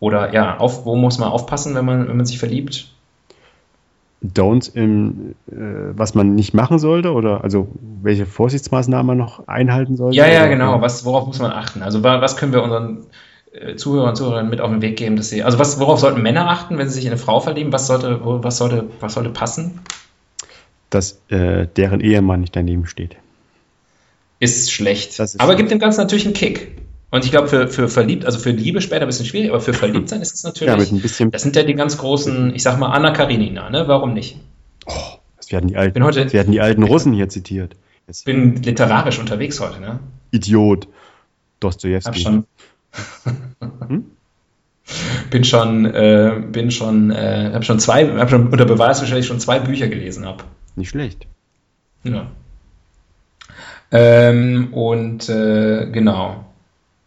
oder 0.00 0.32
ja, 0.32 0.56
auf, 0.56 0.86
wo 0.86 0.96
muss 0.96 1.18
man 1.18 1.28
aufpassen, 1.28 1.74
wenn 1.74 1.84
man, 1.84 2.08
wenn 2.08 2.16
man 2.16 2.24
sich 2.24 2.38
verliebt? 2.38 2.88
Don'ts 4.24 4.74
im, 4.74 5.34
äh, 5.50 5.92
was 5.94 6.14
man 6.14 6.34
nicht 6.34 6.54
machen 6.54 6.78
sollte 6.78 7.12
oder 7.12 7.44
also 7.44 7.68
welche 8.02 8.24
Vorsichtsmaßnahmen 8.24 9.06
man 9.06 9.18
noch 9.18 9.48
einhalten 9.48 9.98
sollte? 9.98 10.16
Ja, 10.16 10.28
ja, 10.28 10.46
genau. 10.46 10.80
Was, 10.80 11.04
worauf 11.04 11.26
muss 11.26 11.40
man 11.40 11.52
achten? 11.52 11.82
Also 11.82 12.02
was 12.02 12.38
können 12.38 12.54
wir 12.54 12.62
unseren 12.62 13.04
äh, 13.52 13.76
Zuhörern 13.76 14.10
und 14.10 14.16
Zuhörern 14.16 14.48
mit 14.48 14.60
auf 14.60 14.70
den 14.70 14.82
Weg 14.82 14.96
geben, 14.96 15.16
dass 15.16 15.28
sie, 15.28 15.42
also 15.42 15.58
was, 15.58 15.78
worauf 15.78 16.00
sollten 16.00 16.22
Männer 16.22 16.48
achten, 16.48 16.78
wenn 16.78 16.88
sie 16.88 16.94
sich 16.94 17.04
in 17.04 17.10
eine 17.10 17.18
Frau 17.18 17.40
verlieben? 17.40 17.72
Was 17.72 17.86
sollte, 17.86 18.20
was 18.22 18.56
sollte, 18.56 18.88
was 19.00 19.14
sollte 19.14 19.30
passen? 19.30 19.80
Dass 20.90 21.20
äh, 21.28 21.66
deren 21.76 22.00
Ehemann 22.00 22.40
nicht 22.40 22.56
daneben 22.56 22.86
steht. 22.86 23.16
Ist 24.40 24.72
schlecht. 24.72 25.18
Ist 25.18 25.40
aber 25.40 25.54
gibt 25.54 25.70
dem 25.70 25.78
Ganzen 25.78 26.00
natürlich 26.00 26.24
einen 26.24 26.34
Kick. 26.34 26.72
Und 27.10 27.26
ich 27.26 27.30
glaube, 27.30 27.46
für, 27.46 27.68
für 27.68 27.88
verliebt, 27.88 28.24
also 28.24 28.38
für 28.38 28.50
Liebe 28.52 28.80
später 28.80 29.02
ein 29.02 29.06
bisschen 29.06 29.26
schwierig, 29.26 29.50
aber 29.50 29.60
für 29.60 29.74
verliebt 29.74 30.08
sein 30.08 30.22
ist 30.22 30.34
es 30.34 30.44
natürlich. 30.44 30.72
Ja, 30.72 30.78
mit 30.78 30.90
ein 30.90 31.02
bisschen. 31.02 31.30
Das 31.30 31.42
sind 31.42 31.54
ja 31.54 31.62
die 31.62 31.74
ganz 31.74 31.98
großen, 31.98 32.54
ich 32.54 32.62
sag 32.62 32.78
mal, 32.78 32.88
Anna 32.88 33.10
Karinina, 33.10 33.68
ne? 33.68 33.84
Warum 33.86 34.14
nicht? 34.14 34.38
Oh, 34.86 34.92
das 35.36 35.52
werden 35.52 35.68
die 35.68 35.76
alten, 35.76 36.02
heute, 36.02 36.24
das 36.24 36.32
werden 36.32 36.52
die 36.52 36.62
alten 36.62 36.82
Russen 36.82 37.12
hier 37.12 37.28
zitiert. 37.28 37.76
Ich 38.08 38.24
bin 38.24 38.62
literarisch 38.62 39.18
unterwegs 39.18 39.60
heute, 39.60 39.78
ne? 39.78 40.00
Idiot. 40.30 40.88
Dostojewski. 41.60 42.08
Hab 42.10 42.18
schon. 42.18 42.44
Hm? 43.88 44.06
Bin 45.30 45.44
schon, 45.44 45.86
äh, 45.86 46.42
bin 46.50 46.70
schon, 46.70 47.10
äh, 47.10 47.50
hab 47.52 47.64
schon 47.64 47.78
zwei, 47.78 48.06
hab 48.18 48.30
schon 48.30 48.48
unter 48.48 48.64
Beweis 48.64 49.00
gestellt, 49.00 49.20
ich 49.20 49.26
schon 49.26 49.40
zwei 49.40 49.58
Bücher 49.60 49.88
gelesen 49.88 50.26
habe. 50.26 50.44
Nicht 50.76 50.90
schlecht. 50.90 51.26
Ja. 52.04 52.26
Ähm, 53.90 54.72
und 54.72 55.28
äh, 55.28 55.90
genau. 55.90 56.44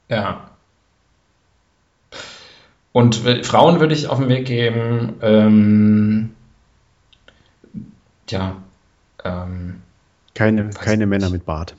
Ja. 0.10 0.52
Und 2.92 3.16
Frauen 3.16 3.80
würde 3.82 3.94
ich 3.94 4.08
auf 4.08 4.20
den 4.20 4.30
Weg 4.30 4.46
geben, 4.46 5.16
ähm, 5.22 6.36
ja. 8.30 8.56
Ähm, 9.24 9.82
keine 10.34 10.70
keine 10.70 11.06
Männer 11.06 11.30
mit 11.30 11.46
Bart. 11.46 11.76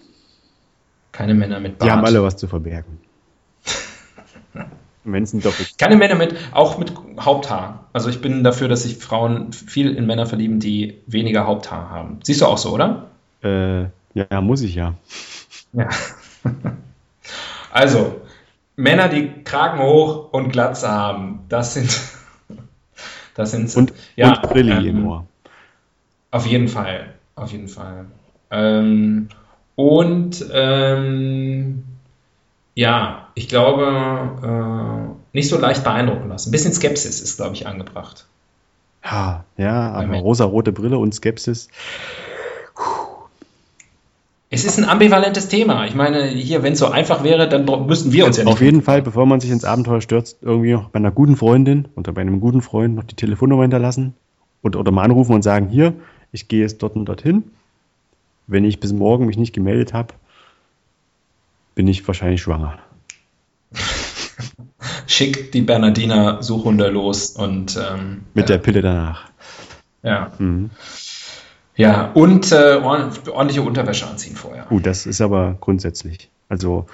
Keine 1.13 1.35
Männer 1.35 1.61
mit 1.61 1.79
Bart. 1.79 1.89
Die 1.89 1.93
haben 1.93 2.05
alle 2.05 2.23
was 2.23 2.37
zu 2.37 2.49
verbergen. 2.49 2.99
Menschen 5.07 5.41
doppelt. 5.41 5.79
Keine 5.79 5.97
Männer 5.97 6.17
mit, 6.17 6.35
auch 6.53 6.79
mit 6.79 6.93
Haupthaar. 7.19 7.87
Also 7.93 8.11
ich 8.11 8.21
bin 8.21 8.45
dafür, 8.45 8.69
dass 8.69 8.83
sich 8.83 8.99
Frauen 8.99 9.53
viel 9.53 9.95
in 9.95 10.07
Männer 10.07 10.27
verlieben, 10.27 10.61
die 10.61 10.99
weniger 11.07 11.47
Haupthaar 11.47 11.91
haben. 11.91 12.21
Siehst 12.23 12.41
du 12.41 12.47
auch 12.47 12.59
so, 12.59 12.73
oder? 12.73 13.07
Äh, 13.43 13.85
ja, 14.15 14.41
muss 14.41 14.63
ich 14.63 14.75
ja. 14.75 14.95
Ja. 15.73 15.89
Also, 17.73 18.23
Männer, 18.77 19.09
die 19.09 19.45
Kragen 19.45 19.83
hoch 19.83 20.33
und 20.33 20.51
Glatze 20.51 20.91
haben, 20.91 21.41
das 21.51 21.75
sind. 21.75 21.91
Das 23.35 23.51
sind 23.51 23.77
und, 23.77 23.93
ja, 24.17 24.41
und 24.41 24.49
Brille 24.49 24.79
ähm, 24.79 24.87
im 24.87 25.07
Ohr. 25.07 25.27
Auf 26.31 26.47
jeden 26.47 26.69
Fall. 26.69 27.13
Auf 27.35 27.53
jeden 27.53 27.69
Fall. 27.69 28.07
Ähm, 28.51 29.29
und 29.75 30.43
ähm, 30.51 31.85
ja, 32.77 33.29
ich 33.35 33.49
glaube, 33.49 35.16
äh, 35.33 35.37
nicht 35.37 35.49
so 35.49 35.59
leicht 35.59 35.83
beeindrucken 35.83 36.29
lassen. 36.29 36.51
Ein 36.51 36.53
bisschen 36.53 36.74
Skepsis 36.74 37.20
ist, 37.20 37.39
glaube 37.39 37.55
ich, 37.55 37.66
angebracht. 37.66 38.27
Ja, 39.03 39.45
ja, 39.57 39.93
aber 39.93 40.18
rosa-rote 40.18 40.72
Brille 40.72 40.99
und 40.99 41.14
Skepsis. 41.14 41.68
Es 44.51 44.64
ist 44.64 44.79
ein 44.79 44.85
ambivalentes 44.85 45.49
Thema. 45.49 45.87
Ich 45.87 45.95
meine, 45.95 46.27
hier, 46.27 46.62
wenn 46.62 46.74
es 46.74 46.79
so 46.79 46.89
einfach 46.89 47.24
wäre, 47.24 47.49
dann 47.49 47.64
müssten 47.87 48.12
wir 48.12 48.27
uns 48.27 48.37
ja 48.37 48.45
nicht. 48.45 48.53
Auf 48.53 48.61
jeden 48.61 48.83
Fall, 48.83 49.01
bevor 49.03 49.24
man 49.27 49.41
sich 49.41 49.51
ins 49.51 49.64
Abenteuer 49.64 50.03
stürzt, 50.03 50.39
irgendwie 50.43 50.72
noch 50.72 50.91
bei 50.91 50.99
einer 50.99 51.11
guten 51.11 51.37
Freundin 51.37 51.89
oder 51.97 52.12
bei 52.12 52.20
einem 52.20 52.41
guten 52.41 52.61
Freund 52.61 52.95
noch 52.95 53.05
die 53.05 53.16
Telefonnummer 53.16 53.62
hinterlassen 53.62 54.14
und, 54.62 54.77
oder 54.77 54.93
mal 54.93 55.03
anrufen 55.03 55.35
und 55.35 55.43
sagen: 55.43 55.68
Hier, 55.68 55.95
ich 56.31 56.49
gehe 56.49 56.61
jetzt 56.61 56.83
dort 56.83 56.95
und 56.95 57.07
dorthin. 57.07 57.45
Wenn 58.47 58.64
ich 58.64 58.81
bis 58.81 58.93
morgen 58.93 59.27
mich 59.27 59.39
nicht 59.39 59.55
gemeldet 59.55 59.93
habe, 59.95 60.14
bin 61.77 61.87
ich 61.87 62.05
wahrscheinlich 62.09 62.43
schwanger. 62.43 62.77
Schickt 65.07 65.55
die 65.55 65.61
Bernardiner 65.61 66.43
Suchhunde 66.43 66.89
los 66.89 67.31
und. 67.31 67.77
Ähm, 67.77 68.24
Mit 68.35 68.49
der 68.49 68.59
Pille 68.59 68.83
danach. 68.83 69.31
Ja. 70.03 70.33
Mhm. 70.39 70.70
Ja, 71.77 72.11
und 72.12 72.51
äh, 72.53 72.81
ordentliche 72.83 73.62
Unterwäsche 73.62 74.09
anziehen 74.09 74.35
vorher. 74.35 74.70
Uh, 74.72 74.81
das 74.81 75.05
ist 75.05 75.20
aber 75.20 75.57
grundsätzlich. 75.61 76.31
Also 76.49 76.87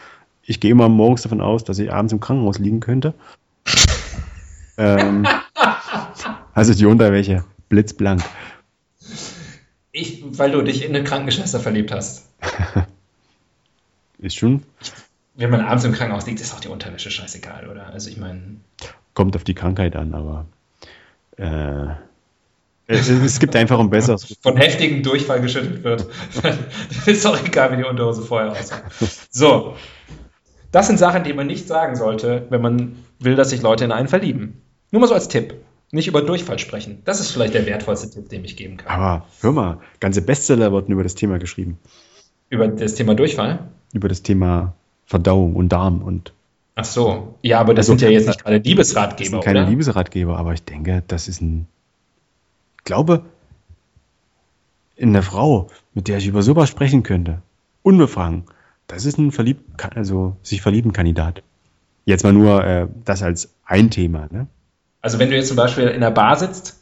ich 0.43 0.59
gehe 0.59 0.73
immer 0.73 0.89
morgens 0.89 1.23
davon 1.23 1.41
aus, 1.41 1.63
dass 1.63 1.79
ich 1.79 1.93
abends 1.93 2.13
im 2.13 2.21
Krankenhaus 2.21 2.59
liegen 2.59 2.81
könnte. 2.81 3.15
ähm, 4.77 5.27
also 6.53 6.75
die 6.75 6.87
Unterwäsche, 6.87 7.45
blitzblank. 7.69 8.23
Ich, 9.93 10.25
weil 10.27 10.51
du 10.51 10.63
dich 10.63 10.85
in 10.85 10.97
eine 10.97 11.05
Krankenschwester 11.05 11.61
verliebt 11.61 11.93
hast. 11.93 12.29
ist 14.23 14.37
schon. 14.37 14.63
Wenn 15.35 15.51
man 15.51 15.61
abends 15.61 15.85
im 15.85 15.93
Krankenhaus 15.93 16.27
liegt, 16.27 16.41
ist 16.41 16.55
auch 16.55 16.61
die 16.61 16.69
Unterwäsche 16.69 17.11
scheißegal, 17.11 17.69
oder? 17.69 17.87
Also 17.87 18.11
ich 18.11 18.17
meine. 18.17 18.57
Kommt 19.15 19.37
auf 19.37 19.45
die 19.45 19.55
Krankheit 19.55 19.97
an, 19.97 20.15
aber. 20.15 20.47
Äh, 21.37 21.95
es, 22.87 23.09
es, 23.09 23.39
gibt 23.39 23.57
einfach 23.57 23.79
ein 23.79 23.91
besseres. 23.91 24.37
Von 24.43 24.57
heftigem 24.57 25.03
Durchfall 25.03 25.41
geschüttelt 25.41 25.85
wird. 25.85 26.07
ist 27.07 27.25
doch 27.25 27.43
egal, 27.45 27.73
wie 27.73 27.77
die 27.77 27.85
Unterhose 27.85 28.23
vorher 28.23 28.53
aussah. 28.53 28.83
So. 29.31 29.77
Das 30.73 30.87
sind 30.87 30.99
Sachen, 30.99 31.25
die 31.25 31.33
man 31.33 31.47
nicht 31.47 31.69
sagen 31.69 31.97
sollte, 31.97 32.47
wenn 32.51 32.61
man 32.61 32.97
will, 33.19 33.37
dass 33.37 33.51
sich 33.51 33.63
Leute 33.63 33.85
in 33.85 33.93
einen 33.93 34.09
verlieben. 34.09 34.63
Nur 34.91 35.01
mal 35.01 35.07
so 35.07 35.15
als 35.15 35.29
Tipp. 35.29 35.55
Nicht 35.91 36.09
über 36.09 36.23
Durchfall 36.23 36.59
sprechen. 36.59 37.03
Das 37.05 37.21
ist 37.21 37.31
vielleicht 37.31 37.53
der 37.53 37.67
wertvollste 37.67 38.09
Tipp, 38.09 38.31
den 38.31 38.45
ich 38.45 38.57
geben 38.57 38.79
kann. 38.79 38.91
Aber 38.91 39.27
hör 39.43 39.53
mal, 39.53 39.81
ganze 40.01 40.23
Bestseller 40.23 40.73
wurden 40.73 40.91
über 40.93 41.03
das 41.03 41.15
Thema 41.15 41.39
geschrieben. 41.39 41.79
Über 42.49 42.69
das 42.69 42.95
Thema 42.95 43.15
Durchfall? 43.15 43.69
Über 43.93 44.09
das 44.09 44.23
Thema 44.23 44.75
Verdauung 45.07 45.57
und 45.57 45.71
Darm 45.71 46.03
und. 46.03 46.33
Ach 46.75 46.85
so. 46.85 47.35
Ja, 47.43 47.61
aber 47.61 47.75
das 47.75 47.91
also, 47.91 47.99
sind 47.99 48.03
ja 48.03 48.11
jetzt 48.11 48.27
nicht 48.29 48.43
gerade 48.43 48.57
Liebesratgeber, 48.57 49.19
das 49.19 49.29
sind 49.29 49.45
keine 49.45 49.61
oder? 49.61 49.71
Liebesratgeber, 49.71 50.39
aber 50.39 50.55
ich 50.55 50.65
denke, 50.65 51.03
das 51.07 51.29
ist 51.29 51.43
ein 51.43 51.67
glaube, 52.85 53.23
in 54.97 55.13
der 55.13 55.23
Frau, 55.23 55.69
mit 55.95 56.09
der 56.09 56.19
ich 56.19 56.27
über 56.27 56.43
sowas 56.43 56.69
sprechen 56.69 57.03
könnte, 57.03 57.43
unbefangen, 57.83 58.45
das 58.87 59.05
ist 59.05 59.19
ein 59.19 59.33
verliebt, 59.33 59.63
also 59.95 60.37
sich 60.43 60.61
verlieben 60.61 60.93
Kandidat. 60.93 61.43
Jetzt 62.05 62.25
mal 62.25 62.33
nur 62.33 62.65
äh, 62.65 62.89
das 63.05 63.23
als 63.23 63.55
ein 63.65 63.91
Thema. 63.91 64.29
Ne? 64.31 64.47
Also 65.01 65.19
wenn 65.19 65.31
du 65.31 65.37
jetzt 65.37 65.49
zum 65.49 65.57
Beispiel 65.57 65.89
in 65.89 66.01
der 66.01 66.11
Bar 66.11 66.37
sitzt 66.37 66.81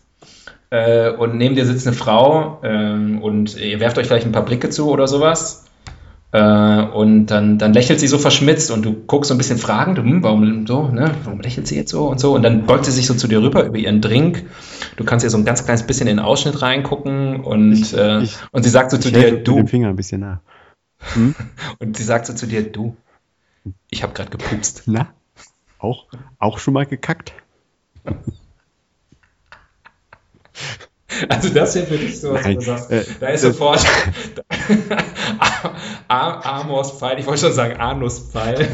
äh, 0.70 1.10
und 1.10 1.36
neben 1.36 1.54
dir 1.54 1.66
sitzt 1.66 1.86
eine 1.86 1.94
Frau 1.94 2.60
ähm, 2.62 3.22
und 3.22 3.56
ihr 3.56 3.80
werft 3.80 3.98
euch 3.98 4.06
vielleicht 4.06 4.26
ein 4.26 4.32
paar 4.32 4.44
Blicke 4.44 4.70
zu 4.70 4.90
oder 4.90 5.06
sowas 5.06 5.66
äh, 5.66 5.69
und 6.38 7.26
dann, 7.26 7.58
dann 7.58 7.72
lächelt 7.72 7.98
sie 7.98 8.06
so 8.06 8.16
verschmitzt 8.16 8.70
und 8.70 8.84
du 8.84 8.94
guckst 8.94 9.28
so 9.28 9.34
ein 9.34 9.38
bisschen 9.38 9.58
fragend, 9.58 9.98
hm, 9.98 10.22
warum 10.22 10.64
so, 10.66 10.86
ne? 10.86 11.12
Warum 11.24 11.40
lächelt 11.40 11.66
sie 11.66 11.74
jetzt 11.74 11.90
so 11.90 12.06
und 12.08 12.20
so? 12.20 12.34
Und 12.34 12.42
dann 12.42 12.66
beugt 12.66 12.84
sie 12.84 12.92
sich 12.92 13.06
so 13.06 13.14
zu 13.14 13.26
dir 13.26 13.42
rüber 13.42 13.64
über 13.64 13.78
ihren 13.78 14.00
Drink. 14.00 14.46
Du 14.96 15.04
kannst 15.04 15.24
ihr 15.24 15.30
so 15.30 15.38
ein 15.38 15.44
ganz 15.44 15.64
kleines 15.64 15.82
bisschen 15.82 16.06
in 16.06 16.18
den 16.18 16.24
Ausschnitt 16.24 16.62
reingucken 16.62 17.40
und, 17.40 17.72
ich, 17.72 17.96
äh, 17.96 18.22
ich, 18.22 18.36
und 18.52 18.62
sie 18.62 18.70
sagt 18.70 18.92
so 18.92 18.98
zu 18.98 19.10
dir, 19.10 19.42
du. 19.42 19.56
Dem 19.56 19.66
Finger 19.66 19.88
ein 19.88 19.96
bisschen 19.96 20.20
nach. 20.20 20.38
Hm? 21.14 21.34
und 21.80 21.96
sie 21.96 22.04
sagt 22.04 22.26
so 22.26 22.32
zu 22.32 22.46
dir, 22.46 22.62
du, 22.62 22.96
ich 23.90 24.04
habe 24.04 24.12
gerade 24.12 24.30
gepupst. 24.30 24.84
Na? 24.86 25.08
Auch, 25.80 26.06
auch 26.38 26.58
schon 26.58 26.74
mal 26.74 26.86
gekackt? 26.86 27.32
Also 31.28 31.48
das 31.50 31.72
hier 31.72 31.84
für 31.84 31.98
dich 31.98 32.20
so, 32.20 32.32
Nein, 32.32 32.58
also, 32.58 32.72
äh, 32.94 33.04
da 33.18 33.28
ist 33.28 33.42
sofort 33.42 33.84
Amos 36.08 36.92
Pfeil, 36.92 37.18
ich 37.18 37.26
wollte 37.26 37.40
schon 37.40 37.52
sagen 37.52 37.76
Anus-Pfeil. 37.78 38.68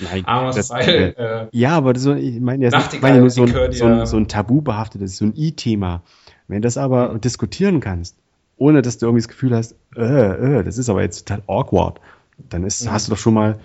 Nein, 0.00 0.24
Amos 0.26 0.56
das, 0.56 0.68
Pfeil. 0.68 1.14
Äh, 1.16 1.42
äh, 1.42 1.48
ja, 1.52 1.76
aber 1.76 1.98
so, 1.98 2.14
ich 2.14 2.40
meine, 2.40 2.70
das 2.70 2.92
ist 2.92 3.02
meine, 3.02 3.28
so, 3.30 3.44
ein, 3.44 3.72
so, 3.72 3.84
ein, 3.86 4.06
so 4.06 4.16
ein 4.16 4.28
tabu 4.28 4.60
behaftetes, 4.60 5.16
so 5.16 5.24
ein 5.24 5.34
I-Thema. 5.36 6.02
Wenn 6.46 6.62
du 6.62 6.66
das 6.66 6.76
aber 6.76 7.14
mhm. 7.14 7.20
diskutieren 7.20 7.80
kannst, 7.80 8.16
ohne 8.56 8.82
dass 8.82 8.98
du 8.98 9.06
irgendwie 9.06 9.22
das 9.22 9.28
Gefühl 9.28 9.54
hast, 9.54 9.74
äh, 9.96 10.58
äh, 10.58 10.64
das 10.64 10.78
ist 10.78 10.88
aber 10.88 11.02
jetzt 11.02 11.26
total 11.26 11.42
awkward, 11.46 12.00
dann 12.48 12.64
ist, 12.64 12.84
mhm. 12.84 12.92
hast 12.92 13.08
du 13.08 13.10
doch 13.10 13.18
schon 13.18 13.34
mal, 13.34 13.58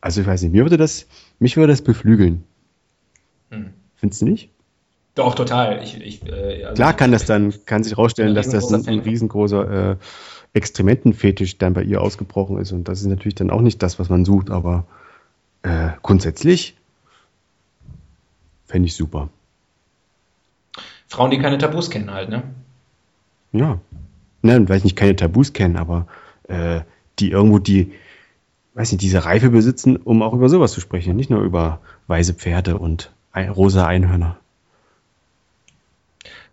also 0.00 0.20
ich 0.20 0.26
weiß 0.26 0.42
nicht, 0.42 0.52
mir 0.52 0.64
würde 0.64 0.76
das, 0.76 1.06
mich 1.38 1.56
würde 1.56 1.72
das 1.72 1.82
beflügeln. 1.82 2.44
Mhm. 3.50 3.70
Findest 3.96 4.22
du 4.22 4.26
nicht? 4.26 4.50
Doch, 5.18 5.34
total. 5.34 5.82
Ich, 5.82 6.00
ich, 6.00 6.26
äh, 6.26 6.64
also 6.64 6.74
Klar 6.74 6.94
kann 6.94 7.12
das 7.12 7.24
dann, 7.26 7.52
kann 7.66 7.82
sich 7.82 7.98
rausstellen, 7.98 8.34
dass 8.34 8.48
das 8.48 8.72
ein, 8.72 8.86
ein 8.86 9.00
riesengroßer 9.00 9.98
Extrementenfetisch 10.52 11.58
dann 11.58 11.74
bei 11.74 11.82
ihr 11.82 12.00
ausgebrochen 12.00 12.58
ist. 12.58 12.72
Und 12.72 12.88
das 12.88 13.00
ist 13.00 13.06
natürlich 13.06 13.34
dann 13.34 13.50
auch 13.50 13.60
nicht 13.60 13.82
das, 13.82 13.98
was 13.98 14.08
man 14.08 14.24
sucht, 14.24 14.50
aber 14.50 14.86
äh, 15.62 15.90
grundsätzlich 16.02 16.76
fände 18.66 18.86
ich 18.86 18.94
super. 18.94 19.28
Frauen, 21.06 21.30
die 21.30 21.38
keine 21.38 21.58
Tabus 21.58 21.90
kennen 21.90 22.12
halt, 22.12 22.28
ne? 22.28 22.42
Ja. 23.52 23.80
Nein, 24.42 24.68
weil 24.68 24.78
ich 24.78 24.84
nicht 24.84 24.96
keine 24.96 25.16
Tabus 25.16 25.52
kenne, 25.52 25.78
aber 25.78 26.06
äh, 26.48 26.80
die 27.18 27.30
irgendwo 27.30 27.58
die, 27.58 27.92
weiß 28.74 28.92
nicht, 28.92 29.02
diese 29.02 29.24
Reife 29.24 29.50
besitzen, 29.50 29.96
um 29.96 30.22
auch 30.22 30.32
über 30.32 30.48
sowas 30.48 30.72
zu 30.72 30.80
sprechen, 30.80 31.16
nicht 31.16 31.30
nur 31.30 31.42
über 31.42 31.80
weiße 32.06 32.34
Pferde 32.34 32.78
und 32.78 33.12
rosa 33.34 33.86
Einhörner. 33.86 34.38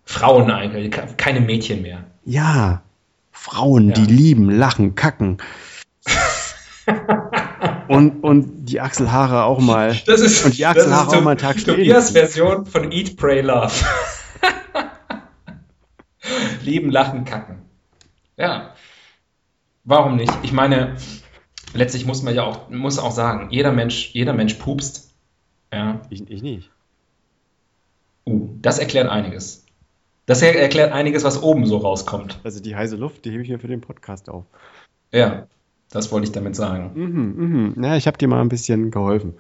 Frauen 0.05 0.51
eigentlich, 0.51 0.95
keine 1.17 1.41
Mädchen 1.41 1.81
mehr. 1.81 2.05
Ja, 2.23 2.81
Frauen, 3.31 3.89
ja. 3.89 3.95
die 3.95 4.05
lieben, 4.05 4.49
lachen, 4.49 4.95
kacken. 4.95 5.37
und, 7.87 8.23
und 8.23 8.65
die 8.65 8.81
Achselhaare 8.81 9.43
auch 9.43 9.59
mal. 9.59 9.95
Das 10.05 10.21
ist, 10.21 10.45
und 10.45 10.57
die 10.57 10.65
Achselhaare 10.65 11.17
auch 11.17 11.21
mal 11.21 11.31
einen 11.31 11.39
Tag 11.39 11.59
stehen. 11.59 11.75
Tobias 11.75 12.11
Version 12.11 12.65
von 12.65 12.91
Eat, 12.91 13.17
Pray, 13.17 13.41
Love. 13.41 13.73
Lieben, 16.63 16.89
lachen, 16.89 17.25
kacken. 17.25 17.57
Ja. 18.37 18.73
Warum 19.83 20.15
nicht? 20.15 20.33
Ich 20.41 20.51
meine, 20.51 20.95
letztlich 21.73 22.05
muss 22.05 22.23
man 22.23 22.33
ja 22.33 22.43
auch, 22.43 22.69
muss 22.69 22.97
auch 22.97 23.11
sagen, 23.11 23.49
jeder 23.51 23.71
Mensch, 23.71 24.11
jeder 24.13 24.33
Mensch 24.33 24.55
pupst. 24.55 25.11
Ja. 25.71 26.01
Ich, 26.09 26.27
ich 26.29 26.41
nicht. 26.41 26.71
Uh, 28.25 28.49
das 28.61 28.79
erklärt 28.79 29.09
einiges. 29.09 29.64
Das 30.25 30.41
erklärt 30.41 30.91
einiges, 30.91 31.23
was 31.23 31.43
oben 31.43 31.65
so 31.65 31.77
rauskommt. 31.77 32.39
Also 32.43 32.59
die 32.59 32.75
heiße 32.75 32.95
Luft, 32.95 33.25
die 33.25 33.31
hebe 33.31 33.43
ich 33.43 33.49
mir 33.49 33.59
für 33.59 33.67
den 33.67 33.81
Podcast 33.81 34.29
auf. 34.29 34.45
Ja, 35.11 35.47
das 35.91 36.11
wollte 36.11 36.25
ich 36.25 36.31
damit 36.31 36.55
sagen. 36.55 36.91
Mhm, 36.95 37.75
mhm. 37.75 37.83
Ja, 37.83 37.95
ich 37.95 38.07
habe 38.07 38.17
dir 38.17 38.27
mal 38.27 38.41
ein 38.41 38.49
bisschen 38.49 38.89
geholfen 38.89 39.35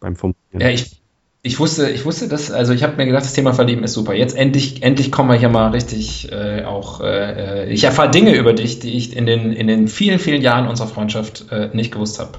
beim 0.00 0.16
Formulieren. 0.16 0.60
Ja, 0.60 0.68
ich, 0.70 1.00
ich 1.42 1.60
wusste, 1.60 1.90
ich 1.90 2.04
wusste 2.04 2.28
das, 2.28 2.50
also 2.50 2.72
ich 2.72 2.82
habe 2.82 2.96
mir 2.96 3.06
gedacht, 3.06 3.24
das 3.24 3.34
Thema 3.34 3.52
Verlieben 3.52 3.84
ist 3.84 3.92
super. 3.92 4.14
Jetzt 4.14 4.36
endlich, 4.36 4.82
endlich 4.82 5.12
kommen 5.12 5.28
wir 5.28 5.36
hier 5.36 5.50
mal 5.50 5.70
richtig 5.70 6.32
äh, 6.32 6.64
auch, 6.64 7.02
äh, 7.02 7.70
ich 7.70 7.84
erfahre 7.84 8.10
Dinge 8.10 8.34
über 8.34 8.54
dich, 8.54 8.78
die 8.78 8.96
ich 8.96 9.14
in 9.14 9.26
den, 9.26 9.52
in 9.52 9.66
den 9.66 9.86
vielen, 9.86 10.18
vielen 10.18 10.40
Jahren 10.40 10.66
unserer 10.66 10.88
Freundschaft 10.88 11.46
äh, 11.50 11.68
nicht 11.74 11.92
gewusst 11.92 12.18
habe. 12.18 12.38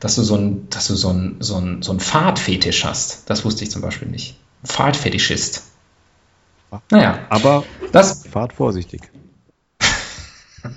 Dass 0.00 0.16
du 0.16 0.22
so 0.22 0.36
ein, 0.36 0.68
dass 0.70 0.88
du 0.88 0.94
so 0.96 1.10
ein, 1.10 1.36
so 1.38 1.56
ein, 1.56 1.82
so 1.82 1.92
ein 1.92 2.00
Fahrtfetisch 2.00 2.84
hast. 2.84 3.30
Das 3.30 3.44
wusste 3.44 3.62
ich 3.62 3.70
zum 3.70 3.80
Beispiel 3.80 4.08
nicht. 4.08 4.36
Fahrtfetischist. 4.64 5.70
Naja. 6.90 7.20
Aber 7.28 7.64
das 7.92 8.26
fahrt 8.26 8.52
vorsichtig. 8.52 9.02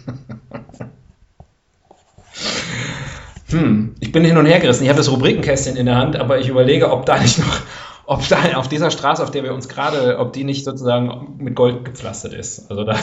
hm, 3.49 3.95
ich 3.99 4.11
bin 4.11 4.25
hin 4.25 4.37
und 4.37 4.45
her 4.45 4.59
gerissen. 4.59 4.83
Ich 4.83 4.89
habe 4.89 4.97
das 4.97 5.11
Rubrikenkästchen 5.11 5.77
in 5.77 5.85
der 5.85 5.95
Hand, 5.95 6.15
aber 6.15 6.39
ich 6.39 6.49
überlege, 6.49 6.91
ob 6.91 7.05
da 7.05 7.19
nicht 7.19 7.39
noch, 7.39 7.61
ob 8.05 8.27
da 8.27 8.37
auf 8.55 8.67
dieser 8.67 8.91
Straße, 8.91 9.23
auf 9.23 9.31
der 9.31 9.43
wir 9.43 9.53
uns 9.53 9.69
gerade, 9.69 10.19
ob 10.19 10.33
die 10.33 10.43
nicht 10.43 10.65
sozusagen 10.65 11.35
mit 11.37 11.55
Gold 11.55 11.85
gepflastert 11.85 12.33
ist. 12.33 12.69
Also 12.69 12.83
da, 12.83 12.97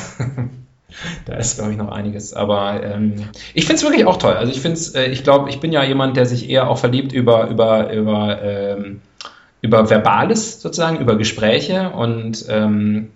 da 1.26 1.34
ist, 1.34 1.56
glaube 1.56 1.72
ich, 1.72 1.78
noch 1.78 1.90
einiges. 1.90 2.34
Aber 2.34 2.82
ähm, 2.82 3.14
ich 3.54 3.66
finde 3.66 3.76
es 3.76 3.82
wirklich 3.82 4.06
auch 4.06 4.18
toll. 4.18 4.34
Also 4.34 4.52
ich 4.52 4.60
finde 4.60 4.78
es, 4.78 4.94
äh, 4.94 5.06
ich 5.06 5.24
glaube, 5.24 5.50
ich 5.50 5.60
bin 5.60 5.72
ja 5.72 5.82
jemand, 5.84 6.16
der 6.16 6.26
sich 6.26 6.48
eher 6.48 6.68
auch 6.68 6.78
verliebt 6.78 7.12
über, 7.12 7.48
über, 7.48 7.92
über 7.92 8.42
ähm, 8.42 9.00
über 9.64 9.88
Verbales 9.88 10.60
sozusagen, 10.60 11.00
über 11.00 11.16
Gespräche 11.16 11.88
und 11.88 12.44
ähm, 12.50 13.10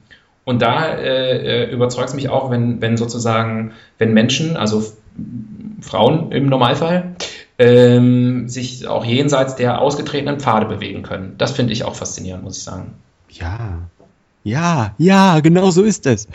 und 0.44 0.62
da 0.62 0.94
äh, 0.94 1.66
äh 1.66 1.70
überzeugt 1.70 2.08
es 2.08 2.14
mich 2.14 2.30
auch, 2.30 2.50
wenn, 2.50 2.80
wenn 2.80 2.96
sozusagen, 2.96 3.72
wenn 3.98 4.14
Menschen, 4.14 4.56
also 4.56 4.82
Frauen 5.82 6.32
im 6.32 6.46
Normalfall, 6.46 7.16
ähm, 7.58 8.48
sich 8.48 8.88
auch 8.88 9.04
jenseits 9.04 9.56
der 9.56 9.82
ausgetretenen 9.82 10.40
Pfade 10.40 10.64
bewegen 10.64 11.02
können. 11.02 11.34
Das 11.36 11.50
finde 11.50 11.74
ich 11.74 11.84
auch 11.84 11.94
faszinierend, 11.94 12.44
muss 12.44 12.56
ich 12.56 12.64
sagen. 12.64 12.94
Ja, 13.28 13.80
ja, 14.42 14.94
ja, 14.96 15.40
genau 15.40 15.70
so 15.70 15.82
ist 15.82 16.06
es. 16.06 16.28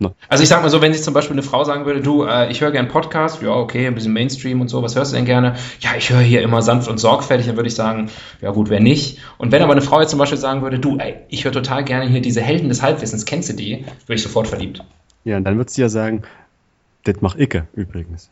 No. 0.00 0.14
Also 0.28 0.44
ich 0.44 0.48
sag 0.48 0.62
mal 0.62 0.68
so, 0.70 0.80
wenn 0.80 0.92
sich 0.92 1.02
zum 1.02 1.12
Beispiel 1.12 1.34
eine 1.34 1.42
Frau 1.42 1.64
sagen 1.64 1.84
würde, 1.84 2.00
du, 2.00 2.24
äh, 2.24 2.50
ich 2.52 2.60
höre 2.60 2.70
gerne 2.70 2.88
Podcast, 2.88 3.42
ja, 3.42 3.50
okay, 3.50 3.88
ein 3.88 3.94
bisschen 3.96 4.12
Mainstream 4.12 4.60
und 4.60 4.68
so, 4.68 4.80
was 4.80 4.94
hörst 4.94 5.12
du 5.12 5.16
denn 5.16 5.24
gerne? 5.24 5.56
Ja, 5.80 5.90
ich 5.98 6.10
höre 6.10 6.20
hier 6.20 6.42
immer 6.42 6.62
sanft 6.62 6.88
und 6.88 6.98
sorgfältig, 6.98 7.48
dann 7.48 7.56
würde 7.56 7.68
ich 7.68 7.74
sagen, 7.74 8.08
ja 8.40 8.52
gut, 8.52 8.70
wer 8.70 8.78
nicht? 8.78 9.18
Und 9.38 9.50
wenn 9.50 9.60
aber 9.60 9.72
eine 9.72 9.82
Frau 9.82 10.00
jetzt 10.00 10.10
zum 10.10 10.20
Beispiel 10.20 10.38
sagen 10.38 10.62
würde, 10.62 10.78
du, 10.78 10.98
ey, 10.98 11.16
ich 11.28 11.44
höre 11.44 11.50
total 11.50 11.82
gerne 11.82 12.08
hier 12.08 12.20
diese 12.20 12.40
Helden 12.40 12.68
des 12.68 12.80
Halbwissens, 12.80 13.24
kennst 13.24 13.48
du 13.48 13.54
die? 13.54 13.84
Würde 14.06 14.14
ich 14.14 14.22
sofort 14.22 14.46
verliebt. 14.46 14.84
Ja, 15.24 15.36
und 15.36 15.44
dann 15.44 15.56
würde 15.56 15.70
sie 15.70 15.80
ja 15.80 15.88
sagen, 15.88 16.22
das 17.02 17.20
macht 17.20 17.40
Icke 17.40 17.66
übrigens. 17.74 18.30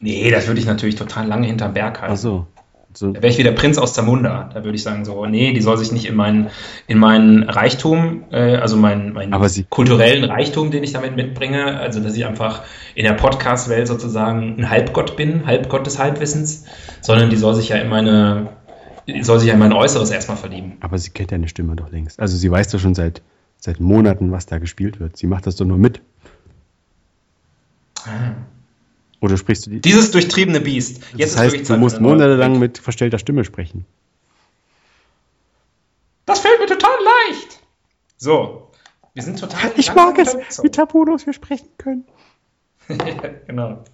Nee, 0.00 0.30
das 0.30 0.48
würde 0.48 0.60
ich 0.60 0.66
natürlich 0.66 0.96
total 0.96 1.26
lange 1.26 1.46
hinterm 1.46 1.72
Berg 1.72 2.00
halten. 2.00 2.14
Ach 2.14 2.18
so. 2.18 2.46
So. 2.92 3.12
Da 3.12 3.22
wäre 3.22 3.28
ich 3.32 3.38
wie 3.38 3.44
der 3.44 3.52
Prinz 3.52 3.78
aus 3.78 3.94
Zamunda. 3.94 4.50
Da 4.52 4.64
würde 4.64 4.74
ich 4.74 4.82
sagen, 4.82 5.04
so, 5.04 5.24
nee, 5.24 5.52
die 5.52 5.60
soll 5.60 5.76
sich 5.76 5.92
nicht 5.92 6.06
in 6.06 6.16
meinen, 6.16 6.48
in 6.88 6.98
meinen 6.98 7.44
Reichtum, 7.44 8.24
äh, 8.32 8.56
also 8.56 8.76
meinen, 8.76 9.12
meinen 9.12 9.32
kulturellen 9.70 10.24
Reichtum, 10.24 10.70
den 10.70 10.82
ich 10.82 10.92
damit 10.92 11.14
mitbringe, 11.14 11.78
also 11.78 12.00
dass 12.00 12.16
ich 12.16 12.26
einfach 12.26 12.62
in 12.96 13.04
der 13.04 13.12
Podcast-Welt 13.12 13.86
sozusagen 13.86 14.56
ein 14.58 14.70
Halbgott 14.70 15.16
bin, 15.16 15.46
Halbgott 15.46 15.86
des 15.86 15.98
Halbwissens, 15.98 16.64
sondern 17.00 17.30
die 17.30 17.36
soll 17.36 17.54
sich 17.54 17.68
ja 17.68 17.76
in 17.76 17.88
meine, 17.88 18.48
soll 19.22 19.38
sich 19.38 19.48
ja 19.48 19.54
in 19.54 19.60
mein 19.60 19.72
Äußeres 19.72 20.10
erstmal 20.10 20.36
verlieben. 20.36 20.76
Aber 20.80 20.98
sie 20.98 21.10
kennt 21.10 21.30
deine 21.30 21.48
Stimme 21.48 21.76
doch 21.76 21.92
längst. 21.92 22.18
Also 22.18 22.36
sie 22.36 22.50
weiß 22.50 22.68
doch 22.70 22.80
schon 22.80 22.96
seit, 22.96 23.22
seit 23.58 23.78
Monaten, 23.78 24.32
was 24.32 24.46
da 24.46 24.58
gespielt 24.58 24.98
wird. 24.98 25.16
Sie 25.16 25.28
macht 25.28 25.46
das 25.46 25.54
doch 25.54 25.64
nur 25.64 25.78
mit. 25.78 26.00
Ah. 28.04 28.32
Oder 29.20 29.36
sprichst 29.36 29.66
du 29.66 29.70
die? 29.70 29.80
Dieses 29.80 30.10
durchtriebene 30.10 30.60
Biest. 30.60 31.02
Jetzt 31.14 31.34
das 31.34 31.40
heißt, 31.40 31.68
du 31.68 31.76
musst 31.76 32.00
monatelang 32.00 32.58
mit 32.58 32.78
verstellter 32.78 33.18
Stimme 33.18 33.44
sprechen. 33.44 33.84
Das 36.24 36.40
fällt 36.40 36.58
mir 36.60 36.66
total 36.66 36.96
leicht. 37.28 37.60
So, 38.16 38.70
wir 39.14 39.22
sind 39.22 39.38
total. 39.38 39.72
Ich 39.76 39.94
mag 39.94 40.18
es, 40.18 40.36
wie 40.62 40.70
tabulos 40.70 41.26
wir 41.26 41.32
sprechen 41.32 41.68
können. 41.76 42.04
genau. 43.46 43.84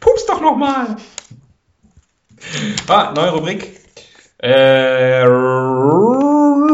Pups 0.00 0.26
doch 0.26 0.40
noch 0.40 0.56
mal. 0.56 0.96
Ah, 2.88 3.12
neue 3.14 3.30
Rubrik. 3.30 3.80
Äh, 4.38 5.22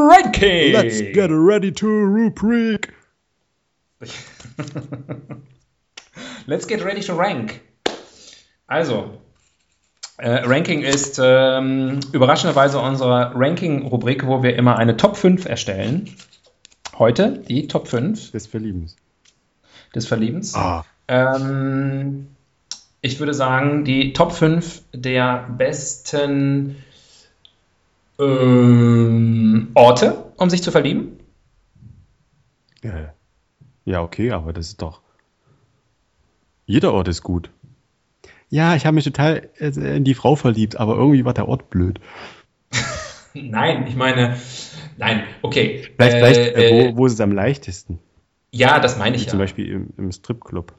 Ranking. 0.08 0.72
Let's 0.72 1.00
get 1.12 1.30
ready 1.30 1.70
to 1.72 1.86
Rubrik. 1.86 2.92
Let's 6.46 6.66
get 6.66 6.82
ready 6.82 7.02
to 7.02 7.14
rank. 7.14 7.60
Also, 8.68 9.18
äh, 10.18 10.42
Ranking 10.44 10.82
ist 10.82 11.18
ähm, 11.22 12.00
überraschenderweise 12.12 12.78
unsere 12.78 13.32
Ranking-Rubrik, 13.34 14.26
wo 14.26 14.42
wir 14.42 14.56
immer 14.56 14.76
eine 14.76 14.96
Top 14.96 15.16
5 15.16 15.46
erstellen. 15.46 16.14
Heute 16.98 17.38
die 17.48 17.66
Top 17.66 17.88
5. 17.88 18.30
Des 18.32 18.46
Verliebens. 18.46 18.96
Des 19.94 20.06
Verliebens. 20.06 20.54
Ah. 20.54 20.84
Ähm, 21.08 22.28
ich 23.00 23.18
würde 23.18 23.32
sagen, 23.32 23.84
die 23.84 24.12
Top 24.12 24.32
5 24.32 24.82
der 24.92 25.48
besten 25.56 26.76
ähm, 28.18 29.70
Orte, 29.74 30.32
um 30.36 30.50
sich 30.50 30.62
zu 30.62 30.70
verlieben. 30.70 31.18
Ja. 32.82 33.14
ja, 33.86 34.02
okay, 34.02 34.30
aber 34.32 34.52
das 34.52 34.68
ist 34.68 34.82
doch. 34.82 35.00
Jeder 36.66 36.92
Ort 36.92 37.08
ist 37.08 37.22
gut. 37.22 37.50
Ja, 38.50 38.74
ich 38.74 38.86
habe 38.86 38.94
mich 38.94 39.04
total 39.04 39.48
äh, 39.58 39.68
in 39.68 40.04
die 40.04 40.14
Frau 40.14 40.36
verliebt, 40.36 40.76
aber 40.76 40.96
irgendwie 40.96 41.24
war 41.24 41.34
der 41.34 41.48
Ort 41.48 41.70
blöd. 41.70 42.00
nein, 43.34 43.86
ich 43.86 43.96
meine, 43.96 44.36
nein, 44.96 45.24
okay. 45.42 45.84
Vielleicht, 45.96 46.16
äh, 46.16 46.18
vielleicht 46.18 46.56
äh, 46.56 46.92
wo, 46.92 46.98
wo 46.98 47.06
ist 47.06 47.14
es 47.14 47.20
am 47.20 47.32
leichtesten? 47.32 47.98
Ja, 48.50 48.80
das 48.80 48.98
meine 48.98 49.16
ich 49.16 49.24
ja. 49.24 49.30
Zum 49.30 49.38
Beispiel 49.38 49.70
im, 49.70 49.88
im 49.98 50.12
Stripclub. 50.12 50.72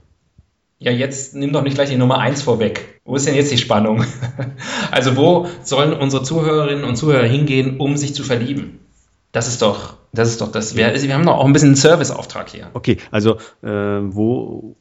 Ja, 0.80 0.92
jetzt 0.92 1.36
nimm 1.36 1.52
doch 1.52 1.62
nicht 1.62 1.76
gleich 1.76 1.90
die 1.90 1.98
Nummer 1.98 2.20
1 2.20 2.42
vorweg. 2.42 3.02
Wo 3.04 3.16
ist 3.16 3.28
denn 3.28 3.36
jetzt 3.36 3.52
die 3.52 3.58
Spannung? 3.58 4.06
also 4.92 5.18
wo 5.18 5.48
sollen 5.62 5.94
unsere 5.94 6.24
Zuhörerinnen 6.24 6.86
und 6.86 6.96
Zuhörer 6.96 7.28
hingehen, 7.28 7.78
um 7.78 7.98
sich 7.98 8.16
zu 8.16 8.24
verlieben? 8.24 8.80
Das 9.34 9.48
ist 9.48 9.62
doch, 9.62 9.98
das 10.14 10.30
ist 10.30 10.42
doch 10.42 10.52
das. 10.52 10.78
Wir, 10.78 10.94
wir 10.94 11.14
haben 11.14 11.26
doch 11.26 11.38
auch 11.38 11.46
ein 11.46 11.54
bisschen 11.54 11.70
einen 11.70 11.76
Serviceauftrag 11.76 12.50
hier. 12.50 12.70
Okay, 12.74 12.98
also 13.12 13.36
äh, 13.62 13.68
wo, 13.68 14.78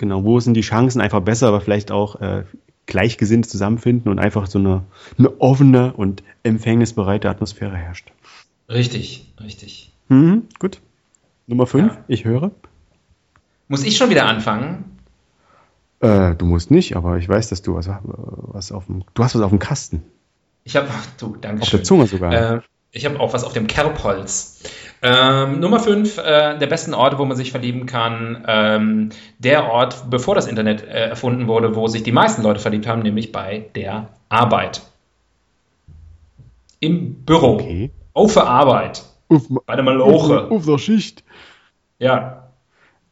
Genau, 0.00 0.24
wo 0.24 0.40
sind 0.40 0.54
die 0.54 0.62
Chancen 0.62 1.02
einfach 1.02 1.20
besser, 1.20 1.48
aber 1.48 1.60
vielleicht 1.60 1.90
auch 1.90 2.18
äh, 2.22 2.44
gleichgesinnt 2.86 3.46
zusammenfinden 3.50 4.10
und 4.10 4.18
einfach 4.18 4.46
so 4.46 4.58
eine, 4.58 4.82
eine 5.18 5.38
offene 5.42 5.92
und 5.92 6.22
empfängnisbereite 6.42 7.28
Atmosphäre 7.28 7.76
herrscht. 7.76 8.10
Richtig, 8.70 9.30
richtig. 9.38 9.92
Mhm, 10.08 10.44
gut. 10.58 10.80
Nummer 11.46 11.66
5, 11.66 11.92
ja. 11.92 12.04
ich 12.08 12.24
höre. 12.24 12.50
Muss 13.68 13.84
ich 13.84 13.98
schon 13.98 14.08
wieder 14.08 14.24
anfangen? 14.24 14.86
Äh, 16.00 16.34
du 16.34 16.46
musst 16.46 16.70
nicht, 16.70 16.96
aber 16.96 17.18
ich 17.18 17.28
weiß, 17.28 17.50
dass 17.50 17.60
du 17.60 17.74
was, 17.74 17.90
was 18.02 18.72
auf 18.72 18.86
dem, 18.86 19.04
du 19.12 19.22
hast 19.22 19.34
was 19.34 19.42
auf 19.42 19.50
dem 19.50 19.58
Kasten. 19.58 20.02
Ich 20.64 20.76
habe, 20.76 20.88
du, 21.18 21.36
danke 21.38 21.60
Auf 21.60 21.68
der 21.68 21.82
Zunge 21.82 22.06
sogar. 22.06 22.32
Äh, 22.32 22.60
Ich 22.92 23.04
habe 23.06 23.20
auch 23.20 23.32
was 23.32 23.44
auf 23.44 23.52
dem 23.52 23.66
Kerbholz. 23.66 24.62
Ähm, 25.02 25.60
Nummer 25.60 25.80
5 25.80 26.18
äh, 26.18 26.58
der 26.58 26.66
besten 26.66 26.92
Orte, 26.92 27.18
wo 27.18 27.24
man 27.24 27.36
sich 27.36 27.52
verlieben 27.52 27.86
kann. 27.86 28.44
Ähm, 28.46 29.08
der 29.38 29.70
Ort, 29.70 30.10
bevor 30.10 30.34
das 30.34 30.46
Internet 30.46 30.82
äh, 30.82 31.08
erfunden 31.08 31.46
wurde, 31.46 31.74
wo 31.76 31.86
sich 31.86 32.02
die 32.02 32.12
meisten 32.12 32.42
Leute 32.42 32.60
verliebt 32.60 32.86
haben, 32.86 33.02
nämlich 33.02 33.32
bei 33.32 33.66
der 33.74 34.08
Arbeit. 34.28 34.82
Im 36.80 37.24
Büro. 37.24 37.54
Okay. 37.54 37.90
Auf 38.12 38.34
der 38.34 38.46
Arbeit. 38.46 39.04
Auf, 39.28 39.42
Bei 39.64 39.76
der 39.76 39.84
Maloche. 39.84 40.46
auf, 40.46 40.50
auf 40.50 40.66
der 40.66 40.78
Schicht. 40.78 41.22
Ja. 41.98 42.48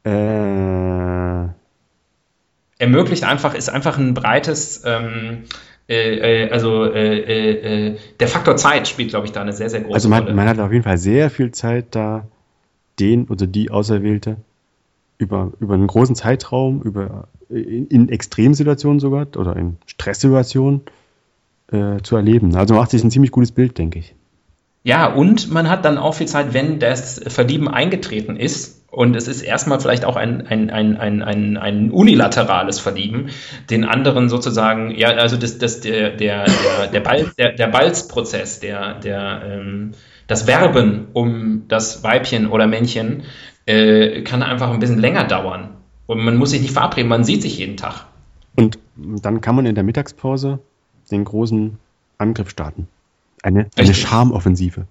Äh, 0.04 1.48
Ermöglicht 2.80 3.24
einfach, 3.24 3.54
ist 3.54 3.68
einfach 3.68 3.98
ein 3.98 4.14
breites, 4.14 4.82
ähm, 4.84 5.44
äh, 5.88 6.44
äh, 6.44 6.50
also 6.50 6.84
äh, 6.84 7.18
äh, 7.18 7.86
äh, 7.90 7.96
der 8.20 8.28
Faktor 8.28 8.56
Zeit 8.56 8.88
spielt, 8.88 9.10
glaube 9.10 9.26
ich, 9.26 9.32
da 9.32 9.40
eine 9.40 9.52
sehr, 9.52 9.70
sehr 9.70 9.80
große 9.80 9.94
also 9.94 10.08
man, 10.08 10.24
Rolle. 10.24 10.34
man 10.34 10.48
hat 10.48 10.58
auf 10.58 10.72
jeden 10.72 10.84
Fall 10.84 10.98
sehr 10.98 11.30
viel 11.30 11.50
Zeit 11.52 11.86
da, 11.92 12.26
den 13.00 13.26
oder 13.28 13.46
die 13.46 13.70
Auserwählte 13.70 14.36
über, 15.18 15.52
über 15.60 15.74
einen 15.74 15.86
großen 15.86 16.14
Zeitraum, 16.14 16.82
über 16.82 17.28
in, 17.48 17.86
in 17.86 18.08
Extremsituationen 18.08 19.00
sogar 19.00 19.26
oder 19.36 19.56
in 19.56 19.78
Stresssituationen 19.86 20.82
äh, 21.72 21.98
zu 22.02 22.16
erleben. 22.16 22.54
Also 22.54 22.74
macht 22.74 22.90
sich 22.90 23.02
ein 23.02 23.10
ziemlich 23.10 23.30
gutes 23.30 23.52
Bild, 23.52 23.78
denke 23.78 23.98
ich. 23.98 24.14
Ja, 24.84 25.12
und 25.12 25.50
man 25.50 25.68
hat 25.68 25.84
dann 25.84 25.98
auch 25.98 26.14
viel 26.14 26.28
Zeit, 26.28 26.54
wenn 26.54 26.78
das 26.78 27.20
Verlieben 27.26 27.68
eingetreten 27.68 28.36
ist. 28.36 28.77
Und 28.90 29.16
es 29.16 29.28
ist 29.28 29.42
erstmal 29.42 29.80
vielleicht 29.80 30.06
auch 30.06 30.16
ein, 30.16 30.46
ein, 30.46 30.70
ein, 30.70 30.96
ein, 30.96 31.22
ein, 31.22 31.56
ein 31.58 31.90
unilaterales 31.90 32.80
Verlieben, 32.80 33.28
den 33.68 33.84
anderen 33.84 34.30
sozusagen, 34.30 34.90
ja, 34.92 35.10
also 35.10 35.36
das, 35.36 35.58
das, 35.58 35.80
der, 35.80 36.16
der, 36.16 36.46
der, 36.46 36.86
der, 36.88 37.00
Ball, 37.00 37.30
der, 37.36 37.52
der 37.52 37.66
Balzprozess, 37.66 38.60
der, 38.60 38.94
der, 38.94 39.42
ähm, 39.44 39.92
das 40.26 40.46
Werben 40.46 41.08
um 41.12 41.64
das 41.68 42.02
Weibchen 42.02 42.48
oder 42.48 42.66
Männchen 42.66 43.24
äh, 43.66 44.22
kann 44.22 44.42
einfach 44.42 44.70
ein 44.70 44.78
bisschen 44.78 44.98
länger 44.98 45.24
dauern. 45.24 45.76
Und 46.06 46.24
man 46.24 46.36
muss 46.36 46.50
sich 46.50 46.62
nicht 46.62 46.72
verabreden, 46.72 47.08
man 47.08 47.24
sieht 47.24 47.42
sich 47.42 47.58
jeden 47.58 47.76
Tag. 47.76 48.06
Und 48.56 48.78
dann 48.96 49.42
kann 49.42 49.54
man 49.54 49.66
in 49.66 49.74
der 49.74 49.84
Mittagspause 49.84 50.60
den 51.10 51.24
großen 51.24 51.78
Angriff 52.16 52.48
starten. 52.50 52.88
Eine, 53.42 53.60
eine 53.76 53.88
Richtig. 53.88 54.08
Charmoffensive. 54.08 54.86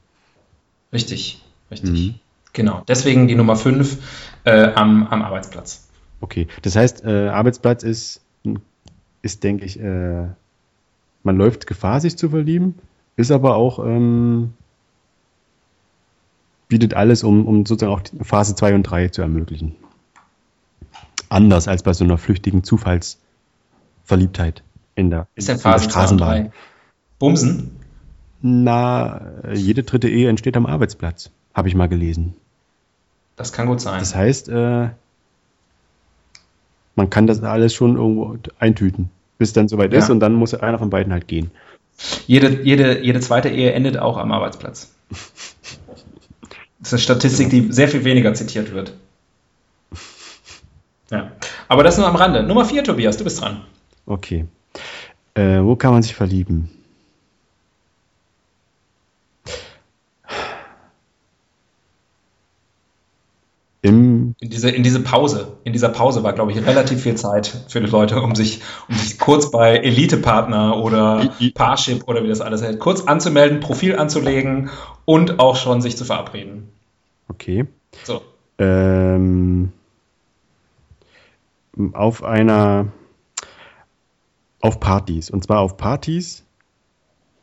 Richtig, 0.93 1.41
richtig. 1.71 1.89
Mhm. 1.89 2.15
Genau. 2.57 2.81
Deswegen 2.87 3.27
die 3.27 3.35
Nummer 3.35 3.55
5 3.55 3.99
äh, 4.43 4.73
am, 4.73 5.05
am 5.07 5.21
Arbeitsplatz. 5.21 5.87
Okay, 6.21 6.47
das 6.63 6.75
heißt, 6.75 7.05
äh, 7.05 7.29
Arbeitsplatz 7.29 7.83
ist, 7.83 8.21
ist 9.21 9.43
denke 9.43 9.63
ich, 9.63 9.79
äh, 9.79 10.25
man 11.21 11.37
läuft 11.37 11.67
Gefahr, 11.67 12.01
sich 12.01 12.17
zu 12.17 12.29
verlieben, 12.29 12.73
ist 13.15 13.29
aber 13.29 13.57
auch, 13.57 13.77
ähm, 13.85 14.55
bietet 16.67 16.95
alles, 16.95 17.23
um, 17.23 17.45
um 17.45 17.67
sozusagen 17.67 17.93
auch 17.93 18.01
Phase 18.25 18.55
2 18.55 18.73
und 18.73 18.83
3 18.83 19.09
zu 19.09 19.21
ermöglichen. 19.21 19.75
Anders 21.29 21.67
als 21.67 21.83
bei 21.83 21.93
so 21.93 22.05
einer 22.05 22.17
flüchtigen 22.17 22.63
Zufallsverliebtheit 22.63 24.63
in 24.95 25.11
der, 25.11 25.27
Ist 25.35 25.47
in 25.47 25.57
der 25.57 25.61
Phase 25.61 25.83
2 25.83 25.85
und 25.85 25.91
Straßenbahn. 25.91 26.43
3? 26.45 26.51
Bumsen? 27.19 27.75
Na, 28.41 29.21
jede 29.53 29.83
dritte 29.83 30.09
Ehe 30.09 30.27
entsteht 30.27 30.57
am 30.57 30.65
Arbeitsplatz, 30.65 31.29
habe 31.53 31.67
ich 31.67 31.75
mal 31.75 31.87
gelesen. 31.87 32.33
Das 33.37 33.53
kann 33.53 33.67
gut 33.67 33.79
sein. 33.79 33.99
Das 33.99 34.13
heißt, 34.15 34.49
äh, 34.49 34.89
man 36.95 37.09
kann 37.09 37.27
das 37.27 37.41
alles 37.43 37.73
schon 37.73 37.95
irgendwo 37.95 38.37
eintüten, 38.59 39.09
bis 39.37 39.49
es 39.49 39.53
dann 39.53 39.67
soweit 39.69 39.93
Ja. 39.93 39.99
ist 39.99 40.09
und 40.09 40.19
dann 40.19 40.33
muss 40.33 40.53
einer 40.53 40.79
von 40.79 40.89
beiden 40.89 41.13
halt 41.13 41.27
gehen. 41.27 41.51
Jede, 42.25 42.63
jede, 42.63 43.03
jede 43.03 43.19
zweite 43.21 43.49
Ehe 43.49 43.71
endet 43.71 43.97
auch 43.97 44.17
am 44.17 44.31
Arbeitsplatz. 44.31 44.91
Das 45.09 46.89
ist 46.89 46.93
eine 46.93 46.99
Statistik, 46.99 47.49
die 47.49 47.71
sehr 47.71 47.87
viel 47.87 48.03
weniger 48.03 48.33
zitiert 48.33 48.71
wird. 48.73 48.93
Ja. 51.09 51.31
Aber 51.67 51.83
das 51.83 51.97
nur 51.97 52.07
am 52.07 52.15
Rande. 52.15 52.43
Nummer 52.43 52.65
4, 52.65 52.83
Tobias, 52.83 53.17
du 53.17 53.23
bist 53.23 53.41
dran. 53.41 53.61
Okay. 54.05 54.45
Äh, 55.35 55.61
wo 55.61 55.75
kann 55.75 55.91
man 55.91 56.03
sich 56.03 56.15
verlieben? 56.15 56.69
Im, 63.81 64.35
In 64.39 64.49
diese, 64.49 64.69
in 64.71 64.83
diese 64.83 65.01
Pause. 65.01 65.57
In 65.63 65.71
dieser 65.71 65.89
Pause 65.89 66.23
war, 66.23 66.33
glaube 66.33 66.51
ich, 66.51 66.65
relativ 66.65 67.01
viel 67.01 67.15
Zeit 67.15 67.47
für 67.67 67.79
die 67.79 67.87
Leute, 67.87 68.21
um 68.21 68.33
sich, 68.33 68.61
um 68.89 68.95
sich 68.95 69.19
kurz 69.19 69.51
bei 69.51 69.77
Elite-Partner 69.77 70.83
oder 70.83 71.29
Parship 71.53 72.07
oder 72.07 72.23
wie 72.23 72.27
das 72.27 72.41
alles 72.41 72.63
heißt, 72.63 72.79
kurz 72.79 73.01
anzumelden, 73.01 73.59
Profil 73.59 73.95
anzulegen 73.95 74.69
und 75.05 75.39
auch 75.39 75.55
schon 75.55 75.81
sich 75.81 75.95
zu 75.95 76.05
verabreden. 76.05 76.69
okay. 77.29 77.65
So. 78.03 78.21
Ähm, 78.59 79.71
auf 81.93 82.23
einer, 82.23 82.87
auf 84.61 84.79
Partys. 84.79 85.29
Und 85.29 85.43
zwar 85.43 85.59
auf 85.59 85.77
Partys 85.77 86.43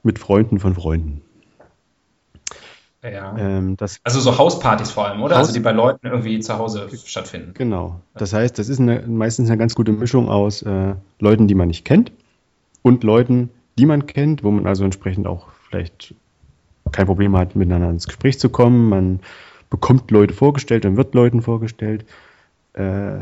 mit 0.03 0.18
Freunden 0.18 0.59
von 0.59 0.74
Freunden. 0.74 1.23
Ja. 3.05 3.36
Ähm, 3.38 3.76
Also 4.02 4.20
so 4.20 4.38
Hauspartys 4.38 4.90
vor 4.90 5.07
allem, 5.07 5.22
oder? 5.22 5.34
Haus- 5.36 5.48
Also 5.48 5.52
die 5.52 5.61
bei 5.61 5.72
Leuten 5.72 6.07
irgendwie 6.07 6.40
zu 6.40 6.57
Hause 6.57 6.88
stattfinden. 7.05 7.52
Genau. 7.55 8.00
Das 8.14 8.32
heißt, 8.32 8.59
das 8.59 8.68
ist 8.68 8.80
eine, 8.80 9.02
meistens 9.07 9.48
eine 9.50 9.59
ganz 9.59 9.74
gute 9.74 9.92
Mischung 9.92 10.28
aus 10.28 10.62
äh, 10.62 10.94
Leuten, 11.20 11.46
die 11.46 11.55
man 11.55 11.68
nicht 11.68 11.84
kennt 11.84 12.12
und 12.82 13.05
Leuten, 13.05 13.50
die 13.78 13.86
man 13.86 14.07
kennt, 14.07 14.42
wo 14.42 14.50
man 14.50 14.66
also 14.66 14.84
entsprechend 14.84 15.26
auch 15.26 15.48
vielleicht 15.68 16.14
kein 16.92 17.07
Problem 17.07 17.36
hat, 17.36 17.57
miteinander 17.57 17.90
ins 17.90 18.07
Gespräch 18.07 18.38
zu 18.38 18.48
kommen. 18.48 18.88
Man 18.88 19.20
bekommt 19.68 20.11
Leute 20.11 20.32
vorgestellt 20.32 20.86
und 20.86 20.96
wird 20.96 21.14
Leuten 21.14 21.42
vorgestellt. 21.42 22.05
Äh, 22.74 23.18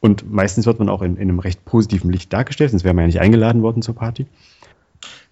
und 0.00 0.30
meistens 0.30 0.66
wird 0.66 0.78
man 0.78 0.88
auch 0.88 1.02
in, 1.02 1.16
in 1.16 1.22
einem 1.28 1.38
recht 1.38 1.64
positiven 1.64 2.10
Licht 2.10 2.32
dargestellt, 2.32 2.70
sonst 2.70 2.84
wäre 2.84 2.94
man 2.94 3.02
ja 3.02 3.06
nicht 3.06 3.20
eingeladen 3.20 3.62
worden 3.62 3.82
zur 3.82 3.94
Party. 3.96 4.26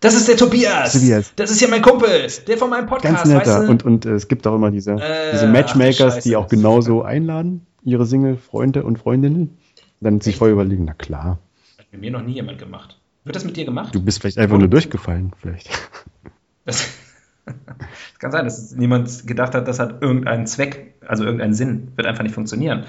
Das 0.00 0.14
ist 0.14 0.28
der 0.28 0.36
Tobias. 0.36 0.92
Tobias. 0.92 1.32
Das 1.36 1.50
ist 1.50 1.60
ja 1.60 1.68
mein 1.68 1.82
Kumpel, 1.82 2.08
der 2.46 2.58
von 2.58 2.68
meinem 2.70 2.86
Ganz 2.86 3.02
Podcast, 3.02 3.26
netter. 3.26 3.60
weißt 3.60 3.66
du? 3.68 3.70
Und, 3.70 3.84
und 3.84 4.06
äh, 4.06 4.10
es 4.14 4.28
gibt 4.28 4.46
auch 4.46 4.54
immer 4.54 4.70
diese, 4.70 4.92
Äh, 4.92 5.32
diese 5.32 5.46
Matchmakers, 5.48 6.14
Scheiße. 6.16 6.28
die 6.28 6.36
auch 6.36 6.48
genauso 6.48 7.02
einladen, 7.02 7.66
ihre 7.82 8.04
Single-Freunde 8.06 8.84
und 8.84 8.98
Freundinnen. 8.98 9.56
Dann 10.00 10.20
sich 10.20 10.36
vorher 10.36 10.52
überlegen, 10.52 10.84
na 10.84 10.92
klar. 10.92 11.38
Hat 11.78 11.86
mit 11.92 12.02
mir 12.02 12.10
noch 12.10 12.22
nie 12.22 12.34
jemand 12.34 12.58
gemacht. 12.58 12.98
Wird 13.24 13.34
das 13.34 13.44
mit 13.44 13.56
dir 13.56 13.64
gemacht? 13.64 13.94
Du 13.94 14.00
bist 14.02 14.20
vielleicht 14.20 14.38
einfach 14.38 14.58
nur 14.58 14.68
durchgefallen, 14.68 15.32
vielleicht. 15.40 15.70
Das, 16.66 16.86
das 17.46 18.18
kann 18.18 18.30
sein, 18.32 18.44
dass 18.44 18.72
niemand 18.76 19.26
gedacht 19.26 19.54
hat, 19.54 19.66
das 19.66 19.78
hat 19.78 20.02
irgendeinen 20.02 20.46
Zweck, 20.46 20.94
also 21.06 21.24
irgendeinen 21.24 21.54
Sinn. 21.54 21.88
Wird 21.96 22.06
einfach 22.06 22.22
nicht 22.22 22.34
funktionieren. 22.34 22.84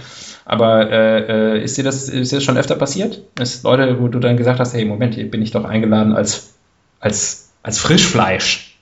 Aber 0.45 0.91
äh, 0.91 1.55
äh, 1.57 1.63
ist, 1.63 1.77
dir 1.77 1.83
das, 1.85 2.09
ist 2.09 2.31
dir 2.31 2.35
das 2.38 2.43
schon 2.43 2.57
öfter 2.57 2.75
passiert? 2.75 3.23
Ist 3.39 3.63
Leute, 3.63 3.99
wo 4.01 4.09
du 4.09 4.19
dann 4.19 4.35
gesagt 4.35 4.59
hast, 4.59 4.73
hey, 4.73 4.83
Moment, 4.83 5.15
hier 5.15 5.31
bin 5.31 5.41
ich 5.41 5.51
doch 5.51 5.63
eingeladen 5.63 6.11
als, 6.13 6.53
als, 6.99 7.49
als 7.63 7.79
Frischfleisch. 7.79 8.77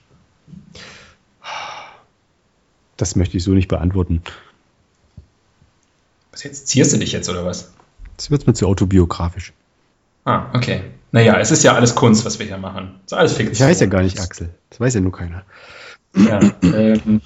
Das 2.96 3.16
möchte 3.16 3.36
ich 3.36 3.44
so 3.44 3.50
nicht 3.52 3.68
beantworten. 3.68 4.22
Was 6.32 6.42
jetzt? 6.44 6.68
Zierst 6.68 6.92
du 6.92 6.98
dich 6.98 7.12
jetzt 7.12 7.28
oder 7.28 7.44
was? 7.44 7.72
Das 8.16 8.30
wird 8.30 8.46
mir 8.46 8.54
zu 8.54 8.66
autobiografisch. 8.66 9.52
Ah, 10.24 10.46
okay. 10.54 10.82
Naja, 11.12 11.38
es 11.38 11.50
ist 11.50 11.62
ja 11.62 11.74
alles 11.74 11.94
Kunst, 11.94 12.24
was 12.24 12.38
wir 12.38 12.46
hier 12.46 12.58
machen. 12.58 13.00
Es 13.06 13.12
ist 13.12 13.18
alles 13.18 13.32
Ich 13.32 13.38
Fiktion. 13.38 13.68
heiße 13.68 13.84
ja 13.84 13.90
gar 13.90 14.02
nicht 14.02 14.18
Axel. 14.20 14.50
Das 14.70 14.80
weiß 14.80 14.94
ja 14.94 15.00
nur 15.00 15.12
keiner. 15.12 15.44
Ja, 16.14 16.40
ähm, 16.62 17.20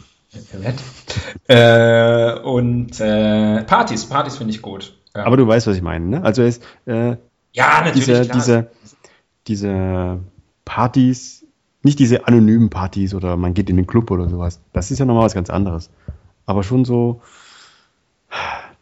äh, 1.48 2.38
und 2.40 3.00
äh, 3.00 3.62
Partys, 3.64 4.06
Partys 4.06 4.36
finde 4.36 4.52
ich 4.52 4.62
gut. 4.62 4.96
Ja, 5.14 5.24
Aber 5.24 5.36
du 5.36 5.46
weißt, 5.46 5.66
was 5.66 5.76
ich 5.76 5.82
meine, 5.82 6.06
ne? 6.06 6.22
Also 6.22 6.42
es, 6.42 6.58
äh, 6.86 7.16
ja 7.52 7.82
natürlich. 7.84 8.04
diese, 8.04 8.24
klar. 8.24 8.36
diese, 8.36 8.70
diese 9.48 10.20
Partys, 10.70 11.44
nicht 11.82 11.98
diese 11.98 12.28
anonymen 12.28 12.70
Partys 12.70 13.12
oder 13.12 13.36
man 13.36 13.54
geht 13.54 13.68
in 13.68 13.76
den 13.76 13.88
Club 13.88 14.08
oder 14.12 14.28
sowas. 14.28 14.60
Das 14.72 14.92
ist 14.92 15.00
ja 15.00 15.04
nochmal 15.04 15.24
was 15.24 15.34
ganz 15.34 15.50
anderes. 15.50 15.90
Aber 16.46 16.62
schon 16.62 16.84
so 16.84 17.22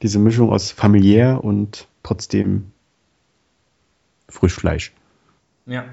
diese 0.02 0.18
Mischung 0.18 0.52
aus 0.52 0.70
familiär 0.70 1.42
und 1.42 1.88
trotzdem 2.02 2.72
Frischfleisch. 4.28 4.92
Ja. 5.64 5.86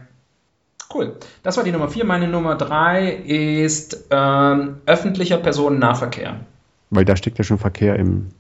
Cool. 0.94 1.16
Das 1.44 1.56
war 1.56 1.64
die 1.64 1.72
Nummer 1.72 1.88
4. 1.88 2.04
Meine 2.04 2.28
Nummer 2.28 2.56
3 2.56 3.12
ist 3.14 4.08
ähm, 4.12 4.82
öffentlicher 4.86 5.38
Personennahverkehr. 5.38 6.42
Weil 6.90 7.06
da 7.06 7.16
steckt 7.16 7.38
ja 7.38 7.46
schon 7.46 7.58
Verkehr 7.58 7.96
im 7.96 8.32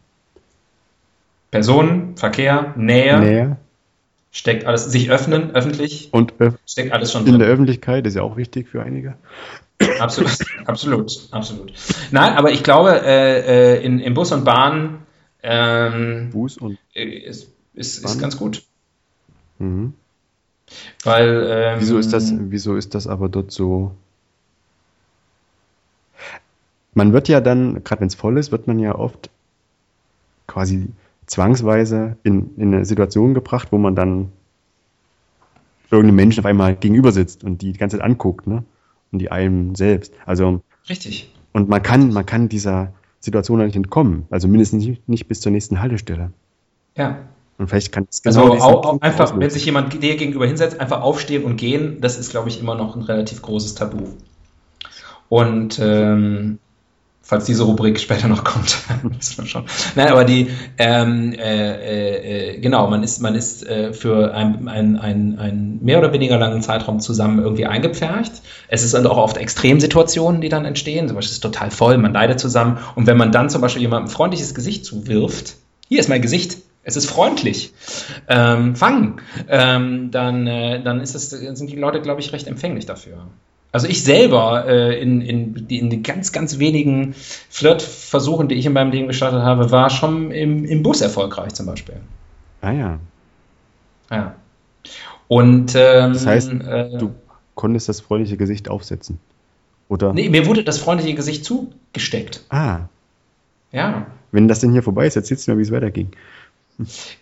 Personen, 1.51 2.17
Verkehr, 2.17 2.73
Nähe, 2.75 3.17
Nähe 3.17 3.57
steckt 4.35 4.65
alles, 4.65 4.83
sich 4.85 5.09
öffnen, 5.09 5.55
öffentlich, 5.55 6.09
und 6.11 6.33
öff 6.39 6.55
steckt 6.67 6.91
alles 6.91 7.13
schon 7.13 7.21
in 7.21 7.31
drin. 7.31 7.39
der 7.39 7.47
Öffentlichkeit 7.47 8.05
ist 8.05 8.15
ja 8.15 8.21
auch 8.21 8.35
wichtig 8.35 8.67
für 8.67 8.83
einige. 8.83 9.15
Absolut, 9.99 10.37
absolut, 10.65 11.27
absolut. 11.31 11.71
Nein, 12.11 12.33
aber 12.33 12.51
ich 12.51 12.61
glaube, 12.61 13.01
äh, 13.01 13.77
äh, 13.77 13.83
in, 13.83 13.99
in 13.99 14.13
Bus 14.13 14.33
und 14.33 14.43
Bahn 14.43 15.05
ähm, 15.41 16.31
Bus 16.31 16.57
und 16.57 16.77
äh, 16.93 17.05
ist, 17.05 17.49
ist, 17.73 17.97
ist 17.97 18.03
Bahn? 18.03 18.19
ganz 18.19 18.37
gut. 18.37 18.63
mhm. 19.59 19.93
Weil, 21.03 21.47
ähm, 21.49 21.79
wieso 21.79 21.97
ist 21.97 22.11
das, 22.11 22.33
wieso 22.35 22.75
ist 22.75 22.93
das 22.93 23.07
aber 23.07 23.29
dort 23.29 23.51
so 23.51 23.95
Man 26.93 27.13
wird 27.13 27.27
ja 27.29 27.39
dann, 27.39 27.83
gerade 27.83 28.01
wenn 28.01 28.07
es 28.07 28.15
voll 28.15 28.37
ist, 28.37 28.51
wird 28.51 28.67
man 28.67 28.79
ja 28.79 28.95
oft 28.95 29.29
quasi 30.47 30.87
zwangsweise 31.27 32.17
in, 32.23 32.55
in 32.57 32.73
eine 32.73 32.85
Situation 32.85 33.33
gebracht, 33.33 33.69
wo 33.71 33.77
man 33.77 33.95
dann 33.95 34.31
irgendeinem 35.91 36.15
Menschen 36.15 36.39
auf 36.39 36.45
einmal 36.45 36.75
gegenüber 36.75 37.11
sitzt 37.11 37.43
und 37.43 37.61
die 37.61 37.71
die 37.71 37.79
ganze 37.79 37.97
Zeit 37.97 38.05
anguckt, 38.05 38.47
ne? 38.47 38.63
Und 39.11 39.19
die 39.19 39.31
einem 39.31 39.75
selbst. 39.75 40.13
Also. 40.25 40.61
Richtig. 40.89 41.31
Und 41.53 41.69
man 41.69 41.81
kann, 41.81 42.11
man 42.11 42.25
kann 42.25 42.49
dieser 42.49 42.91
Situation 43.19 43.63
nicht 43.63 43.75
entkommen. 43.75 44.25
Also 44.29 44.47
mindestens 44.47 44.85
nicht, 44.85 45.07
nicht 45.07 45.27
bis 45.27 45.41
zur 45.41 45.51
nächsten 45.51 45.81
Haltestelle. 45.81 46.31
Ja. 46.95 47.19
Und 47.57 47.69
vielleicht 47.69 47.91
kann 47.91 48.07
es 48.09 48.21
Also 48.25 48.41
genau 48.41 48.53
diesen 48.53 48.67
auch, 48.67 48.81
Punkt 48.81 49.03
einfach, 49.03 49.25
auslösen. 49.25 49.41
wenn 49.41 49.49
sich 49.49 49.65
jemand 49.65 49.93
dir 49.93 50.17
gegenüber 50.17 50.45
hinsetzt, 50.45 50.79
einfach 50.79 51.01
aufstehen 51.01 51.43
und 51.45 51.55
gehen, 51.55 52.01
das 52.01 52.17
ist, 52.17 52.31
glaube 52.31 52.49
ich, 52.49 52.59
immer 52.59 52.75
noch 52.75 52.95
ein 52.95 53.01
relativ 53.01 53.41
großes 53.41 53.75
Tabu. 53.75 54.09
Und 55.29 55.79
ähm, 55.81 56.59
falls 57.25 57.45
diese 57.45 57.63
Rubrik 57.63 57.99
später 57.99 58.27
noch 58.27 58.43
kommt, 58.43 58.77
wissen 59.17 59.43
wir 59.43 59.47
schon. 59.47 59.65
Nein, 59.95 60.09
aber 60.09 60.23
die, 60.23 60.47
ähm, 60.77 61.33
äh, 61.33 62.53
äh, 62.53 62.59
genau, 62.59 62.87
man 62.87 63.01
ist, 63.01 63.19
man 63.19 63.33
ist 63.33 63.65
äh, 63.65 63.93
für 63.93 64.33
ein, 64.33 64.67
ein, 64.67 64.95
ein, 64.95 65.39
ein 65.39 65.79
mehr 65.81 65.97
oder 65.97 66.13
weniger 66.13 66.37
langen 66.37 66.61
Zeitraum 66.61 66.99
zusammen 66.99 67.39
irgendwie 67.39 67.65
eingepfercht. 67.65 68.43
Es 68.67 68.83
ist 68.83 68.93
dann 68.93 69.07
auch 69.07 69.17
oft 69.17 69.37
Extremsituationen, 69.37 70.39
die 70.39 70.49
dann 70.49 70.65
entstehen. 70.65 71.07
Zum 71.07 71.15
Beispiel 71.15 71.31
ist 71.31 71.37
es 71.37 71.39
total 71.39 71.71
voll, 71.71 71.97
man 71.97 72.13
leidet 72.13 72.39
zusammen. 72.39 72.77
Und 72.93 73.07
wenn 73.07 73.17
man 73.17 73.31
dann 73.31 73.49
zum 73.49 73.59
Beispiel 73.59 73.81
jemandem 73.81 74.07
ein 74.07 74.13
freundliches 74.13 74.53
Gesicht 74.53 74.85
zuwirft, 74.85 75.55
hier 75.89 75.99
ist 75.99 76.09
mein 76.09 76.21
Gesicht, 76.21 76.57
es 76.83 76.95
ist 76.95 77.09
freundlich, 77.09 77.73
ähm, 78.29 78.75
fangen, 78.75 79.19
ähm, 79.49 80.11
dann, 80.11 80.45
äh, 80.45 80.83
dann 80.83 81.01
ist 81.01 81.15
es, 81.15 81.31
sind 81.31 81.71
die 81.71 81.75
Leute, 81.75 82.01
glaube 82.01 82.21
ich, 82.21 82.31
recht 82.31 82.45
empfänglich 82.45 82.85
dafür. 82.85 83.27
Also 83.75 83.89
ich 83.89 84.05
selber 84.05 84.65
äh, 84.69 85.01
in, 85.01 85.19
in, 85.19 85.65
in 85.67 85.89
den 85.89 86.01
ganz, 86.01 86.31
ganz 86.31 86.59
wenigen 86.59 87.13
Flirtversuchen, 87.49 88.47
die 88.47 88.55
ich 88.55 88.65
in 88.65 88.71
meinem 88.71 88.91
Leben 88.93 89.07
gestartet 89.09 89.41
habe, 89.41 89.69
war 89.69 89.89
schon 89.89 90.31
im, 90.31 90.63
im 90.63 90.81
Bus 90.81 91.01
erfolgreich 91.01 91.53
zum 91.55 91.65
Beispiel. 91.65 91.95
Ah 92.61 92.71
ja. 92.71 92.99
Ja. 94.09 94.35
Und 95.27 95.73
ähm, 95.75 96.13
Das 96.13 96.25
heißt, 96.25 96.51
äh, 96.53 96.97
Du 96.97 97.13
konntest 97.55 97.89
das 97.89 97.99
freundliche 97.99 98.37
Gesicht 98.37 98.69
aufsetzen. 98.69 99.19
Oder? 99.89 100.13
nee, 100.13 100.29
mir 100.29 100.45
wurde 100.45 100.63
das 100.63 100.77
freundliche 100.77 101.13
Gesicht 101.13 101.43
zugesteckt. 101.43 102.45
Ah, 102.47 102.87
Ja. 103.73 104.07
wenn 104.31 104.47
das 104.47 104.61
denn 104.61 104.71
hier 104.71 104.83
vorbei 104.83 105.05
ist, 105.05 105.17
erzählst 105.17 105.47
du 105.47 105.51
mir, 105.51 105.57
wie 105.57 105.63
es 105.63 105.71
weiterging. 105.73 106.11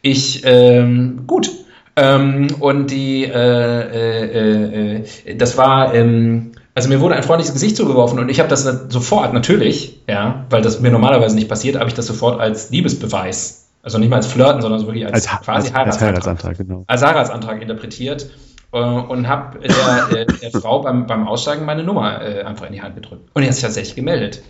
Ich, 0.04 0.43
ähm, 0.45 1.24
gut. 1.26 1.49
Ähm, 1.96 2.48
und 2.60 2.89
die, 2.89 3.26
äh, 3.26 3.30
äh, 3.30 5.04
äh, 5.26 5.36
das 5.36 5.58
war, 5.58 5.94
ähm, 5.94 6.54
also 6.74 6.89
mir 6.89 7.02
wurde 7.02 7.16
ein 7.16 7.24
freundliches 7.24 7.54
Gesicht 7.54 7.78
zugeworfen 7.78 8.18
und 8.18 8.30
ich 8.30 8.39
habe 8.39 8.50
das 8.50 8.64
sofort, 8.89 9.34
natürlich, 9.34 10.02
ja, 10.08 10.46
weil 10.50 10.64
das 10.64 10.80
mir 10.80 10.91
normalerweise 10.91 11.36
nicht 11.36 11.50
passiert, 11.50 11.78
habe 11.78 11.89
ich 11.89 11.94
das 11.94 12.08
sofort 12.08 12.39
als 12.39 12.72
Liebesbeweis, 12.72 13.70
also 13.84 14.00
nicht 14.00 14.10
mal 14.10 14.16
als 14.18 14.28
Flirten, 14.28 14.62
sondern 14.62 14.80
so 14.80 14.88
wirklich 14.88 15.06
als, 15.06 15.28
Als, 15.28 15.41
quasi 15.44 15.68
als, 15.68 15.76
als 15.76 16.02
Heiratsantrag, 16.02 16.02
Heiratsantrag, 16.02 16.58
genau. 16.58 16.84
als 16.88 17.04
Heiratsantrag 17.04 17.62
interpretiert 17.62 18.30
äh, 18.72 18.80
und 18.80 19.28
habe 19.28 19.60
der, 19.60 20.26
der, 20.26 20.26
der 20.26 20.52
Frau 20.52 20.82
beim, 20.82 21.06
beim 21.06 21.28
Aussteigen 21.28 21.64
meine 21.66 21.84
Nummer 21.84 22.22
äh, 22.24 22.41
einfach 22.41 22.66
in 22.66 22.74
die 22.74 22.82
Hand 22.82 22.96
gedrückt. 22.96 23.30
Und 23.34 23.41
die 23.44 23.48
hat 23.48 23.54
sich 23.54 23.64
tatsächlich 23.64 23.96
gemeldet. 23.96 24.41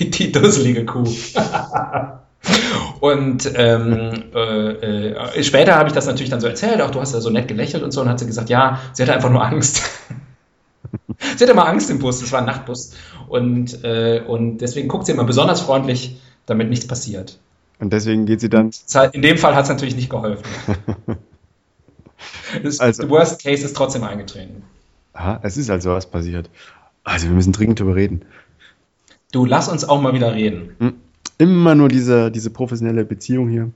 Die, 0.00 0.10
die 0.10 0.32
dusselige 0.32 0.84
Kuh. 0.84 1.04
Und 3.00 3.50
ähm, 3.54 4.24
äh, 4.34 5.08
äh, 5.08 5.42
später 5.42 5.76
habe 5.76 5.88
ich 5.88 5.94
das 5.94 6.06
natürlich 6.06 6.30
dann 6.30 6.40
so 6.40 6.46
erzählt, 6.46 6.80
auch 6.80 6.90
du 6.90 7.00
hast 7.00 7.14
ja 7.14 7.20
so 7.20 7.30
nett 7.30 7.48
gelächelt 7.48 7.82
und 7.82 7.92
so, 7.92 8.00
und 8.00 8.08
hat 8.08 8.18
sie 8.18 8.26
gesagt, 8.26 8.50
ja, 8.50 8.80
sie 8.92 9.02
hatte 9.02 9.14
einfach 9.14 9.30
nur 9.30 9.44
Angst. 9.44 9.82
sie 11.36 11.44
hatte 11.44 11.54
mal 11.54 11.64
Angst 11.64 11.90
im 11.90 11.98
Bus, 11.98 12.20
das 12.20 12.32
war 12.32 12.40
ein 12.40 12.46
Nachtbus. 12.46 12.94
Und, 13.28 13.84
äh, 13.84 14.22
und 14.26 14.58
deswegen 14.58 14.88
guckt 14.88 15.06
sie 15.06 15.12
immer 15.12 15.24
besonders 15.24 15.60
freundlich, 15.60 16.20
damit 16.46 16.68
nichts 16.68 16.86
passiert. 16.86 17.38
Und 17.78 17.92
deswegen 17.92 18.26
geht 18.26 18.40
sie 18.40 18.50
dann. 18.50 18.70
In 19.12 19.22
dem 19.22 19.38
Fall 19.38 19.54
hat 19.54 19.64
es 19.64 19.70
natürlich 19.70 19.96
nicht 19.96 20.10
geholfen. 20.10 20.44
Das, 22.62 22.80
Also- 22.80 23.04
the 23.04 23.08
worst 23.08 23.42
case 23.42 23.64
ist 23.64 23.74
trotzdem 23.74 24.04
eingetreten. 24.04 24.62
Aha, 25.14 25.40
es 25.42 25.56
ist 25.56 25.70
also 25.70 25.90
was 25.90 26.04
passiert. 26.04 26.50
Also 27.02 27.26
wir 27.28 27.34
müssen 27.34 27.52
dringend 27.52 27.80
drüber 27.80 27.94
reden. 27.94 28.26
Du, 29.32 29.46
lass 29.46 29.68
uns 29.68 29.88
auch 29.88 30.00
mal 30.02 30.12
wieder 30.12 30.34
reden. 30.34 31.00
Immer 31.40 31.74
nur 31.74 31.88
diese, 31.88 32.30
diese 32.30 32.50
professionelle 32.50 33.02
Beziehung 33.02 33.48
hier. 33.48 33.70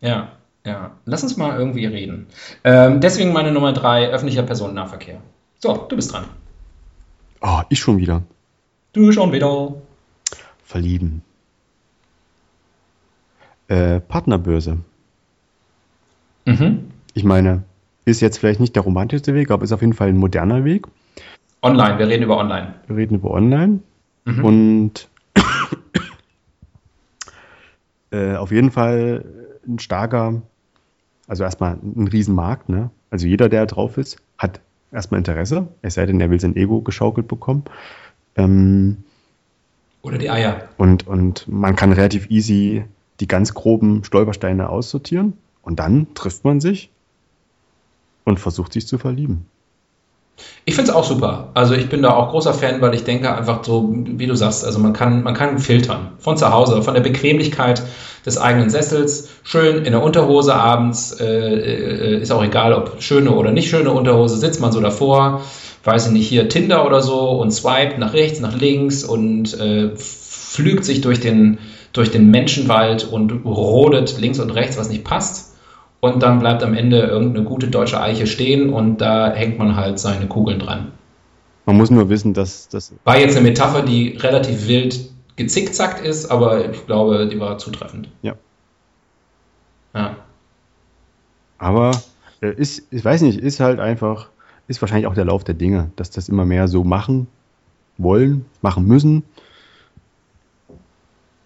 Ja, 0.00 0.28
ja. 0.64 0.92
Lass 1.06 1.24
uns 1.24 1.36
mal 1.36 1.58
irgendwie 1.58 1.86
reden. 1.86 2.28
Ähm, 2.62 3.00
deswegen 3.00 3.32
meine 3.32 3.50
Nummer 3.50 3.72
drei, 3.72 4.10
öffentlicher 4.10 4.44
Personennahverkehr. 4.44 5.18
So, 5.58 5.86
du 5.88 5.96
bist 5.96 6.12
dran. 6.12 6.26
Oh, 7.40 7.62
ich 7.68 7.80
schon 7.80 7.98
wieder. 7.98 8.22
Du 8.92 9.10
schon 9.10 9.32
wieder. 9.32 9.74
Verlieben. 10.62 11.22
Äh, 13.66 13.98
Partnerbörse. 13.98 14.78
Mhm. 16.44 16.92
Ich 17.14 17.24
meine, 17.24 17.64
ist 18.04 18.20
jetzt 18.20 18.38
vielleicht 18.38 18.60
nicht 18.60 18.76
der 18.76 18.84
romantischste 18.84 19.34
Weg, 19.34 19.50
aber 19.50 19.64
ist 19.64 19.72
auf 19.72 19.80
jeden 19.80 19.94
Fall 19.94 20.10
ein 20.10 20.16
moderner 20.16 20.64
Weg. 20.64 20.86
Online, 21.60 21.98
wir 21.98 22.06
reden 22.06 22.22
über 22.22 22.36
Online. 22.36 22.74
Wir 22.86 22.96
reden 22.96 23.16
über 23.16 23.32
Online. 23.32 23.80
Mhm. 24.26 24.44
Und 24.44 25.08
äh, 28.14 28.36
auf 28.36 28.52
jeden 28.52 28.70
Fall 28.70 29.24
ein 29.66 29.78
starker, 29.78 30.42
also 31.26 31.44
erstmal 31.44 31.78
ein 31.82 32.08
Riesenmarkt. 32.08 32.68
Ne? 32.68 32.90
Also 33.10 33.26
jeder, 33.26 33.48
der 33.48 33.66
drauf 33.66 33.98
ist, 33.98 34.18
hat 34.38 34.60
erstmal 34.92 35.18
Interesse, 35.18 35.68
es 35.82 35.94
sei 35.94 36.06
denn, 36.06 36.20
er 36.20 36.30
will 36.30 36.40
sein 36.40 36.56
Ego 36.56 36.80
geschaukelt 36.80 37.28
bekommen. 37.28 37.64
Ähm, 38.36 38.98
Oder 40.02 40.18
die 40.18 40.30
Eier. 40.30 40.68
und, 40.76 41.06
und 41.06 41.48
man 41.48 41.76
kann 41.76 41.92
relativ 41.92 42.30
easy 42.30 42.84
die 43.20 43.28
ganz 43.28 43.54
groben 43.54 44.04
Stolpersteine 44.04 44.68
aussortieren 44.68 45.34
und 45.62 45.78
dann 45.78 46.14
trifft 46.14 46.44
man 46.44 46.60
sich 46.60 46.90
und 48.24 48.40
versucht 48.40 48.72
sich 48.72 48.86
zu 48.86 48.98
verlieben. 48.98 49.46
Ich 50.64 50.74
finde 50.74 50.90
es 50.90 50.96
auch 50.96 51.04
super. 51.04 51.50
Also 51.54 51.74
ich 51.74 51.88
bin 51.88 52.02
da 52.02 52.14
auch 52.14 52.30
großer 52.30 52.54
Fan, 52.54 52.80
weil 52.80 52.94
ich 52.94 53.04
denke 53.04 53.34
einfach 53.34 53.62
so, 53.64 53.92
wie 53.94 54.26
du 54.26 54.34
sagst, 54.34 54.64
also 54.64 54.78
man 54.78 54.92
kann, 54.92 55.22
man 55.22 55.34
kann 55.34 55.58
filtern. 55.58 56.12
Von 56.18 56.36
zu 56.36 56.50
Hause, 56.50 56.82
von 56.82 56.94
der 56.94 57.02
Bequemlichkeit 57.02 57.82
des 58.24 58.38
eigenen 58.38 58.70
Sessels. 58.70 59.28
Schön 59.42 59.84
in 59.84 59.92
der 59.92 60.02
Unterhose 60.02 60.54
abends, 60.54 61.12
äh, 61.20 61.26
äh, 61.26 62.20
ist 62.20 62.32
auch 62.32 62.42
egal, 62.42 62.72
ob 62.72 63.02
schöne 63.02 63.30
oder 63.32 63.50
nicht 63.52 63.68
schöne 63.68 63.90
Unterhose, 63.90 64.36
sitzt 64.38 64.60
man 64.60 64.72
so 64.72 64.80
davor, 64.80 65.42
weiß 65.84 66.06
ich 66.06 66.12
nicht, 66.12 66.28
hier 66.28 66.48
Tinder 66.48 66.86
oder 66.86 67.02
so 67.02 67.30
und 67.30 67.50
swiped 67.50 67.98
nach 67.98 68.14
rechts, 68.14 68.40
nach 68.40 68.56
links 68.56 69.04
und 69.04 69.58
äh, 69.60 69.90
pflügt 69.94 70.84
sich 70.84 71.02
durch 71.02 71.20
den, 71.20 71.58
durch 71.92 72.10
den 72.10 72.30
Menschenwald 72.30 73.04
und 73.04 73.44
rodet 73.44 74.18
links 74.18 74.38
und 74.38 74.50
rechts, 74.50 74.78
was 74.78 74.88
nicht 74.88 75.04
passt. 75.04 75.53
Und 76.04 76.22
dann 76.22 76.38
bleibt 76.38 76.62
am 76.62 76.74
Ende 76.74 77.00
irgendeine 77.00 77.46
gute 77.46 77.68
deutsche 77.68 77.98
Eiche 77.98 78.26
stehen 78.26 78.68
und 78.68 78.98
da 78.98 79.32
hängt 79.32 79.56
man 79.56 79.74
halt 79.74 79.98
seine 79.98 80.26
Kugeln 80.26 80.58
dran. 80.58 80.92
Man 81.64 81.78
muss 81.78 81.88
nur 81.88 82.10
wissen, 82.10 82.34
dass 82.34 82.68
das 82.68 82.92
War 83.04 83.16
jetzt 83.16 83.38
eine 83.38 83.48
Metapher, 83.48 83.80
die 83.80 84.08
relativ 84.08 84.68
wild 84.68 85.00
gezickzackt 85.36 86.04
ist, 86.04 86.30
aber 86.30 86.70
ich 86.70 86.84
glaube, 86.84 87.26
die 87.26 87.40
war 87.40 87.56
zutreffend. 87.56 88.10
Ja. 88.20 88.34
Ja. 89.94 90.16
Aber 91.56 91.92
äh, 92.42 92.52
ist, 92.52 92.82
ich 92.90 93.02
weiß 93.02 93.22
nicht, 93.22 93.38
ist 93.40 93.60
halt 93.60 93.80
einfach, 93.80 94.28
ist 94.68 94.82
wahrscheinlich 94.82 95.06
auch 95.06 95.14
der 95.14 95.24
Lauf 95.24 95.42
der 95.42 95.54
Dinge, 95.54 95.90
dass 95.96 96.10
das 96.10 96.28
immer 96.28 96.44
mehr 96.44 96.68
so 96.68 96.84
machen 96.84 97.28
wollen, 97.96 98.44
machen 98.60 98.86
müssen. 98.86 99.22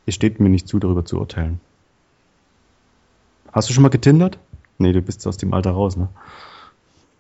Es 0.04 0.16
steht 0.16 0.40
mir 0.40 0.48
nicht 0.48 0.66
zu, 0.66 0.80
darüber 0.80 1.04
zu 1.04 1.16
urteilen. 1.16 1.61
Hast 3.52 3.68
du 3.68 3.72
schon 3.72 3.84
mal 3.84 3.88
getindert? 3.88 4.40
Nee, 4.79 4.93
du 4.93 5.03
bist 5.03 5.26
aus 5.26 5.37
dem 5.37 5.53
Alter 5.53 5.72
raus, 5.72 5.97
ne? 5.97 6.09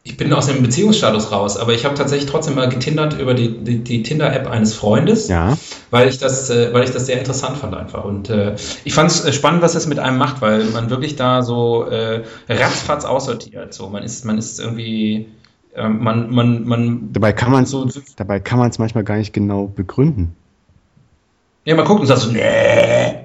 Ich 0.04 0.16
bin 0.16 0.32
aus 0.32 0.46
dem 0.46 0.62
Beziehungsstatus 0.62 1.32
raus, 1.32 1.58
aber 1.58 1.74
ich 1.74 1.84
habe 1.84 1.94
tatsächlich 1.94 2.30
trotzdem 2.30 2.54
mal 2.54 2.68
getindert 2.68 3.18
über 3.20 3.34
die, 3.34 3.58
die, 3.58 3.84
die 3.84 4.02
Tinder-App 4.02 4.46
eines 4.46 4.72
Freundes, 4.74 5.28
Ja. 5.28 5.58
weil, 5.90 6.08
ich 6.08 6.18
das, 6.18 6.48
äh, 6.48 6.72
weil 6.72 6.84
ich 6.84 6.92
das 6.92 7.06
sehr 7.06 7.18
interessant 7.18 7.58
fand 7.58 7.74
einfach. 7.74 8.04
Und 8.04 8.30
äh, 8.30 8.54
ich 8.84 8.94
fand 8.94 9.10
es 9.10 9.34
spannend, 9.34 9.60
was 9.60 9.74
es 9.74 9.86
mit 9.86 9.98
einem 9.98 10.16
macht, 10.16 10.40
weil 10.40 10.64
man 10.66 10.88
wirklich 10.88 11.16
da 11.16 11.42
so 11.42 11.84
äh, 11.84 12.24
ratzfatz 12.48 13.04
aussortiert. 13.04 13.74
So, 13.74 13.88
man 13.90 14.02
ist, 14.02 14.24
man 14.24 14.38
ist 14.38 14.60
irgendwie, 14.60 15.28
äh, 15.74 15.88
man, 15.88 16.30
man, 16.30 16.66
man 16.66 17.12
Dabei 17.12 17.32
kann 17.34 17.52
man 17.52 17.66
so 17.66 17.86
dabei 18.16 18.40
kann 18.40 18.58
man 18.58 18.70
es 18.70 18.78
manchmal 18.78 19.04
gar 19.04 19.16
nicht 19.16 19.34
genau 19.34 19.66
begründen. 19.66 20.34
Ja, 21.66 21.74
man 21.74 21.84
guckt 21.84 22.00
und 22.00 22.06
sagt 22.06 22.20
so, 22.20 22.30
nee, 22.30 22.40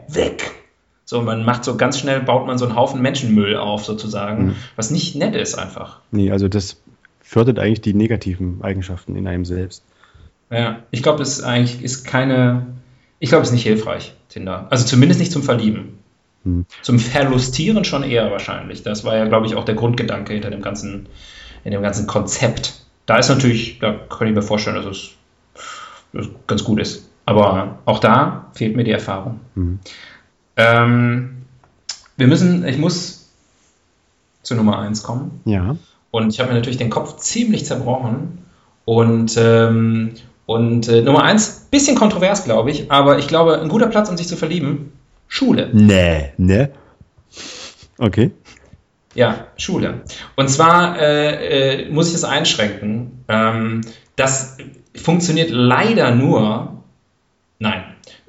weg. 0.10 0.52
So, 1.06 1.22
man 1.22 1.44
macht 1.44 1.64
so 1.66 1.76
ganz 1.76 2.00
schnell, 2.00 2.22
baut 2.22 2.48
man 2.48 2.58
so 2.58 2.66
einen 2.66 2.76
Haufen 2.76 3.02
Menschenmüll 3.02 3.58
auf, 3.58 3.86
sozusagen, 3.86 4.46
Mhm. 4.46 4.56
was 4.76 4.90
nicht 4.90 5.16
nett 5.16 5.36
ist 5.36 5.56
einfach. 5.56 6.00
Nee, 6.12 6.32
also 6.32 6.48
das 6.48 6.82
fördert 7.22 7.60
eigentlich 7.60 7.82
die 7.82 7.94
negativen 7.94 8.62
Eigenschaften 8.62 9.16
in 9.16 9.28
einem 9.28 9.46
selbst. 9.46 9.84
Ja, 10.50 10.80
ich 10.92 11.04
glaube, 11.04 11.22
es 11.24 11.40
ist 11.40 11.44
eigentlich 11.44 11.84
ist 11.84 12.06
keine, 12.06 12.68
ich 13.20 13.30
glaube, 13.30 13.42
es 13.44 13.50
ist 13.50 13.54
nicht 13.54 13.64
hilfreich, 13.64 14.14
Tinder. 14.30 14.68
Also 14.70 14.86
zumindest 14.86 15.20
nicht 15.20 15.32
zum 15.32 15.44
Verlieben. 15.44 16.00
Hm. 16.44 16.66
Zum 16.82 17.00
Verlustieren 17.00 17.86
schon 17.86 18.04
eher 18.04 18.30
wahrscheinlich. 18.32 18.84
Das 18.84 19.04
war 19.04 19.18
ja, 19.18 19.26
glaube 19.26 19.48
ich, 19.48 19.56
auch 19.56 19.66
der 19.66 19.76
Grundgedanke 19.76 20.34
hinter 20.34 20.52
dem 20.52 20.62
ganzen, 20.62 21.08
in 21.64 21.72
dem 21.72 21.82
ganzen 21.82 22.06
Konzept. 22.08 22.74
Da 23.06 23.18
ist 23.18 23.30
natürlich, 23.30 23.80
da 23.80 23.94
kann 23.94 24.28
ich 24.28 24.34
mir 24.36 24.42
vorstellen, 24.42 24.76
dass 24.78 24.86
es, 24.86 25.10
dass 26.14 26.26
es 26.28 26.32
ganz 26.48 26.64
gut 26.64 26.80
ist. 26.80 27.10
Aber 27.26 27.80
auch 27.86 28.00
da 28.00 28.48
fehlt 28.54 28.76
mir 28.76 28.84
die 28.84 28.92
Erfahrung. 28.92 29.40
Mhm. 29.56 29.80
Ähm, 30.58 31.44
wir 32.18 32.28
müssen, 32.28 32.66
ich 32.68 32.78
muss 32.78 33.30
zu 34.44 34.56
Nummer 34.56 34.80
1 34.80 35.04
kommen. 35.04 35.42
Ja. 35.46 35.76
Und 36.12 36.34
ich 36.34 36.40
habe 36.40 36.50
mir 36.50 36.56
natürlich 36.56 36.78
den 36.78 36.90
Kopf 36.90 37.18
ziemlich 37.18 37.66
zerbrochen. 37.66 38.46
Und, 38.86 39.36
ähm, 39.38 40.14
und 40.46 40.88
äh, 40.90 41.02
Nummer 41.02 41.24
1, 41.24 41.68
bisschen 41.72 41.96
kontrovers, 41.96 42.44
glaube 42.44 42.70
ich, 42.70 42.92
aber 42.92 43.18
ich 43.18 43.28
glaube, 43.28 43.60
ein 43.62 43.70
guter 43.70 43.88
Platz, 43.88 44.10
um 44.10 44.18
sich 44.18 44.28
zu 44.28 44.36
verlieben, 44.36 44.92
Schule. 45.28 45.70
Nee, 45.72 46.34
ne? 46.38 46.70
Okay. 47.98 48.32
Ja, 49.16 49.48
Schule. 49.58 50.02
Und 50.36 50.50
zwar 50.50 51.00
äh, 51.00 51.86
äh, 51.86 51.90
muss 51.90 52.10
ich 52.10 52.16
es 52.16 52.24
einschränken. 52.24 53.24
Ähm, 53.28 53.82
das 54.16 54.58
funktioniert 54.96 55.50
leider 55.50 56.14
nur, 56.14 56.84
nein, 57.60 57.84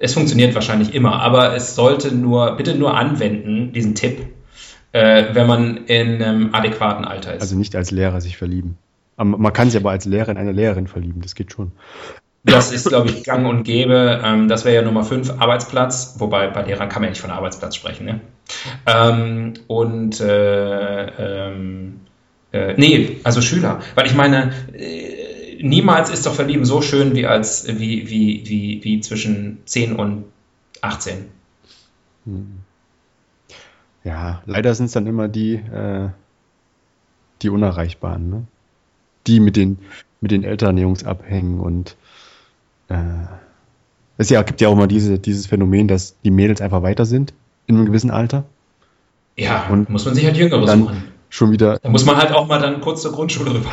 es 0.05 0.13
funktioniert 0.13 0.55
wahrscheinlich 0.55 0.95
immer, 0.95 1.21
aber 1.21 1.55
es 1.57 1.75
sollte 1.75 2.15
nur, 2.15 2.57
bitte 2.57 2.75
nur 2.75 2.95
anwenden, 2.95 3.73
diesen 3.73 3.95
Tipp, 3.95 4.27
äh, 4.93 5.35
wenn 5.35 5.47
man 5.47 5.87
in 5.87 6.23
einem 6.23 6.55
adäquaten 6.55 7.07
Alter 7.07 7.35
ist. 7.35 7.41
Also 7.41 7.57
nicht 7.57 7.75
als 7.75 7.91
Lehrer 7.91 8.21
sich 8.21 8.37
verlieben. 8.37 8.77
Man 9.17 9.53
kann 9.53 9.71
sich 9.71 9.81
aber 9.81 9.91
als 9.91 10.05
Lehrer 10.05 10.31
in 10.31 10.37
eine 10.37 10.53
Lehrerin 10.53 10.89
verlieben, 10.89 11.23
das 11.23 11.35
geht 11.35 11.53
schon. 11.53 11.73
Das 12.43 12.73
ist, 12.73 12.87
glaube 12.87 13.09
ich, 13.09 13.25
gang 13.25 13.47
und 13.47 13.63
gäbe. 13.63 14.21
Ähm, 14.23 14.49
das 14.49 14.67
wäre 14.67 14.75
ja 14.75 14.83
Nummer 14.83 15.03
5, 15.05 15.41
Arbeitsplatz. 15.41 16.17
Wobei 16.19 16.49
bei 16.49 16.63
Lehrern 16.63 16.91
kann 16.91 17.01
man 17.01 17.05
ja 17.05 17.11
nicht 17.13 17.23
von 17.23 17.31
Arbeitsplatz 17.31 17.75
sprechen. 17.77 18.05
Ne? 18.05 18.21
Ähm, 18.85 19.55
und 19.67 20.21
äh, 20.21 21.07
ähm, 21.07 22.01
äh, 22.53 22.75
nee, 22.77 23.21
also 23.25 23.41
Schüler. 23.41 23.81
Weil 23.95 24.07
ich 24.07 24.15
meine, 24.15 24.53
äh, 24.75 25.04
niemals 25.65 26.11
ist 26.11 26.27
doch 26.27 26.35
Verlieben 26.35 26.65
so 26.65 26.83
schön 26.83 27.15
wie 27.15 27.27
als 27.27 27.67
wie, 27.67 28.09
wie, 28.09 28.43
wie, 28.47 28.85
wie 28.85 29.01
zwischen 29.01 29.59
10 29.65 29.97
und 29.97 30.25
18. 30.83 31.27
Ja, 34.05 34.43
leider 34.47 34.75
sind 34.75 34.87
es 34.87 34.93
dann 34.93 35.07
immer 35.07 35.29
die, 35.29 35.55
äh, 35.55 36.09
die 37.43 37.49
Unerreichbaren, 37.49 38.31
ne? 38.31 38.47
Die 39.27 39.41
mit 39.41 39.57
den, 39.57 39.79
mit 40.21 40.31
den 40.31 40.45
älteren 40.45 40.77
Jungs 40.77 41.05
abhängen 41.05 41.61
und 41.61 41.97
äh, 42.89 42.97
es 44.19 44.29
ja, 44.29 44.43
gibt 44.43 44.61
ja 44.61 44.69
auch 44.69 44.75
immer 44.75 44.87
diese, 44.87 45.19
dieses 45.19 45.47
Phänomen, 45.47 45.89
dass 45.89 46.21
die 46.21 46.31
Mädels 46.31 46.61
einfach 46.61 46.83
weiter 46.83 47.07
sind 47.07 47.33
in 47.67 47.77
einem 47.77 47.87
gewissen 47.87 48.11
Alter. 48.11 48.45
Ja, 49.37 49.67
Und 49.69 49.89
muss 49.89 50.05
man 50.05 50.15
sich 50.15 50.25
halt 50.27 50.37
Jüngere 50.37 50.65
dann 50.67 50.81
suchen. 50.83 51.05
schon 51.31 51.51
wieder 51.51 51.79
Da 51.83 51.89
muss 51.89 52.05
man 52.05 52.17
halt 52.17 52.33
auch 52.33 52.47
mal 52.47 52.61
dann 52.61 52.81
kurz 52.81 53.03
zur 53.03 53.13
Grundschule 53.13 53.55
rüber. 53.55 53.71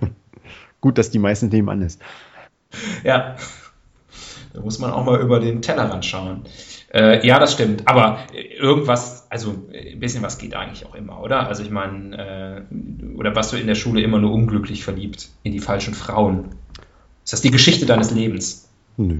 gut, 0.86 0.98
dass 0.98 1.10
die 1.10 1.18
meistens 1.18 1.52
nebenan 1.52 1.82
ist. 1.82 2.00
Ja. 3.02 3.34
Da 4.54 4.60
muss 4.60 4.78
man 4.78 4.92
auch 4.92 5.04
mal 5.04 5.20
über 5.20 5.40
den 5.40 5.60
Tellerrand 5.62 6.04
schauen. 6.04 6.44
Äh, 6.94 7.26
ja, 7.26 7.38
das 7.40 7.52
stimmt. 7.52 7.88
Aber 7.88 8.20
äh, 8.32 8.54
irgendwas, 8.56 9.26
also 9.30 9.66
äh, 9.72 9.92
ein 9.94 10.00
bisschen 10.00 10.22
was 10.22 10.38
geht 10.38 10.54
eigentlich 10.54 10.86
auch 10.86 10.94
immer, 10.94 11.20
oder? 11.20 11.48
Also 11.48 11.62
ich 11.64 11.70
meine, 11.70 12.64
äh, 12.70 13.16
oder 13.16 13.34
warst 13.34 13.52
du 13.52 13.56
in 13.56 13.66
der 13.66 13.74
Schule 13.74 14.00
immer 14.00 14.18
nur 14.20 14.32
unglücklich 14.32 14.84
verliebt 14.84 15.28
in 15.42 15.52
die 15.52 15.58
falschen 15.58 15.92
Frauen? 15.92 16.50
Ist 17.24 17.32
das 17.32 17.42
die 17.42 17.50
Geschichte 17.50 17.84
deines 17.86 18.12
Lebens? 18.12 18.68
Nö. 18.96 19.18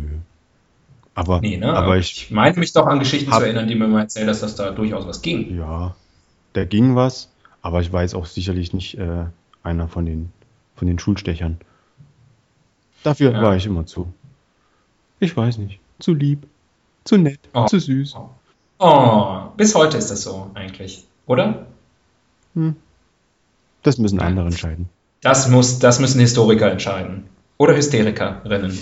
Aber, 1.14 1.40
Nee, 1.40 1.56
ne? 1.56 1.74
aber 1.74 1.96
ich, 1.98 2.12
ich 2.26 2.30
meine 2.30 2.56
mich 2.58 2.72
doch 2.72 2.86
an 2.86 3.00
Geschichten 3.00 3.32
Hab- 3.32 3.40
zu 3.40 3.46
erinnern, 3.46 3.66
die 3.66 3.74
mir 3.74 3.88
mal 3.88 4.02
erzählt 4.02 4.28
dass 4.42 4.54
da 4.54 4.70
durchaus 4.70 5.06
was 5.06 5.20
ging. 5.22 5.56
ja, 5.56 5.96
da 6.52 6.64
ging 6.64 6.94
was, 6.94 7.30
aber 7.62 7.80
ich 7.80 7.92
jetzt 8.02 8.14
auch 8.14 8.26
sicherlich 8.26 8.72
nicht 8.72 8.96
äh, 8.98 9.24
einer 9.62 9.88
von 9.88 10.06
den, 10.06 10.30
von 10.76 10.86
den 10.88 10.98
Schulstechern. 10.98 11.58
Dafür 13.02 13.32
Ja. 13.32 13.42
war 13.42 13.56
ich 13.56 13.66
immer 13.66 13.86
zu. 13.86 14.12
Ich 15.20 15.36
weiß 15.36 15.58
nicht. 15.58 15.80
Zu 15.98 16.14
lieb, 16.14 16.46
zu 17.04 17.16
nett, 17.16 17.40
Oh. 17.54 17.64
zu 17.66 17.78
süß. 17.80 18.16
Oh, 18.78 19.36
bis 19.56 19.74
heute 19.74 19.96
ist 19.96 20.10
das 20.10 20.22
so 20.22 20.50
eigentlich, 20.54 21.04
oder? 21.26 21.66
Das 23.82 23.96
müssen 23.98 24.20
andere 24.20 24.46
entscheiden. 24.46 24.88
Das, 25.22 25.48
muss, 25.48 25.78
das 25.78 25.98
müssen 26.00 26.20
Historiker 26.20 26.70
entscheiden. 26.70 27.24
Oder 27.58 27.74
Hysterikerinnen. 27.74 28.78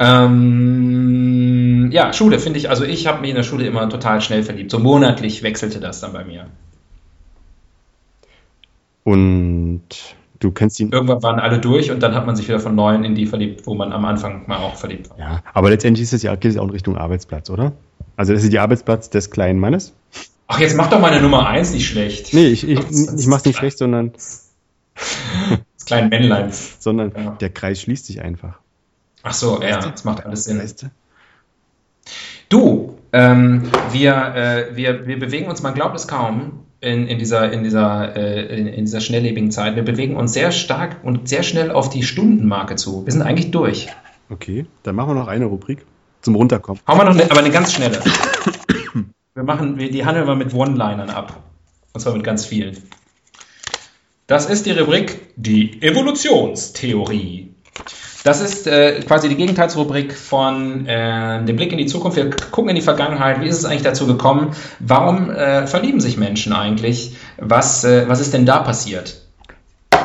Ähm, 0.00 1.90
ja, 1.92 2.12
Schule 2.12 2.40
finde 2.40 2.58
ich, 2.58 2.68
also 2.68 2.82
ich 2.84 3.06
habe 3.06 3.20
mich 3.20 3.30
in 3.30 3.36
der 3.36 3.44
Schule 3.44 3.64
immer 3.66 3.88
total 3.88 4.20
schnell 4.20 4.42
verliebt. 4.42 4.72
So 4.72 4.80
monatlich 4.80 5.42
wechselte 5.44 5.78
das 5.78 6.00
dann 6.00 6.12
bei 6.12 6.24
mir. 6.24 6.46
Und 9.04 9.82
du 10.42 10.50
kennst 10.50 10.78
ihn. 10.80 10.90
Irgendwann 10.92 11.22
waren 11.22 11.38
alle 11.40 11.58
durch 11.60 11.90
und 11.90 12.02
dann 12.02 12.14
hat 12.14 12.26
man 12.26 12.36
sich 12.36 12.48
wieder 12.48 12.60
von 12.60 12.74
neuen 12.74 13.04
in 13.04 13.14
die 13.14 13.26
verliebt, 13.26 13.66
wo 13.66 13.74
man 13.74 13.92
am 13.92 14.04
Anfang 14.04 14.46
mal 14.48 14.58
auch 14.58 14.76
verliebt 14.76 15.10
war. 15.10 15.18
Ja, 15.18 15.42
aber 15.54 15.70
letztendlich 15.70 16.02
ist 16.04 16.12
es 16.12 16.22
ja, 16.22 16.34
geht 16.36 16.50
es 16.52 16.56
auch 16.58 16.64
in 16.64 16.70
Richtung 16.70 16.96
Arbeitsplatz, 16.96 17.48
oder? 17.50 17.72
Also 18.16 18.32
das 18.32 18.42
ist 18.44 18.52
die 18.52 18.58
Arbeitsplatz 18.58 19.10
des 19.10 19.30
kleinen 19.30 19.58
Mannes. 19.58 19.94
Ach, 20.48 20.58
jetzt 20.60 20.76
mach 20.76 20.88
doch 20.90 21.00
meine 21.00 21.20
Nummer 21.22 21.46
1 21.46 21.72
nicht 21.72 21.88
schlecht. 21.88 22.34
Nee, 22.34 22.48
ich, 22.48 22.68
ich, 22.68 22.78
ich 22.78 23.26
mach's 23.26 23.44
nicht 23.44 23.56
schlecht, 23.56 23.78
sondern, 23.78 24.12
Das 25.76 25.86
kleine 25.86 26.08
Männlein. 26.08 26.50
sondern 26.78 27.12
Ja. 27.16 27.30
der 27.40 27.50
Kreis 27.50 27.80
schließt 27.80 28.06
sich 28.06 28.20
einfach. 28.22 28.58
Ach 29.22 29.32
so, 29.32 29.62
ja, 29.62 29.78
das 29.78 30.04
macht 30.04 30.24
alles 30.26 30.44
Sinn. 30.44 30.58
Weißt 30.58 30.82
du? 30.82 30.86
Du, 32.48 32.98
ähm, 33.12 33.62
wir, 33.92 34.14
äh, 34.34 34.76
wir, 34.76 35.06
wir 35.06 35.18
bewegen 35.18 35.46
uns, 35.48 35.62
man 35.62 35.74
glaubt 35.74 35.96
es 35.96 36.06
kaum, 36.08 36.64
in, 36.82 37.06
in, 37.06 37.18
dieser, 37.18 37.52
in, 37.52 37.62
dieser, 37.62 38.16
äh, 38.16 38.58
in, 38.58 38.66
in 38.66 38.84
dieser 38.84 39.00
schnelllebigen 39.00 39.50
Zeit. 39.50 39.76
Wir 39.76 39.84
bewegen 39.84 40.16
uns 40.16 40.32
sehr 40.32 40.50
stark 40.50 40.96
und 41.04 41.28
sehr 41.28 41.44
schnell 41.44 41.70
auf 41.70 41.88
die 41.88 42.02
Stundenmarke 42.02 42.74
zu. 42.76 43.06
Wir 43.06 43.12
sind 43.12 43.22
eigentlich 43.22 43.52
durch. 43.52 43.88
Okay, 44.28 44.66
dann 44.82 44.96
machen 44.96 45.10
wir 45.10 45.14
noch 45.14 45.28
eine 45.28 45.46
Rubrik 45.46 45.86
zum 46.20 46.34
Runterkommen. 46.34 46.82
Hauen 46.86 46.98
wir 46.98 47.04
noch 47.04 47.12
eine, 47.12 47.30
aber 47.30 47.38
eine 47.38 47.50
ganz 47.50 47.72
schnelle. 47.72 48.00
Wir 49.34 49.44
machen, 49.44 49.78
wir, 49.78 49.90
die 49.90 50.04
handeln 50.04 50.26
wir 50.26 50.34
mit 50.34 50.52
One-Linern 50.52 51.08
ab. 51.08 51.42
Und 51.94 52.00
zwar 52.00 52.14
mit 52.14 52.24
ganz 52.24 52.44
vielen. 52.44 52.76
Das 54.26 54.44
ist 54.50 54.66
die 54.66 54.72
Rubrik 54.72 55.32
Die 55.36 55.80
Evolutionstheorie. 55.82 57.51
Das 58.24 58.40
ist 58.40 58.68
äh, 58.68 59.00
quasi 59.00 59.28
die 59.28 59.36
Gegenteilsrubrik 59.36 60.14
von 60.14 60.86
äh, 60.86 61.44
dem 61.44 61.56
Blick 61.56 61.72
in 61.72 61.78
die 61.78 61.86
Zukunft. 61.86 62.16
Wir 62.16 62.30
gucken 62.30 62.68
in 62.70 62.76
die 62.76 62.82
Vergangenheit. 62.82 63.40
Wie 63.40 63.48
ist 63.48 63.58
es 63.58 63.64
eigentlich 63.64 63.82
dazu 63.82 64.06
gekommen? 64.06 64.54
Warum 64.78 65.30
äh, 65.30 65.66
verlieben 65.66 66.00
sich 66.00 66.16
Menschen 66.16 66.52
eigentlich? 66.52 67.16
Was, 67.38 67.82
äh, 67.84 68.08
was 68.08 68.20
ist 68.20 68.32
denn 68.32 68.46
da 68.46 68.60
passiert? 68.60 69.22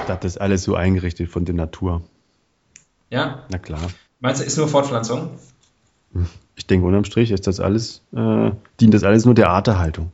Das 0.07 0.23
ist 0.23 0.41
alles 0.41 0.63
so 0.63 0.75
eingerichtet 0.75 1.29
von 1.29 1.45
der 1.45 1.53
Natur. 1.53 2.01
Ja? 3.11 3.43
Na 3.49 3.59
klar. 3.59 3.81
Meinst 4.19 4.41
du, 4.41 4.45
ist 4.45 4.57
nur 4.57 4.67
Fortpflanzung? 4.67 5.31
Ich 6.55 6.65
denke, 6.65 6.87
unterm 6.87 7.05
Strich 7.05 7.29
ist 7.29 7.45
das 7.45 7.59
alles, 7.59 8.01
äh, 8.15 8.51
dient 8.79 8.93
das 8.93 9.03
alles 9.03 9.25
nur 9.25 9.35
der 9.35 9.49
Arterhaltung. 9.49 10.11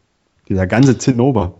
Dieser 0.49 0.67
ganze 0.67 0.97
Zinnober. 0.97 1.53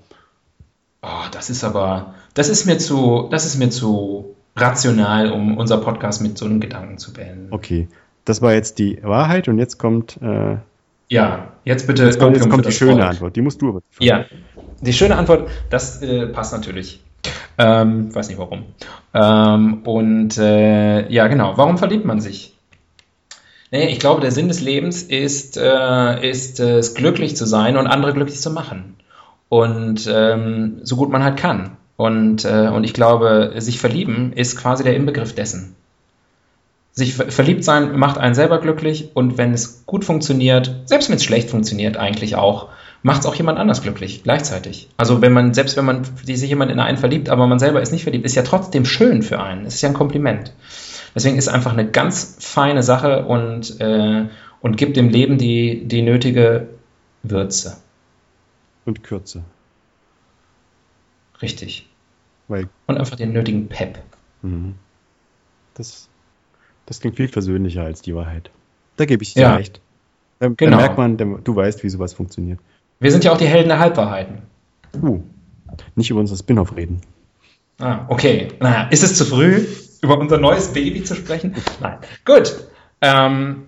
Oh, 1.01 1.27
das 1.31 1.49
ist 1.49 1.63
aber, 1.63 2.15
das 2.33 2.49
ist 2.49 2.65
mir 2.65 2.77
zu, 2.79 3.29
das 3.31 3.45
ist 3.45 3.57
mir 3.57 3.69
zu 3.69 4.35
rational, 4.55 5.31
um 5.31 5.57
unser 5.57 5.77
Podcast 5.77 6.21
mit 6.21 6.37
so 6.37 6.45
einem 6.45 6.59
Gedanken 6.59 6.97
zu 6.97 7.13
beenden. 7.13 7.47
Okay, 7.51 7.87
das 8.25 8.41
war 8.41 8.53
jetzt 8.53 8.79
die 8.79 8.99
Wahrheit 9.03 9.47
und 9.47 9.57
jetzt 9.59 9.77
kommt, 9.79 10.19
äh, 10.21 10.57
Ja, 11.09 11.47
jetzt 11.65 11.87
bitte. 11.87 12.05
jetzt 12.05 12.19
kommt, 12.19 12.35
jetzt 12.35 12.49
kommt 12.49 12.65
die 12.65 12.71
schöne 12.71 12.93
Volk. 12.93 13.05
Antwort. 13.05 13.35
Die 13.35 13.41
musst 13.41 13.61
du 13.61 13.69
aber. 13.69 13.81
Ja, 13.99 14.25
die 14.81 14.93
schöne 14.93 15.15
Antwort, 15.17 15.49
das 15.69 16.01
äh, 16.01 16.27
passt 16.27 16.53
natürlich. 16.53 17.01
Ähm, 17.57 18.13
weiß 18.13 18.27
nicht 18.29 18.37
warum. 18.37 18.63
Ähm, 19.13 19.83
und 19.83 20.37
äh, 20.37 21.09
ja, 21.09 21.27
genau. 21.27 21.53
Warum 21.55 21.77
verliebt 21.77 22.05
man 22.05 22.19
sich? 22.19 22.55
Naja, 23.71 23.87
ich 23.87 23.99
glaube, 23.99 24.21
der 24.21 24.31
Sinn 24.31 24.47
des 24.47 24.59
Lebens 24.61 25.03
ist, 25.03 25.57
äh, 25.57 26.29
ist 26.29 26.59
es 26.59 26.93
glücklich 26.95 27.35
zu 27.35 27.45
sein 27.45 27.77
und 27.77 27.87
andere 27.87 28.13
glücklich 28.13 28.39
zu 28.39 28.51
machen. 28.51 28.95
Und 29.49 30.09
ähm, 30.11 30.79
so 30.83 30.95
gut 30.95 31.11
man 31.11 31.23
halt 31.23 31.37
kann. 31.37 31.77
Und, 32.03 32.43
äh, 32.43 32.67
und 32.67 32.83
ich 32.83 32.93
glaube, 32.93 33.53
sich 33.59 33.79
verlieben 33.79 34.33
ist 34.33 34.57
quasi 34.57 34.83
der 34.83 34.93
Inbegriff 34.93 35.33
dessen. 35.33 35.73
Sich 36.91 37.13
ver 37.13 37.31
verliebt 37.31 37.63
sein 37.63 37.97
macht 37.97 38.17
einen 38.17 38.35
selber 38.35 38.59
glücklich 38.59 39.11
und 39.13 39.37
wenn 39.37 39.53
es 39.53 39.85
gut 39.85 40.03
funktioniert, 40.03 40.81
selbst 40.83 41.07
wenn 41.07 41.15
es 41.15 41.23
schlecht 41.23 41.49
funktioniert, 41.49 41.95
eigentlich 41.95 42.35
auch, 42.35 42.67
macht 43.03 43.21
es 43.21 43.25
auch 43.25 43.35
jemand 43.35 43.57
anders 43.57 43.81
glücklich 43.83 44.23
gleichzeitig. 44.23 44.89
Also 44.97 45.21
wenn 45.21 45.31
man, 45.31 45.53
selbst 45.53 45.77
wenn 45.77 45.85
man 45.85 46.03
sich 46.25 46.41
jemand 46.41 46.71
in 46.71 46.81
einen 46.81 46.97
verliebt, 46.97 47.29
aber 47.29 47.47
man 47.47 47.57
selber 47.57 47.81
ist 47.81 47.93
nicht 47.93 48.03
verliebt, 48.03 48.25
ist 48.25 48.35
ja 48.35 48.43
trotzdem 48.43 48.83
schön 48.83 49.23
für 49.23 49.41
einen. 49.41 49.65
Es 49.65 49.75
ist 49.75 49.81
ja 49.81 49.87
ein 49.87 49.95
Kompliment. 49.95 50.51
Deswegen 51.15 51.37
ist 51.37 51.47
einfach 51.47 51.71
eine 51.71 51.89
ganz 51.89 52.35
feine 52.41 52.83
Sache 52.83 53.23
und, 53.23 53.79
äh, 53.79 54.25
und 54.59 54.75
gibt 54.75 54.97
dem 54.97 55.07
Leben 55.07 55.37
die, 55.37 55.87
die 55.87 56.01
nötige 56.01 56.67
Würze. 57.23 57.77
Und 58.83 59.05
Kürze. 59.05 59.43
Richtig. 61.41 61.87
Weil 62.47 62.67
Und 62.87 62.97
einfach 62.97 63.15
den 63.15 63.31
nötigen 63.33 63.67
Pep. 63.67 63.99
mhm. 64.41 64.75
das, 65.75 66.09
das 66.85 66.99
klingt 66.99 67.15
viel 67.17 67.27
versöhnlicher 67.29 67.83
als 67.83 68.01
die 68.01 68.13
Wahrheit. 68.15 68.51
Da 68.97 69.05
gebe 69.05 69.23
ich 69.23 69.33
dir 69.33 69.41
Ja. 69.41 69.55
recht. 69.55 69.81
Da, 70.39 70.49
Genau. 70.49 70.71
da 70.71 70.77
merkt 70.77 70.97
man, 70.97 71.17
du 71.17 71.55
weißt, 71.55 71.83
wie 71.83 71.89
sowas 71.89 72.13
funktioniert. 72.13 72.59
Wir 72.99 73.11
sind 73.11 73.23
ja 73.23 73.31
auch 73.31 73.37
die 73.37 73.47
Helden 73.47 73.69
der 73.69 73.79
Halbwahrheiten. 73.79 74.39
Uh, 75.01 75.21
nicht 75.95 76.09
über 76.09 76.19
unser 76.19 76.35
Spin-off 76.35 76.75
reden. 76.75 77.01
Ah, 77.79 78.05
okay. 78.09 78.49
Na, 78.59 78.83
ist 78.89 79.03
es 79.03 79.17
zu 79.17 79.25
früh, 79.25 79.65
über 80.01 80.17
unser 80.19 80.37
neues 80.37 80.71
Baby 80.73 81.03
zu 81.03 81.15
sprechen? 81.15 81.55
Nein. 81.81 81.97
Gut. 82.25 82.67
Ähm, 83.03 83.63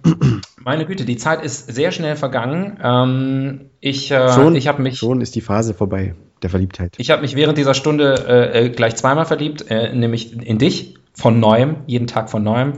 meine 0.63 0.85
Güte, 0.85 1.03
die 1.03 1.17
Zeit 1.17 1.43
ist 1.43 1.67
sehr 1.67 1.91
schnell 1.91 2.15
vergangen. 2.15 2.79
Ähm, 2.81 3.69
ich 3.81 4.09
äh, 4.09 4.31
Schon, 4.31 4.55
ich 4.55 4.67
habe 4.69 4.81
mich 4.81 4.97
schon 4.97 5.19
ist 5.19 5.35
die 5.35 5.41
Phase 5.41 5.73
vorbei, 5.73 6.15
der 6.41 6.49
Verliebtheit. 6.49 6.95
Ich 6.97 7.11
habe 7.11 7.21
mich 7.21 7.35
während 7.35 7.57
dieser 7.57 7.73
Stunde 7.73 8.25
äh, 8.27 8.65
äh, 8.65 8.69
gleich 8.69 8.95
zweimal 8.95 9.25
verliebt, 9.25 9.69
äh, 9.69 9.93
nämlich 9.93 10.33
in 10.41 10.57
dich 10.57 10.95
von 11.13 11.41
neuem, 11.41 11.75
jeden 11.85 12.07
Tag 12.07 12.29
von 12.29 12.43
neuem, 12.43 12.73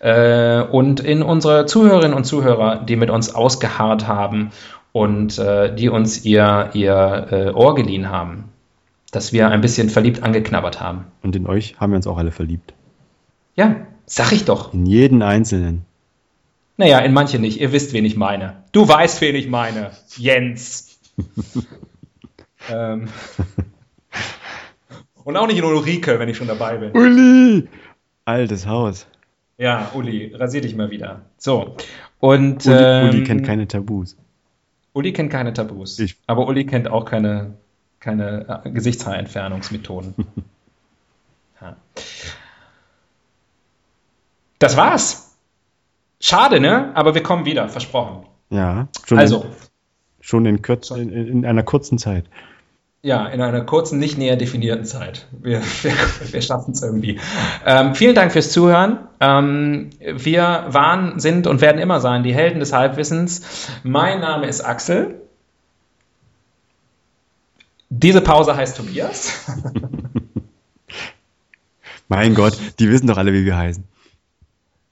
äh, 0.00 0.62
und 0.62 1.00
in 1.00 1.22
unsere 1.22 1.66
Zuhörerinnen 1.66 2.16
und 2.16 2.24
Zuhörer, 2.24 2.84
die 2.84 2.96
mit 2.96 3.10
uns 3.10 3.34
ausgeharrt 3.34 4.08
haben 4.08 4.50
und 4.92 5.38
äh, 5.38 5.74
die 5.74 5.90
uns 5.90 6.24
ihr, 6.24 6.70
ihr 6.72 7.52
Ohr 7.54 7.74
geliehen 7.74 8.08
haben, 8.08 8.44
dass 9.10 9.34
wir 9.34 9.50
ein 9.50 9.60
bisschen 9.60 9.90
verliebt 9.90 10.22
angeknabbert 10.22 10.80
haben. 10.80 11.04
Und 11.22 11.36
in 11.36 11.46
euch 11.46 11.76
haben 11.78 11.92
wir 11.92 11.96
uns 11.96 12.06
auch 12.06 12.16
alle 12.18 12.30
verliebt. 12.30 12.72
Ja, 13.56 13.76
sag 14.06 14.32
ich 14.32 14.46
doch. 14.46 14.72
In 14.72 14.86
jeden 14.86 15.22
Einzelnen. 15.22 15.84
Naja, 16.78 17.00
in 17.00 17.12
manche 17.12 17.38
nicht. 17.38 17.60
Ihr 17.60 17.72
wisst, 17.72 17.92
wen 17.92 18.04
ich 18.04 18.16
meine. 18.16 18.62
Du 18.72 18.88
weißt, 18.88 19.20
wen 19.20 19.34
ich 19.34 19.48
meine. 19.48 19.90
Jens. 20.16 20.98
ähm. 22.70 23.08
Und 25.24 25.36
auch 25.36 25.46
nicht 25.48 25.58
in 25.58 25.64
Ulrike, 25.64 26.18
wenn 26.18 26.28
ich 26.28 26.36
schon 26.36 26.46
dabei 26.46 26.78
bin. 26.78 26.92
Uli! 26.96 27.68
Altes 28.24 28.66
Haus. 28.66 29.06
Ja, 29.58 29.90
Uli, 29.94 30.32
rasier 30.34 30.60
dich 30.60 30.76
mal 30.76 30.90
wieder. 30.90 31.22
So. 31.36 31.76
Und 32.20 32.64
Uli, 32.66 32.76
ähm, 32.78 33.08
Uli 33.10 33.24
kennt 33.24 33.44
keine 33.44 33.66
Tabus. 33.66 34.16
Uli 34.92 35.12
kennt 35.12 35.30
keine 35.32 35.52
Tabus. 35.52 35.98
Ich- 35.98 36.16
Aber 36.28 36.46
Uli 36.46 36.64
kennt 36.64 36.88
auch 36.88 37.04
keine, 37.04 37.54
keine 37.98 38.62
äh, 38.64 38.70
Gesichtshaarentfernungsmethoden. 38.70 40.14
ja. 41.60 41.76
Das 44.60 44.76
war's. 44.76 45.27
Schade, 46.20 46.60
ne? 46.60 46.90
Aber 46.94 47.14
wir 47.14 47.22
kommen 47.22 47.44
wieder, 47.44 47.68
versprochen. 47.68 48.26
Ja, 48.50 48.88
schon, 49.06 49.18
Also, 49.18 49.46
schon 50.20 50.46
in, 50.46 50.62
kürz, 50.62 50.90
in, 50.90 51.12
in 51.12 51.46
einer 51.46 51.62
kurzen 51.62 51.98
Zeit. 51.98 52.24
Ja, 53.00 53.26
in 53.26 53.40
einer 53.40 53.60
kurzen, 53.60 54.00
nicht 54.00 54.18
näher 54.18 54.36
definierten 54.36 54.84
Zeit. 54.84 55.28
Wir, 55.30 55.62
wir, 55.82 55.92
wir 56.32 56.42
schaffen 56.42 56.72
es 56.72 56.82
irgendwie. 56.82 57.20
Ähm, 57.64 57.94
vielen 57.94 58.14
Dank 58.14 58.32
fürs 58.32 58.50
Zuhören. 58.50 58.98
Ähm, 59.20 59.90
wir 60.00 60.66
waren, 60.68 61.20
sind 61.20 61.46
und 61.46 61.60
werden 61.60 61.80
immer 61.80 62.00
sein 62.00 62.24
die 62.24 62.34
Helden 62.34 62.58
des 62.58 62.72
Halbwissens. 62.72 63.68
Mein 63.84 64.20
Name 64.20 64.46
ist 64.46 64.62
Axel. 64.62 65.20
Diese 67.90 68.20
Pause 68.20 68.56
heißt 68.56 68.76
Tobias. 68.76 69.46
Mein 72.08 72.34
Gott, 72.34 72.56
die 72.78 72.90
wissen 72.90 73.06
doch 73.06 73.18
alle, 73.18 73.32
wie 73.32 73.44
wir 73.44 73.56
heißen. 73.56 73.84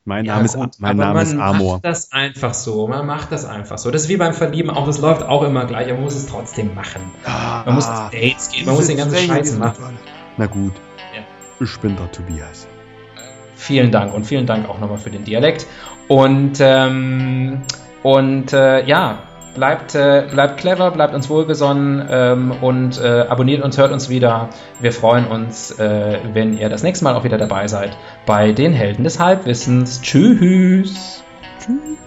Mein 0.08 0.24
Ja, 0.24 0.34
Name, 0.36 0.44
ist, 0.44 0.56
mein 0.80 0.96
Name 0.96 1.20
ist 1.22 1.34
man 1.34 1.42
Amor. 1.56 1.72
macht 1.74 1.84
das 1.84 2.12
einfach 2.12 2.54
so. 2.54 2.86
Man 2.86 3.04
macht 3.06 3.32
das 3.32 3.44
einfach 3.44 3.76
so. 3.76 3.90
Das 3.90 4.02
ist 4.02 4.08
wie 4.08 4.16
beim 4.16 4.32
Verlieben 4.34 4.70
auch. 4.70 4.86
Das 4.86 4.98
läuft 5.00 5.24
auch 5.24 5.42
immer 5.42 5.64
gleich. 5.66 5.86
Aber 5.86 5.94
man 5.94 6.04
muss 6.04 6.14
es 6.14 6.26
trotzdem 6.26 6.74
machen. 6.76 7.02
Man 7.66 7.74
muss 7.74 7.88
auf 7.88 8.10
Dates 8.10 8.50
gehen. 8.52 8.66
Man 8.66 8.76
muss 8.76 8.86
den 8.86 8.98
ganzen 8.98 9.18
Scheiß 9.18 9.58
machen. 9.58 9.98
Na 10.36 10.46
gut, 10.46 10.74
Ja. 11.14 11.22
ich 11.64 11.76
bin 11.80 11.96
der 11.96 12.10
Tobias. 12.12 12.68
Vielen 13.56 13.90
Dank 13.90 14.14
und 14.14 14.24
vielen 14.24 14.46
Dank 14.46 14.68
auch 14.68 14.78
nochmal 14.78 14.98
für 14.98 15.10
den 15.10 15.24
Dialekt. 15.24 15.66
Und, 16.06 16.58
ähm, 16.60 17.62
und 18.04 18.52
äh, 18.52 18.84
ja, 18.86 19.18
bleibt, 19.56 19.94
äh, 19.94 20.28
bleibt 20.30 20.58
clever, 20.58 20.92
bleibt 20.92 21.14
uns 21.14 21.28
wohlgesonnen 21.28 22.06
ähm, 22.08 22.52
und 22.60 23.00
äh, 23.00 23.26
abonniert 23.28 23.62
uns, 23.64 23.76
hört 23.76 23.90
uns 23.90 24.08
wieder. 24.08 24.50
Wir 24.78 24.92
freuen 24.92 25.26
uns, 25.26 25.72
äh, 25.78 26.20
wenn 26.32 26.56
ihr 26.56 26.68
das 26.68 26.82
nächste 26.84 27.04
Mal 27.04 27.16
auch 27.16 27.24
wieder 27.24 27.38
dabei 27.38 27.66
seid 27.66 27.96
bei 28.24 28.52
den 28.52 28.72
Helden 28.72 29.02
des 29.02 29.18
Halbwissens. 29.18 30.00
Tschüss. 30.02 31.24
Tschüss. 31.58 32.05